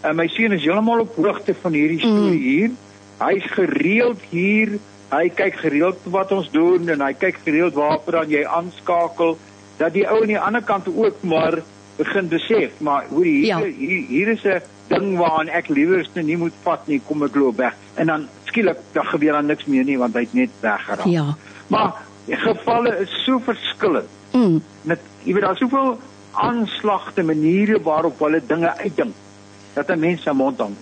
En 0.00 0.16
my 0.16 0.28
seun 0.28 0.52
is 0.52 0.62
heeltemal 0.62 1.00
op 1.00 1.16
hoogte 1.16 1.54
van 1.54 1.72
hierdie 1.72 1.98
storie 1.98 2.38
mm. 2.38 2.48
hier. 2.50 2.70
Hy's 3.18 3.46
gereeld 3.50 4.20
hier. 4.30 4.78
Hy 5.10 5.28
kyk 5.28 5.54
gereeld 5.54 5.98
wat 6.04 6.32
ons 6.32 6.50
doen 6.50 6.88
en 6.88 7.00
hy 7.00 7.12
kyk 7.12 7.38
gereeld 7.44 7.74
waarvoor 7.74 8.12
dan 8.12 8.28
jy 8.30 8.44
aanskakel 8.44 9.38
dat 9.78 9.92
die 9.92 10.06
ou 10.08 10.20
aan 10.20 10.32
die 10.32 10.38
ander 10.38 10.62
kant 10.62 10.88
ook 10.88 11.22
maar 11.22 11.62
begin 11.96 12.28
besef, 12.28 12.80
maar 12.80 13.04
hoorie 13.08 13.32
hier, 13.32 13.46
Ja. 13.46 13.58
hier 13.62 14.06
hier 14.08 14.28
is 14.28 14.44
'n 14.44 14.62
ding 14.88 15.16
waaraan 15.16 15.48
ek 15.48 15.68
liewerste 15.68 16.22
nie 16.22 16.36
moet 16.36 16.52
vat 16.62 16.86
nie, 16.86 17.00
kom 17.06 17.22
ek 17.22 17.34
loop 17.34 17.56
weg. 17.56 17.74
En 17.94 18.06
dan 18.06 18.28
skielik 18.44 18.76
dan 18.92 19.06
gebeur 19.06 19.32
dan 19.32 19.46
niks 19.46 19.64
meer 19.64 19.84
nie 19.84 19.98
want 19.98 20.14
hy't 20.14 20.34
net 20.34 20.50
weggeraak. 20.60 21.06
Ja. 21.06 21.36
Maar 21.66 21.92
die 22.26 22.36
gevalle 22.36 22.96
is 23.02 23.12
so 23.24 23.38
verskillend. 23.38 24.10
Mm. 24.32 24.60
Net 24.82 25.00
jy 25.24 25.36
weet 25.36 25.46
daar's 25.46 25.62
soveel 25.62 25.96
aanslagte 26.36 27.24
maniere 27.24 27.80
waarop 27.82 28.20
hulle 28.20 28.42
dinge 28.46 28.72
uitdink 28.82 29.14
dat 29.74 29.90
'n 29.90 29.98
mens 29.98 30.22
sy 30.22 30.30
mond 30.30 30.58
hang. 30.58 30.76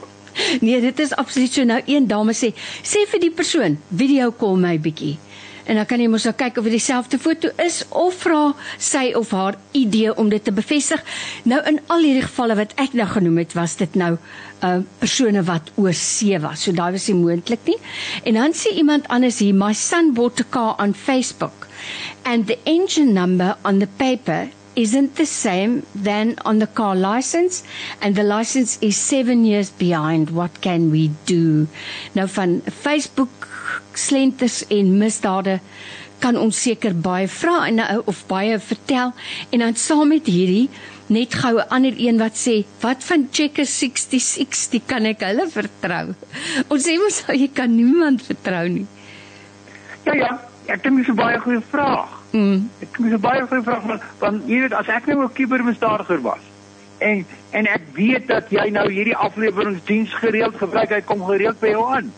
Nee, 0.61 0.81
dit 0.81 0.99
is 0.99 1.15
absoluut 1.15 1.53
so. 1.53 1.65
Nou 1.65 1.83
een 1.87 2.07
dame 2.07 2.33
sê, 2.33 2.55
sê 2.83 3.07
vir 3.11 3.21
die 3.21 3.31
persoon, 3.31 3.79
video 3.89 4.33
call 4.33 4.57
my 4.57 4.81
bietjie. 4.81 5.19
En 5.65 5.75
dan 5.75 5.87
kan 5.87 6.01
jy 6.01 6.09
mos 6.13 6.27
nou 6.29 6.35
kyk 6.37 6.59
of 6.61 6.67
dit 6.69 6.77
dieselfde 6.77 7.19
foto 7.19 7.49
is 7.65 7.85
of 7.89 8.19
vra 8.21 8.55
sy 8.77 9.13
of 9.17 9.31
haar 9.31 9.57
idee 9.73 10.13
om 10.17 10.29
dit 10.29 10.45
te 10.45 10.53
bevestig. 10.53 11.01
Nou 11.49 11.63
in 11.65 11.81
al 11.87 12.05
hierdie 12.05 12.27
gevalle 12.27 12.59
wat 12.59 12.75
ek 12.77 12.93
nou 12.93 13.07
genoem 13.09 13.39
het, 13.39 13.57
was 13.57 13.77
dit 13.81 13.95
nou 13.95 14.17
uh 14.65 14.81
persone 15.01 15.45
wat 15.45 15.71
oor 15.77 15.93
see 15.93 16.39
was. 16.39 16.65
So 16.65 16.73
daai 16.73 16.93
was 16.97 17.09
nie 17.11 17.19
moontlik 17.21 17.69
nie. 17.69 17.79
En 18.25 18.41
dan 18.41 18.57
sê 18.57 18.73
iemand 18.81 19.09
anders 19.09 19.39
hier, 19.45 19.55
my 19.55 19.73
son 19.73 20.13
bought 20.15 20.41
a 20.41 20.45
car 20.45 20.75
on 20.79 20.95
Facebook 20.95 21.69
and 22.25 22.47
the 22.47 22.59
engine 22.65 23.13
number 23.13 23.57
on 23.65 23.79
the 23.79 23.87
paper 23.87 24.49
isn't 24.77 25.17
the 25.17 25.27
same 25.27 25.87
than 25.95 26.35
on 26.45 26.59
the 26.59 26.67
car 26.67 26.97
license 26.97 27.63
and 28.01 28.17
the 28.17 28.23
license 28.25 28.79
is 28.81 28.97
7 28.97 29.45
years 29.45 29.71
behind 29.71 30.31
what 30.31 30.61
can 30.61 30.91
we 30.91 31.11
do 31.27 31.67
nou 32.19 32.27
van 32.37 32.61
Facebook 32.83 33.49
slenters 33.93 34.65
en 34.69 34.97
misdade 34.99 35.61
kan 36.25 36.39
ons 36.41 36.63
seker 36.67 36.97
baie 37.07 37.29
vra 37.29 37.61
en 37.69 37.79
nou 37.83 38.03
of 38.11 38.25
baie 38.31 38.59
vertel 38.59 39.15
en 39.51 39.65
dan 39.67 39.79
saam 39.87 40.11
met 40.15 40.27
hierdie 40.27 40.69
net 41.09 41.35
gou 41.35 41.59
'n 41.59 41.69
ander 41.69 41.95
een 41.97 42.19
wat 42.19 42.37
sê 42.37 42.65
wat 42.81 43.05
van 43.05 43.29
Checker 43.33 43.67
6060 43.67 44.87
kan 44.87 45.05
ek 45.05 45.21
hulle 45.21 45.49
vertrou 45.49 46.15
ons 46.69 46.83
sê 46.87 46.97
mos 46.99 47.25
jy 47.29 47.49
kan 47.53 47.77
niemand 47.77 48.23
vertrou 48.23 48.69
nie 48.69 48.87
Ja 50.05 50.15
ja, 50.15 50.41
ek 50.67 50.83
dink 50.83 50.97
dis 50.97 51.09
'n 51.09 51.17
baie 51.17 51.39
goeie 51.41 51.61
vraag. 51.71 52.09
mm. 52.33 52.69
Ek 52.83 52.89
dink 52.97 53.05
dis 53.09 53.17
'n 53.19 53.21
baie 53.21 53.47
goeie 53.47 53.63
vraag 53.63 53.83
want, 53.87 54.03
want 54.19 54.49
jy 54.49 54.61
weet 54.61 54.73
as 54.73 54.89
ek 54.89 55.07
nou 55.07 55.25
'n 55.25 55.33
kubermisdadiger 55.33 56.21
was 56.23 56.45
en 56.99 57.27
en 57.51 57.67
ek 57.67 57.83
weet 57.95 58.27
dat 58.29 58.51
jy 58.51 58.71
nou 58.71 58.91
hierdie 58.91 59.17
afleweringsdiens 59.17 60.15
gereeld 60.15 60.57
gebruik, 60.57 60.91
hy 60.91 61.01
kom 61.01 61.25
gereeld 61.25 61.61
by 61.61 61.69
jou 61.69 61.85
aan. 61.95 62.13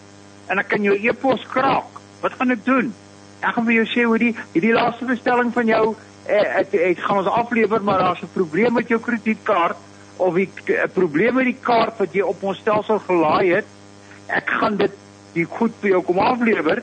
En 0.48 0.58
ek 0.58 0.68
kan 0.68 0.82
jou 0.82 0.94
e-pos 0.94 1.42
kraak. 1.52 2.00
Wat 2.22 2.32
gaan 2.38 2.50
ek 2.54 2.64
doen? 2.64 2.92
Ek 3.40 3.54
gaan 3.54 3.66
vir 3.66 3.74
jou 3.74 3.86
sê 3.90 4.06
hoe 4.06 4.18
die 4.18 4.34
hierdie 4.54 4.72
laaste 4.72 5.04
bestelling 5.04 5.52
van 5.52 5.66
jou 5.66 5.96
ek, 6.28 6.74
ek 6.74 6.98
gaan 6.98 7.22
ons 7.22 7.30
aflewer 7.30 7.82
maar 7.82 7.98
daar's 7.98 8.22
'n 8.22 8.32
probleem 8.32 8.72
met 8.72 8.88
jou 8.88 9.00
kredietkaart 9.00 9.76
of 10.16 10.34
'n 10.34 10.48
probleem 10.92 11.34
met 11.34 11.44
die 11.44 11.60
kaart 11.60 11.98
wat 11.98 12.12
jy 12.12 12.20
op 12.22 12.42
ons 12.42 12.58
stelsel 12.58 12.98
gelaai 12.98 13.54
het. 13.54 13.66
Ek 14.26 14.50
gaan 14.50 14.76
dit 14.76 14.92
die 15.32 15.44
goed 15.44 15.72
vir 15.80 15.90
jou 15.90 16.02
kom 16.02 16.18
aflewer 16.18 16.82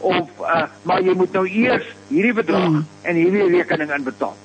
of 0.00 0.28
uh, 0.40 0.62
maar 0.82 1.02
jy 1.02 1.14
moet 1.14 1.32
nou 1.32 1.46
eers 1.46 1.86
hierdie 2.08 2.32
bedrag 2.32 2.68
mm. 2.68 2.86
en 3.02 3.14
hierdie 3.14 3.48
rekening 3.56 3.90
inbetaal. 3.90 4.36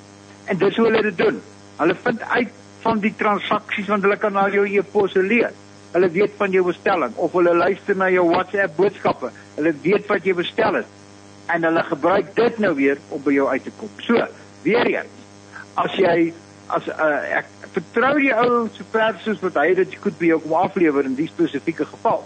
En 0.46 0.58
dis 0.58 0.76
hoe 0.76 0.86
hulle 0.86 1.02
dit 1.02 1.18
doen. 1.18 1.42
Hulle 1.78 1.96
vind 1.96 2.22
uit 2.22 2.50
van 2.82 3.00
die 3.00 3.14
transaksies 3.18 3.88
want 3.88 4.02
hulle 4.02 4.18
kan 4.18 4.34
na 4.34 4.48
jou 4.50 4.66
e-posse 4.66 5.22
lees. 5.22 5.54
Hulle 5.92 6.10
weet 6.10 6.32
van 6.38 6.52
jou 6.52 6.66
bestelling 6.66 7.16
of 7.16 7.32
hulle 7.32 7.54
luister 7.54 7.96
na 7.96 8.10
jou 8.10 8.26
WhatsApp 8.30 8.76
boodskappe. 8.76 9.32
Hulle 9.56 9.74
weet 9.82 10.08
wat 10.08 10.26
jy 10.26 10.34
bestel 10.34 10.82
het 10.82 10.86
en 11.46 11.64
hulle 11.64 11.84
gebruik 11.84 12.36
dit 12.36 12.58
nou 12.58 12.76
weer 12.76 12.98
om 13.10 13.22
by 13.24 13.34
jou 13.34 13.48
uit 13.50 13.64
te 13.64 13.72
kom. 13.78 13.90
So, 13.98 14.28
weer 14.64 14.86
eens, 14.86 15.24
as 15.74 15.96
jy 16.00 16.34
as 16.74 16.88
uh, 16.88 17.40
ek 17.40 17.50
vertrou 17.74 18.14
die 18.22 18.34
ou 18.34 18.68
so 18.74 18.86
ver 18.94 19.18
soos 19.24 19.42
wat 19.44 19.58
hy 19.60 19.74
dit 19.76 19.98
goed 20.02 20.16
by 20.20 20.32
jou 20.32 20.40
kom 20.46 20.54
aflewer 20.62 21.06
in 21.06 21.18
die 21.18 21.28
spesifieke 21.28 21.86
geval. 21.86 22.24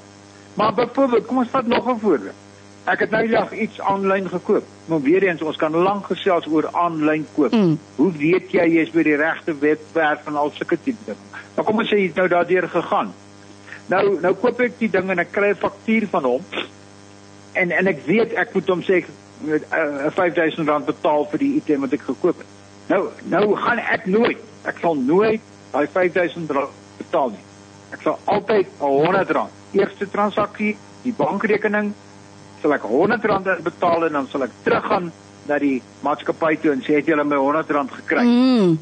Maar 0.57 0.73
byvoorbeeld, 0.73 1.25
kom 1.25 1.41
ons 1.43 1.53
vat 1.53 1.67
nog 1.67 1.87
'n 1.89 1.99
voorbeeld. 1.99 2.45
Ek 2.87 2.99
het 3.03 3.11
nou 3.11 3.23
eendag 3.23 3.51
iets 3.51 3.81
aanlyn 3.81 4.29
gekoop. 4.29 4.63
Maar 4.85 5.01
weer 5.01 5.23
eens, 5.23 5.41
ons 5.41 5.57
kan 5.59 5.75
lank 5.75 6.05
gesels 6.05 6.47
oor 6.47 6.69
aanlyn 6.71 7.25
koop. 7.35 7.51
Mm. 7.51 7.79
Hoe 7.95 8.11
weet 8.11 8.51
jy 8.51 8.63
jy 8.63 8.81
is 8.81 8.93
by 8.93 9.03
die 9.03 9.17
regte 9.19 9.57
webwerf 9.59 10.25
en 10.25 10.35
al 10.35 10.51
sulke 10.55 10.77
tipe 10.83 11.03
dinge? 11.05 11.41
Maar 11.55 11.65
kom 11.65 11.81
ons 11.83 11.89
sê 11.89 11.99
jy 11.99 12.07
het 12.07 12.15
nou 12.15 12.27
daardeur 12.27 12.69
gegaan. 12.69 13.13
Nou 13.91 14.19
nou 14.21 14.33
koop 14.39 14.59
ek 14.63 14.79
die 14.79 14.89
ding 14.89 15.11
en 15.11 15.19
ek 15.19 15.31
kry 15.31 15.49
'n 15.51 15.59
faktuur 15.59 16.07
van 16.07 16.23
hom. 16.23 16.41
En 17.53 17.71
en 17.71 17.87
ek 17.87 18.03
weet 18.05 18.33
ek 18.33 18.53
moet 18.53 18.67
hom 18.67 18.83
sê 18.83 19.03
met 19.45 19.63
uh, 19.71 20.07
5000 20.15 20.67
rand 20.67 20.85
betaal 20.85 21.27
vir 21.31 21.43
die 21.43 21.53
item 21.59 21.85
wat 21.85 21.93
ek 21.93 22.07
gekoop 22.07 22.41
het. 22.41 22.55
Nou 22.87 23.01
nou 23.31 23.45
gaan 23.55 23.79
ek 23.83 24.05
nooit, 24.05 24.41
ek 24.65 24.81
sal 24.81 24.95
nooit 24.95 25.41
daai 25.71 25.87
5000 25.93 26.51
rand 26.57 26.73
betaal 26.97 27.31
nie. 27.35 27.45
Ek 27.95 28.03
sal 28.03 28.19
altyd 28.25 28.67
100 28.79 29.31
rand. 29.37 29.53
Eerste 29.77 30.09
transaksie, 30.11 30.75
die 31.03 31.13
bankrekening 31.15 31.93
sal 32.61 32.73
ek 32.73 32.87
100 32.89 33.25
rand 33.29 33.49
betaal 33.63 34.07
en 34.07 34.19
dan 34.19 34.29
sal 34.31 34.47
ek 34.47 34.55
teruggaan 34.65 35.11
na 35.47 35.59
die 35.61 35.77
maatskappy 36.03 36.57
toe 36.61 36.73
en 36.73 36.83
sê 36.83 36.99
het 36.99 37.07
julle 37.07 37.23
my 37.23 37.39
100 37.39 37.75
rand 37.77 37.91
gekry. 38.01 38.25
Mm. 38.25 38.77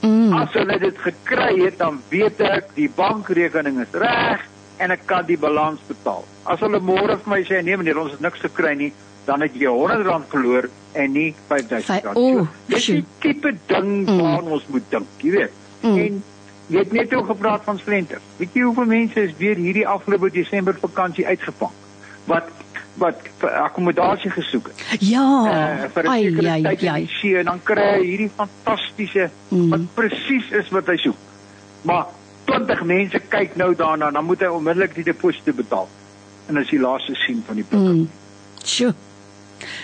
Mm. 0.00 0.32
As 0.38 0.54
hulle 0.54 0.78
dit 0.78 0.98
gekry 1.02 1.50
het, 1.64 1.78
dan 1.80 1.98
weet 2.12 2.40
ek 2.46 2.70
die 2.76 2.88
bankrekening 2.94 3.80
is 3.82 3.96
reg 3.98 4.44
en 4.78 4.94
ek 4.94 5.04
kan 5.10 5.26
die 5.26 5.38
balans 5.40 5.82
betaal. 5.88 6.22
As 6.48 6.60
hulle 6.64 6.80
môre 6.80 7.18
vir 7.20 7.28
my 7.28 7.42
sê 7.44 7.60
nee 7.64 7.76
meneer, 7.76 7.98
ons 8.00 8.14
het 8.14 8.20
niks 8.24 8.40
gekry 8.40 8.74
nie, 8.78 8.92
dan 9.28 9.42
het 9.44 9.52
jy 9.58 9.68
100 9.68 10.06
rand 10.06 10.24
verloor 10.32 10.68
en 10.96 11.12
nie 11.12 11.34
5000 11.48 12.04
rand. 12.04 12.16
Oh, 12.16 12.38
So, 12.38 12.48
Dis 12.72 12.86
die 12.86 13.04
tipe 13.20 13.52
ding 13.68 14.06
Mm. 14.08 14.20
waaraan 14.20 14.48
ons 14.56 14.64
moet 14.72 14.86
dink, 14.90 15.06
jy 15.20 15.30
weet. 15.30 15.52
Mm. 15.82 15.98
En 15.98 16.22
jy 16.68 16.78
het 16.78 16.92
net 16.92 17.12
oor 17.14 17.24
gepraat 17.28 17.64
van 17.64 17.78
slenters. 17.78 18.22
Weet 18.38 18.54
jy 18.56 18.62
hoeveel 18.62 18.84
mense 18.88 19.20
is 19.22 19.32
weer 19.38 19.56
hierdie 19.56 19.86
afgelope 19.88 20.30
Desember 20.30 20.74
vakansie 20.80 21.26
uitgevang 21.26 21.70
wat 22.26 22.48
wat 22.98 23.20
akkommodasie 23.40 24.30
gesoek 24.30 24.70
het 24.90 25.00
Ja. 25.00 25.22
uh, 25.22 25.88
vir 25.94 26.02
'n 26.02 26.08
Ai 26.08 26.22
sekere 26.24 26.62
tyd 26.62 26.82
in 26.82 26.94
die 26.94 27.08
see 27.20 27.36
en 27.38 27.44
dan 27.44 27.60
kry 27.64 27.82
hy 27.94 28.04
hierdie 28.04 28.30
fantastiese 28.36 29.30
Mm. 29.50 29.68
wat 29.70 29.80
presies 29.94 30.50
is 30.50 30.68
wat 30.70 30.86
hy 30.86 30.96
soek. 30.96 31.16
Maar 31.82 32.06
20 32.46 32.82
mense 32.84 33.20
kyk 33.28 33.56
nou 33.56 33.74
daarna, 33.74 34.10
dan 34.10 34.24
moet 34.24 34.40
hy 34.40 34.46
onmiddellik 34.46 34.94
die 34.94 35.04
deposito 35.04 35.52
betaal. 35.52 35.88
En 36.48 36.56
as 36.56 36.70
die 36.72 36.80
laaste 36.80 37.14
sien 37.14 37.42
van 37.46 37.60
die 37.60 37.64
boek. 37.68 37.80
Mm. 37.80 38.08
Sjoe. 38.64 38.94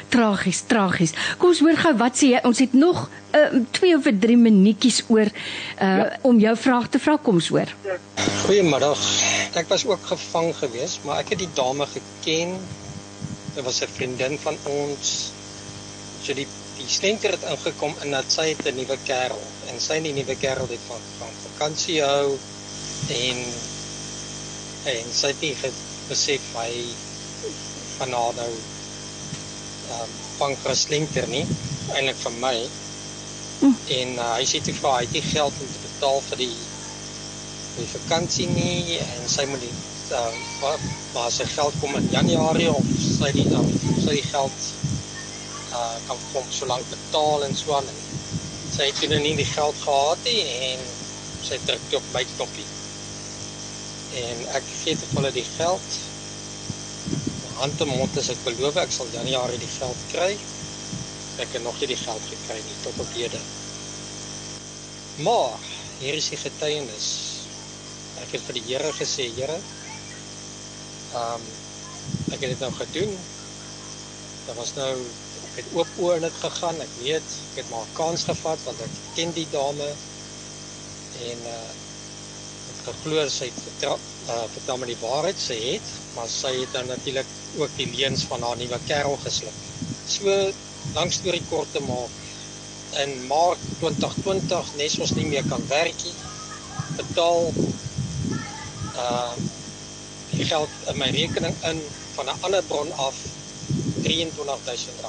Tragies, 0.08 0.60
tragies. 0.70 1.12
Kom 1.38 1.50
ons 1.50 1.60
hoor 1.64 1.78
gou 1.80 1.92
wat 1.98 2.18
sê 2.18 2.30
jy. 2.34 2.40
Ons 2.46 2.62
het 2.62 2.74
nog 2.78 3.04
uh, 3.34 3.60
2 3.74 3.96
of 3.98 4.08
3 4.22 4.36
minuutjies 4.38 5.02
oor 5.10 5.28
uh 5.28 5.88
ja. 5.98 6.10
om 6.22 6.38
jou 6.42 6.54
vraag 6.56 6.88
te 6.88 7.00
vra. 7.02 7.16
Kom 7.18 7.40
ons 7.40 7.50
hoor. 7.54 7.72
Goeiemiddag. 8.44 9.06
Ek 9.58 9.70
was 9.72 9.86
ook 9.88 10.10
gevang 10.12 10.52
geweest, 10.56 11.02
maar 11.04 11.24
ek 11.24 11.34
het 11.34 11.42
die 11.42 11.52
dame 11.58 11.88
geken. 11.90 12.54
Dit 13.54 13.64
was 13.66 13.82
'n 13.82 13.90
vriendin 13.96 14.38
van 14.38 14.56
ons. 14.64 15.14
So 16.22 16.34
die 16.34 16.46
die 16.74 16.88
slenter 16.90 17.30
het 17.30 17.44
ingekom 17.48 17.94
en 18.02 18.10
dat 18.10 18.30
sy 18.32 18.48
het 18.50 18.66
'n 18.66 18.76
nuwe 18.76 18.98
kerel 19.06 19.42
en 19.70 19.80
sy 19.80 19.98
en 19.98 20.06
die 20.08 20.12
nuwe 20.12 20.36
kerel 20.36 20.68
het 20.68 20.84
van 20.88 21.02
van 21.18 21.32
vakansie 21.42 22.02
hou 22.02 22.38
en 23.08 23.38
en 24.84 25.06
sy 25.12 25.26
het 25.26 25.40
nie 25.40 25.56
besef 26.08 26.52
hy 26.58 26.70
van 27.98 28.12
haar 28.18 28.38
nou 28.40 28.52
ehm 28.52 30.02
um, 30.02 30.12
vang 30.38 30.54
vir 30.62 30.72
'n 30.72 30.82
slenter 30.84 31.26
nie 31.28 31.44
eintlik 31.94 32.20
vir 32.22 32.34
my. 32.44 32.56
Mm. 33.60 33.74
En 33.98 34.14
uh, 34.18 34.30
hy 34.38 34.46
sê 34.50 34.60
toe 34.64 34.74
vir 34.74 34.90
haar, 34.90 35.00
hy 35.00 35.04
het 35.04 35.12
nie 35.12 35.26
geld 35.32 35.60
om 35.60 35.72
te 35.72 35.82
betaal 35.88 36.22
vir 36.28 36.40
die 36.44 36.56
die 37.74 37.90
vakansie 37.90 38.46
nie 38.54 38.98
en 39.02 39.28
sy 39.30 39.44
moet 39.50 39.62
die 39.64 39.74
uh, 40.14 40.34
waar, 40.60 40.82
waar 41.12 41.30
sy 41.34 41.46
geld 41.50 41.78
kom 41.80 41.96
in 41.98 42.08
Januarie 42.12 42.70
of 42.70 42.90
sy 43.02 43.30
die 43.34 43.46
uh, 43.50 43.64
sy 44.04 44.18
die 44.18 44.26
geld 44.28 44.68
uh, 45.72 45.96
kan 46.08 46.20
kom 46.32 46.46
so 46.54 46.68
lank 46.70 46.86
betaal 46.92 47.46
en 47.48 47.56
so 47.58 47.74
aan 47.78 47.90
sy 48.74 48.90
het 48.90 49.00
toe 49.00 49.10
nou 49.10 49.20
nie 49.22 49.34
die 49.38 49.48
geld 49.48 49.82
gehad 49.82 50.22
nie 50.28 50.40
en 50.70 50.86
sy 51.44 51.58
druk 51.66 51.90
toe 51.90 52.00
op 52.00 52.08
my 52.14 52.24
knoppie 52.36 52.68
en 54.22 54.42
ek 54.60 54.72
gee 54.82 54.96
te 55.00 55.10
hulle 55.14 55.32
die 55.36 55.46
geld 55.56 56.00
hand 57.60 57.78
te 57.78 57.86
mond 57.90 58.18
as 58.22 58.32
ek 58.34 58.42
beloof 58.46 58.80
ek 58.84 58.92
sal 58.94 59.12
Januarie 59.14 59.60
die 59.62 59.74
geld 59.76 60.08
kry 60.14 60.32
ek 61.42 61.54
het 61.56 61.62
nog 61.66 61.78
nie 61.80 61.92
die 61.92 62.02
geld 62.02 62.26
gekry 62.32 62.58
nie 62.62 62.80
tot 62.82 63.00
op 63.06 63.14
hede 63.18 63.40
maar 65.28 65.70
hier 66.00 66.18
is 66.18 66.28
die 66.34 66.42
getuienis 66.42 67.08
ek 68.24 68.36
het 68.36 68.46
vir 68.48 68.60
die 68.60 68.66
Here 68.72 68.92
gesê 68.98 69.30
Here 69.38 69.58
Ehm 71.14 71.34
um, 71.34 71.42
ek 72.34 72.40
het 72.42 72.50
dit 72.50 72.58
nou 72.58 72.72
gedoen. 72.74 73.12
Daar 74.46 74.56
was 74.58 74.72
nou 74.74 74.90
ek 75.48 75.60
het 75.60 75.68
oop 75.78 75.90
oor 76.02 76.16
in 76.18 76.26
dit 76.26 76.38
gegaan. 76.42 76.80
Ek 76.82 76.94
weet, 76.98 77.36
ek 77.50 77.60
het 77.60 77.68
maar 77.70 77.86
'n 77.86 77.94
kans 77.98 78.24
gevat 78.30 78.64
want 78.66 78.80
ek 78.86 78.96
ken 79.14 79.30
die 79.38 79.46
dame 79.50 79.88
en 81.30 81.46
uh 81.56 81.70
geglo 82.84 83.24
sy 83.32 83.48
het 83.50 83.62
vertel 83.68 83.98
uh 84.32 84.44
vertel 84.54 84.78
my 84.80 84.88
die 84.88 85.00
waarheid 85.00 85.40
sy 85.40 85.56
het, 85.60 85.88
maar 86.16 86.28
sy 86.30 86.52
het 86.56 86.72
dan 86.76 86.86
natuurlik 86.88 87.30
ook 87.60 87.72
die 87.76 87.88
leuns 87.92 88.24
van 88.30 88.42
haar 88.42 88.56
nuwe 88.60 88.78
kerel 88.88 89.16
gesluk. 89.24 89.58
So 90.08 90.36
lank 90.96 91.12
storie 91.12 91.42
kort 91.50 91.72
te 91.72 91.82
maak. 91.84 92.20
In 93.02 93.12
Maart 93.28 93.60
2020 93.80 94.72
nes 94.78 94.98
ons 95.02 95.14
nie 95.18 95.26
meer 95.28 95.44
kan 95.50 95.64
werk 95.68 96.06
nie. 96.06 96.16
Betaal 97.00 97.50
uh 99.04 99.34
die 100.34 100.46
geld 100.48 100.70
in 100.90 100.96
my 100.98 101.10
rekening 101.14 101.54
in 101.70 101.82
van 102.14 102.26
'n 102.26 102.38
ander 102.48 102.62
bron 102.70 102.92
af 102.92 103.14
R23000 104.02 105.04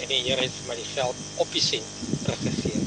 en 0.00 0.08
die 0.08 0.22
Here 0.22 0.42
het 0.42 0.54
vir 0.60 0.68
my 0.68 0.76
die 0.78 0.90
geld 0.94 1.24
op 1.36 1.52
die 1.52 1.62
sent 1.62 1.96
teruggegee. 2.22 2.80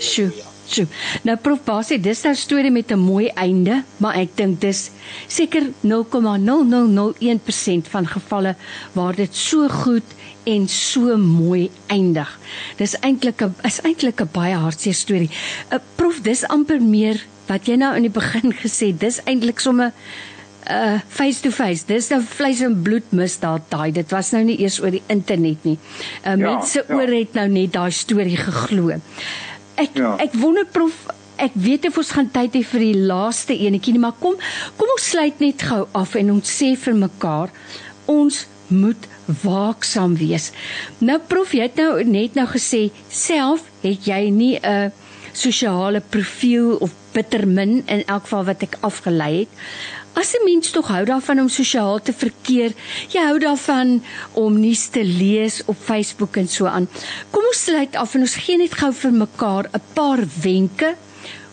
Sjoe. 0.00 0.55
Sjoe. 0.68 0.86
Nou 1.22 1.36
prof 1.36 1.64
Basie, 1.64 2.00
dis 2.00 2.22
nou 2.22 2.32
'n 2.32 2.36
storie 2.36 2.70
met 2.70 2.90
'n 2.92 2.98
mooi 2.98 3.30
einde, 3.34 3.84
maar 3.96 4.16
ek 4.16 4.36
dink 4.36 4.60
dis 4.60 4.90
seker 5.28 5.62
0,0001% 5.80 7.88
van 7.88 8.06
gevalle 8.06 8.54
waar 8.92 9.14
dit 9.14 9.34
so 9.34 9.68
goed 9.68 10.04
en 10.44 10.68
so 10.68 11.16
mooi 11.16 11.70
eindig. 11.86 12.38
Dis 12.76 12.98
eintlik 13.00 13.42
'n 13.42 13.54
is 13.62 13.80
eintlik 13.80 14.20
'n 14.20 14.28
baie 14.32 14.54
hartseer 14.54 14.94
storie. 14.94 15.30
'n 15.70 15.74
uh, 15.74 15.80
Prof, 15.96 16.20
dis 16.22 16.44
amper 16.44 16.82
meer 16.82 17.26
wat 17.46 17.66
jy 17.66 17.76
nou 17.76 17.96
in 17.96 18.02
die 18.02 18.10
begin 18.10 18.52
gesê, 18.64 18.98
dis 18.98 19.20
eintlik 19.24 19.60
sommer 19.60 19.92
uh 20.70 20.98
face 21.08 21.42
to 21.42 21.50
face. 21.50 21.86
Dis 21.86 22.10
nou 22.10 22.20
vleis 22.22 22.60
en 22.60 22.82
bloed 22.82 23.12
misdaad 23.14 23.68
daai. 23.70 23.92
Dit 23.92 24.10
was 24.10 24.32
nou 24.34 24.42
nie 24.46 24.58
eers 24.62 24.80
oor 24.82 24.90
die 24.90 25.02
internet 25.12 25.64
nie. 25.64 25.78
Uh 26.24 26.34
ja, 26.34 26.36
mense 26.36 26.82
ja. 26.82 26.94
oor 26.94 27.12
het 27.14 27.34
nou 27.38 27.48
net 27.48 27.72
daai 27.72 27.90
storie 27.90 28.36
geglo. 28.36 28.98
Ek 29.76 29.96
ja. 29.98 30.16
ek 30.22 30.34
wonder 30.40 30.66
prof 30.66 31.06
Ek 31.36 31.52
weet 31.52 31.84
of 31.84 31.98
ons 32.00 32.10
gaan 32.16 32.30
tyd 32.32 32.54
hê 32.56 32.62
vir 32.64 32.80
die 32.80 33.00
laaste 33.10 33.52
enetjie 33.52 33.92
nie, 33.92 34.00
maar 34.00 34.16
kom 34.16 34.38
kom 34.78 34.92
ons 34.94 35.08
sluit 35.10 35.42
net 35.44 35.66
gou 35.68 35.82
af 35.92 36.14
en 36.16 36.30
ons 36.38 36.52
sê 36.60 36.70
vir 36.80 36.96
mekaar 36.96 37.52
ons 38.08 38.38
moet 38.72 39.08
waaksaam 39.42 40.14
wees. 40.16 40.50
Nou 41.04 41.18
prof, 41.28 41.52
jy 41.54 41.66
het 41.68 41.76
nou 41.76 42.00
net 42.08 42.38
nou 42.38 42.46
gesê 42.50 42.86
self 43.12 43.66
het 43.82 44.08
jy 44.08 44.30
nie 44.30 44.56
'n 44.56 44.92
sosiale 45.36 46.00
profiel 46.00 46.78
of 46.80 46.94
bitter 47.12 47.46
min 47.46 47.82
in 47.86 48.02
elk 48.06 48.24
geval 48.24 48.44
wat 48.44 48.62
ek 48.62 48.78
afgelei 48.80 49.44
het. 49.44 49.48
As 50.16 50.32
'n 50.32 50.44
mens 50.44 50.70
tog 50.70 50.88
hou 50.88 51.04
daarvan 51.04 51.40
om 51.40 51.48
sosiaal 51.48 52.00
te 52.00 52.12
verkeer, 52.12 52.72
jy 53.12 53.20
hou 53.20 53.38
daarvan 53.38 54.02
om 54.32 54.60
nuus 54.60 54.86
te 54.88 55.04
lees 55.04 55.60
op 55.68 55.76
Facebook 55.76 56.36
en 56.36 56.48
so 56.48 56.64
aan. 56.66 56.88
Kom 57.30 57.44
ons 57.44 57.64
sluit 57.64 57.96
af 57.96 58.14
en 58.14 58.24
ons 58.24 58.36
gee 58.44 58.56
net 58.56 58.72
gou 58.80 58.92
vir 58.92 59.12
mekaar 59.12 59.68
'n 59.72 59.82
paar 59.92 60.22
wenke. 60.42 60.94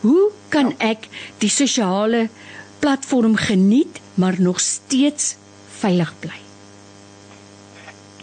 Hoe 0.01 0.31
kan 0.49 0.73
ek 0.79 1.07
die 1.37 1.49
sosiale 1.49 2.29
platform 2.79 3.35
geniet 3.35 3.99
maar 4.13 4.39
nog 4.39 4.59
steeds 4.59 5.35
veilig 5.67 6.13
bly? 6.19 6.39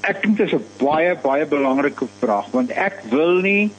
Ek 0.00 0.22
dink 0.22 0.36
dit 0.36 0.46
is 0.46 0.54
'n 0.54 0.64
baie 0.78 1.14
baie 1.16 1.46
belangrike 1.46 2.08
vraag 2.18 2.48
want 2.50 2.70
ek 2.70 3.02
wil 3.10 3.40
nie 3.40 3.70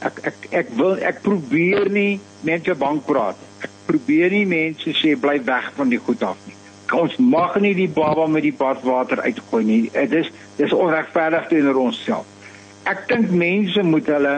ek 0.00 0.20
ek 0.22 0.36
ek 0.50 0.68
wil 0.76 0.96
ek 1.00 1.22
probeer 1.22 1.88
nie 1.90 2.20
mense 2.40 2.74
bang 2.74 3.00
praat 3.04 3.45
probeer 3.86 4.30
nie 4.30 4.46
mense 4.46 4.92
sê 4.98 5.14
bly 5.20 5.38
weg 5.44 5.70
van 5.76 5.92
die 5.92 6.00
goed 6.02 6.22
af 6.22 6.38
nie. 6.46 6.54
Ons 6.94 7.16
mag 7.18 7.56
nie 7.62 7.74
die 7.74 7.90
baba 7.90 8.26
met 8.30 8.44
die 8.46 8.54
badwater 8.54 9.20
uitgooi 9.24 9.64
nie. 9.66 9.80
Dit 9.90 10.12
is 10.20 10.30
dis 10.58 10.72
onregverdig 10.72 11.48
teenoor 11.50 11.80
onsself. 11.88 12.26
Ek 12.86 13.08
dink 13.10 13.32
mense 13.34 13.82
moet 13.82 14.06
hulle 14.12 14.36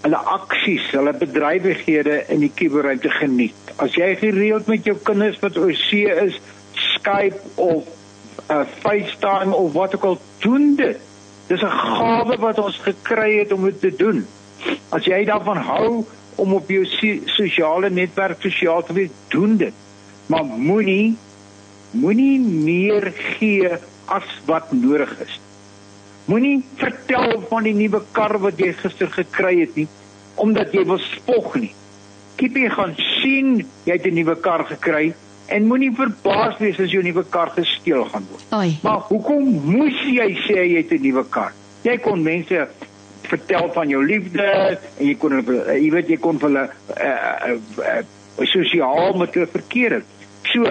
hulle 0.00 0.20
aksies, 0.32 0.86
hulle 0.96 1.12
bedrywighede 1.12 2.22
in 2.32 2.40
die 2.40 2.52
kuberruimte 2.56 3.10
geniet. 3.12 3.74
As 3.76 3.92
jy 3.98 4.14
gereeld 4.16 4.70
met 4.72 4.86
jou 4.88 4.96
kinders 5.04 5.36
wat 5.42 5.58
oor 5.60 5.74
see 5.76 6.08
is, 6.08 6.38
Skype 6.72 7.36
of 7.60 7.84
uh, 8.48 8.64
FaceTime 8.80 9.52
of 9.52 9.74
wat 9.76 9.98
ook 9.98 10.06
al 10.08 10.18
doen 10.40 10.74
dit. 10.78 10.96
Dis 11.50 11.62
'n 11.62 11.76
gawe 11.84 12.36
wat 12.38 12.58
ons 12.58 12.78
gekry 12.78 13.38
het 13.38 13.52
om 13.52 13.64
dit 13.64 13.80
te 13.80 13.92
doen. 13.96 14.26
As 14.88 15.04
jy 15.04 15.24
daarvan 15.24 15.56
hou, 15.56 16.06
om 16.40 16.54
op 16.56 16.70
jou 16.72 16.84
sosiale 17.36 17.90
netwerk 17.90 18.40
sosiaal 18.42 18.82
te 18.86 18.96
wees, 18.96 19.12
doen 19.28 19.56
dit. 19.60 19.74
Maar 20.26 20.44
moenie 20.44 21.16
moenie 21.90 22.38
meer 22.40 23.10
gee 23.14 23.70
as 24.06 24.26
wat 24.46 24.72
nodig 24.72 25.10
is. 25.24 25.40
Moenie 26.30 26.60
vertel 26.78 27.40
van 27.50 27.66
die 27.66 27.74
nuwe 27.74 28.02
kar 28.14 28.36
wat 28.42 28.60
jy 28.62 28.70
gister 28.78 29.10
gekry 29.10 29.56
het 29.64 29.74
nie 29.78 29.88
omdat 30.40 30.72
jy 30.72 30.84
wil 30.88 31.00
spog 31.02 31.56
nie. 31.60 31.72
Kiepie 32.40 32.70
gaan 32.72 32.94
sien 32.96 33.58
jy 33.84 33.96
het 33.96 34.06
'n 34.06 34.14
nuwe 34.14 34.36
kar 34.40 34.64
gekry 34.64 35.12
en 35.46 35.66
moenie 35.66 35.90
verbaas 35.92 36.56
wees 36.58 36.78
as 36.80 36.90
jou 36.90 37.02
nuwe 37.02 37.24
kar 37.28 37.50
gesteel 37.50 38.04
gaan 38.04 38.26
word. 38.30 38.44
Ai. 38.48 38.78
Maar 38.82 39.00
hoekom 39.10 39.44
moes 39.64 39.98
jy 40.06 40.30
sê 40.46 40.64
jy 40.64 40.76
het 40.76 40.92
'n 40.92 41.02
nuwe 41.02 41.24
kar? 41.28 41.52
Jy 41.82 41.98
kon 41.98 42.22
mense 42.22 42.68
vertel 43.30 43.70
van 43.74 43.90
jou 43.90 44.00
liefde 44.06 44.46
en 44.46 45.04
jy 45.06 45.16
kon 45.20 45.36
jy 45.40 45.90
weet 45.94 46.10
jy 46.10 46.18
kon 46.22 46.40
hulle 46.42 46.66
uh, 46.66 47.10
uh, 47.50 47.58
uh, 47.84 48.00
sosiaal 48.50 49.16
met 49.20 49.34
hulle 49.36 49.50
verkeer 49.50 50.00
het. 50.00 50.16
So, 50.50 50.66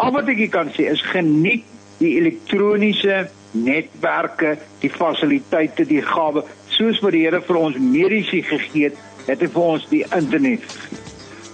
al 0.00 0.14
wat 0.16 0.30
ek 0.32 0.46
kan 0.54 0.72
sê 0.74 0.88
is 0.90 1.02
geniet 1.12 1.66
die 2.00 2.14
elektroniese 2.16 3.26
netwerke, 3.52 4.54
die 4.80 4.90
fasiliteite, 4.92 5.84
die 5.88 6.02
gawe, 6.06 6.44
soos 6.72 7.00
wat 7.04 7.14
die 7.16 7.24
Here 7.26 7.42
vir 7.44 7.58
ons 7.60 7.78
mediese 7.82 8.40
gegee 8.46 8.88
het, 8.88 9.00
het 9.26 9.42
hy 9.42 9.50
vir 9.52 9.66
ons 9.74 9.86
die 9.90 10.04
internet. 10.16 10.64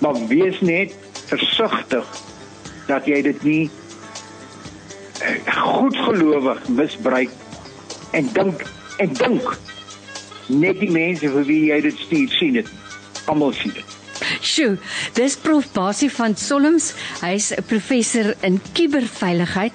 Maar 0.05 0.21
wees 0.31 0.61
net 0.63 0.95
versigtig 1.27 2.13
dat 2.87 3.09
jy 3.11 3.23
dit 3.27 3.43
nie 3.49 3.65
goed 5.57 5.97
gelowig 6.07 6.61
misbruik 6.69 7.33
en 8.15 8.29
dink 8.37 8.63
en 9.03 9.15
dink 9.17 9.57
net 10.49 10.81
die 10.81 10.91
mense 10.91 11.31
vir 11.31 11.47
wie 11.49 11.63
jy 11.71 11.81
dit 11.81 12.03
stuur 12.07 12.35
sien 12.39 12.59
dit. 12.61 12.75
Almal 13.27 13.53
sien 13.53 13.75
dit. 13.75 13.97
Sjoe, 14.41 14.77
dis 15.17 15.37
Prof 15.43 15.67
Basie 15.75 16.09
van 16.13 16.37
Solms. 16.37 16.93
Hy's 17.21 17.53
'n 17.53 17.63
professor 17.67 18.35
in 18.43 18.61
kuberveiligheid 18.73 19.73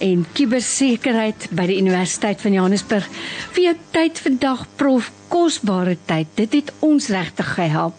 en 0.00 0.26
kubersekerheid 0.32 1.48
by 1.50 1.66
die 1.66 1.78
Universiteit 1.78 2.40
van 2.40 2.52
Johannesburg. 2.52 3.08
Vir 3.52 3.62
jou 3.64 3.76
tyd 3.90 4.18
vandag, 4.18 4.66
Prof, 4.76 5.10
kosbare 5.28 5.96
tyd. 6.06 6.26
Dit 6.34 6.52
het 6.52 6.72
ons 6.80 7.08
regtig 7.08 7.54
gehelp. 7.54 7.94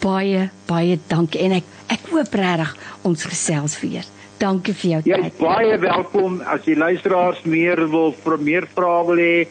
Baie 0.00 0.50
baie 0.66 0.98
dankie 1.08 1.40
en 1.40 1.52
ek 1.52 1.64
ek 1.88 2.10
hoop 2.10 2.34
regtig 2.34 2.76
ons 3.02 3.24
gesels 3.24 3.80
weer. 3.80 4.04
Dankie 4.38 4.74
vir 4.74 4.90
jou 4.90 5.02
tyd. 5.02 5.16
Jy 5.16 5.26
is 5.26 5.38
baie 5.38 5.78
welkom 5.78 6.40
as 6.40 6.64
die 6.64 6.76
luisteraars 6.76 7.44
meer 7.44 7.88
wil 7.88 8.14
meer 8.38 8.66
vrae 8.74 9.06
wil 9.06 9.16
hê 9.16 9.46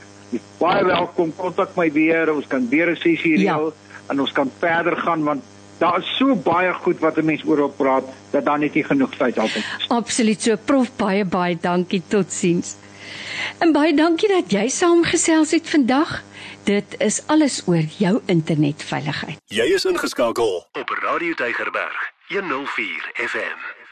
baie 0.58 0.86
welkom. 0.86 1.34
Kontak 1.36 1.76
my 1.76 1.92
weer. 1.92 2.34
Ons 2.34 2.48
kan 2.48 2.70
weer 2.70 2.92
'n 2.92 2.96
sessie 2.96 3.38
ja. 3.38 3.56
reël 3.56 3.66
ja. 3.66 4.12
en 4.12 4.20
ons 4.20 4.32
kan 4.32 4.52
verder 4.60 4.98
gaan 4.98 5.24
want 5.24 5.44
daar 5.78 6.00
is 6.00 6.16
so 6.18 6.36
baie 6.36 6.74
goed 6.74 7.00
wat 7.00 7.18
'n 7.18 7.26
mens 7.26 7.44
oor 7.46 7.60
op 7.60 7.78
praat 7.78 8.04
dat 8.32 8.46
dan 8.46 8.60
net 8.60 8.74
nie 8.74 8.84
genoeg 8.84 9.16
tyd 9.16 9.38
altyd 9.38 9.64
is. 9.78 9.88
Absoluut. 9.88 10.42
So 10.42 10.56
prof 10.56 10.96
baie 10.96 11.26
baie 11.26 11.58
dankie. 11.62 12.02
Totsiens. 12.08 12.76
En 13.58 13.72
baie 13.72 13.94
dankie 13.94 14.30
dat 14.30 14.52
jy 14.52 14.68
saamgesels 14.68 15.52
het 15.52 15.70
vandag. 15.70 16.24
Dit 16.64 16.96
is 16.98 17.24
alles 17.28 17.64
oor 17.66 17.84
jou 17.98 18.22
internetveiligheid. 18.26 19.38
Jy 19.46 19.74
is 19.76 19.86
ingeskakel 19.86 20.66
op 20.72 20.90
radio 21.04 21.34
tygerberg 21.34 22.12
104 22.28 23.12
fm 23.14 23.83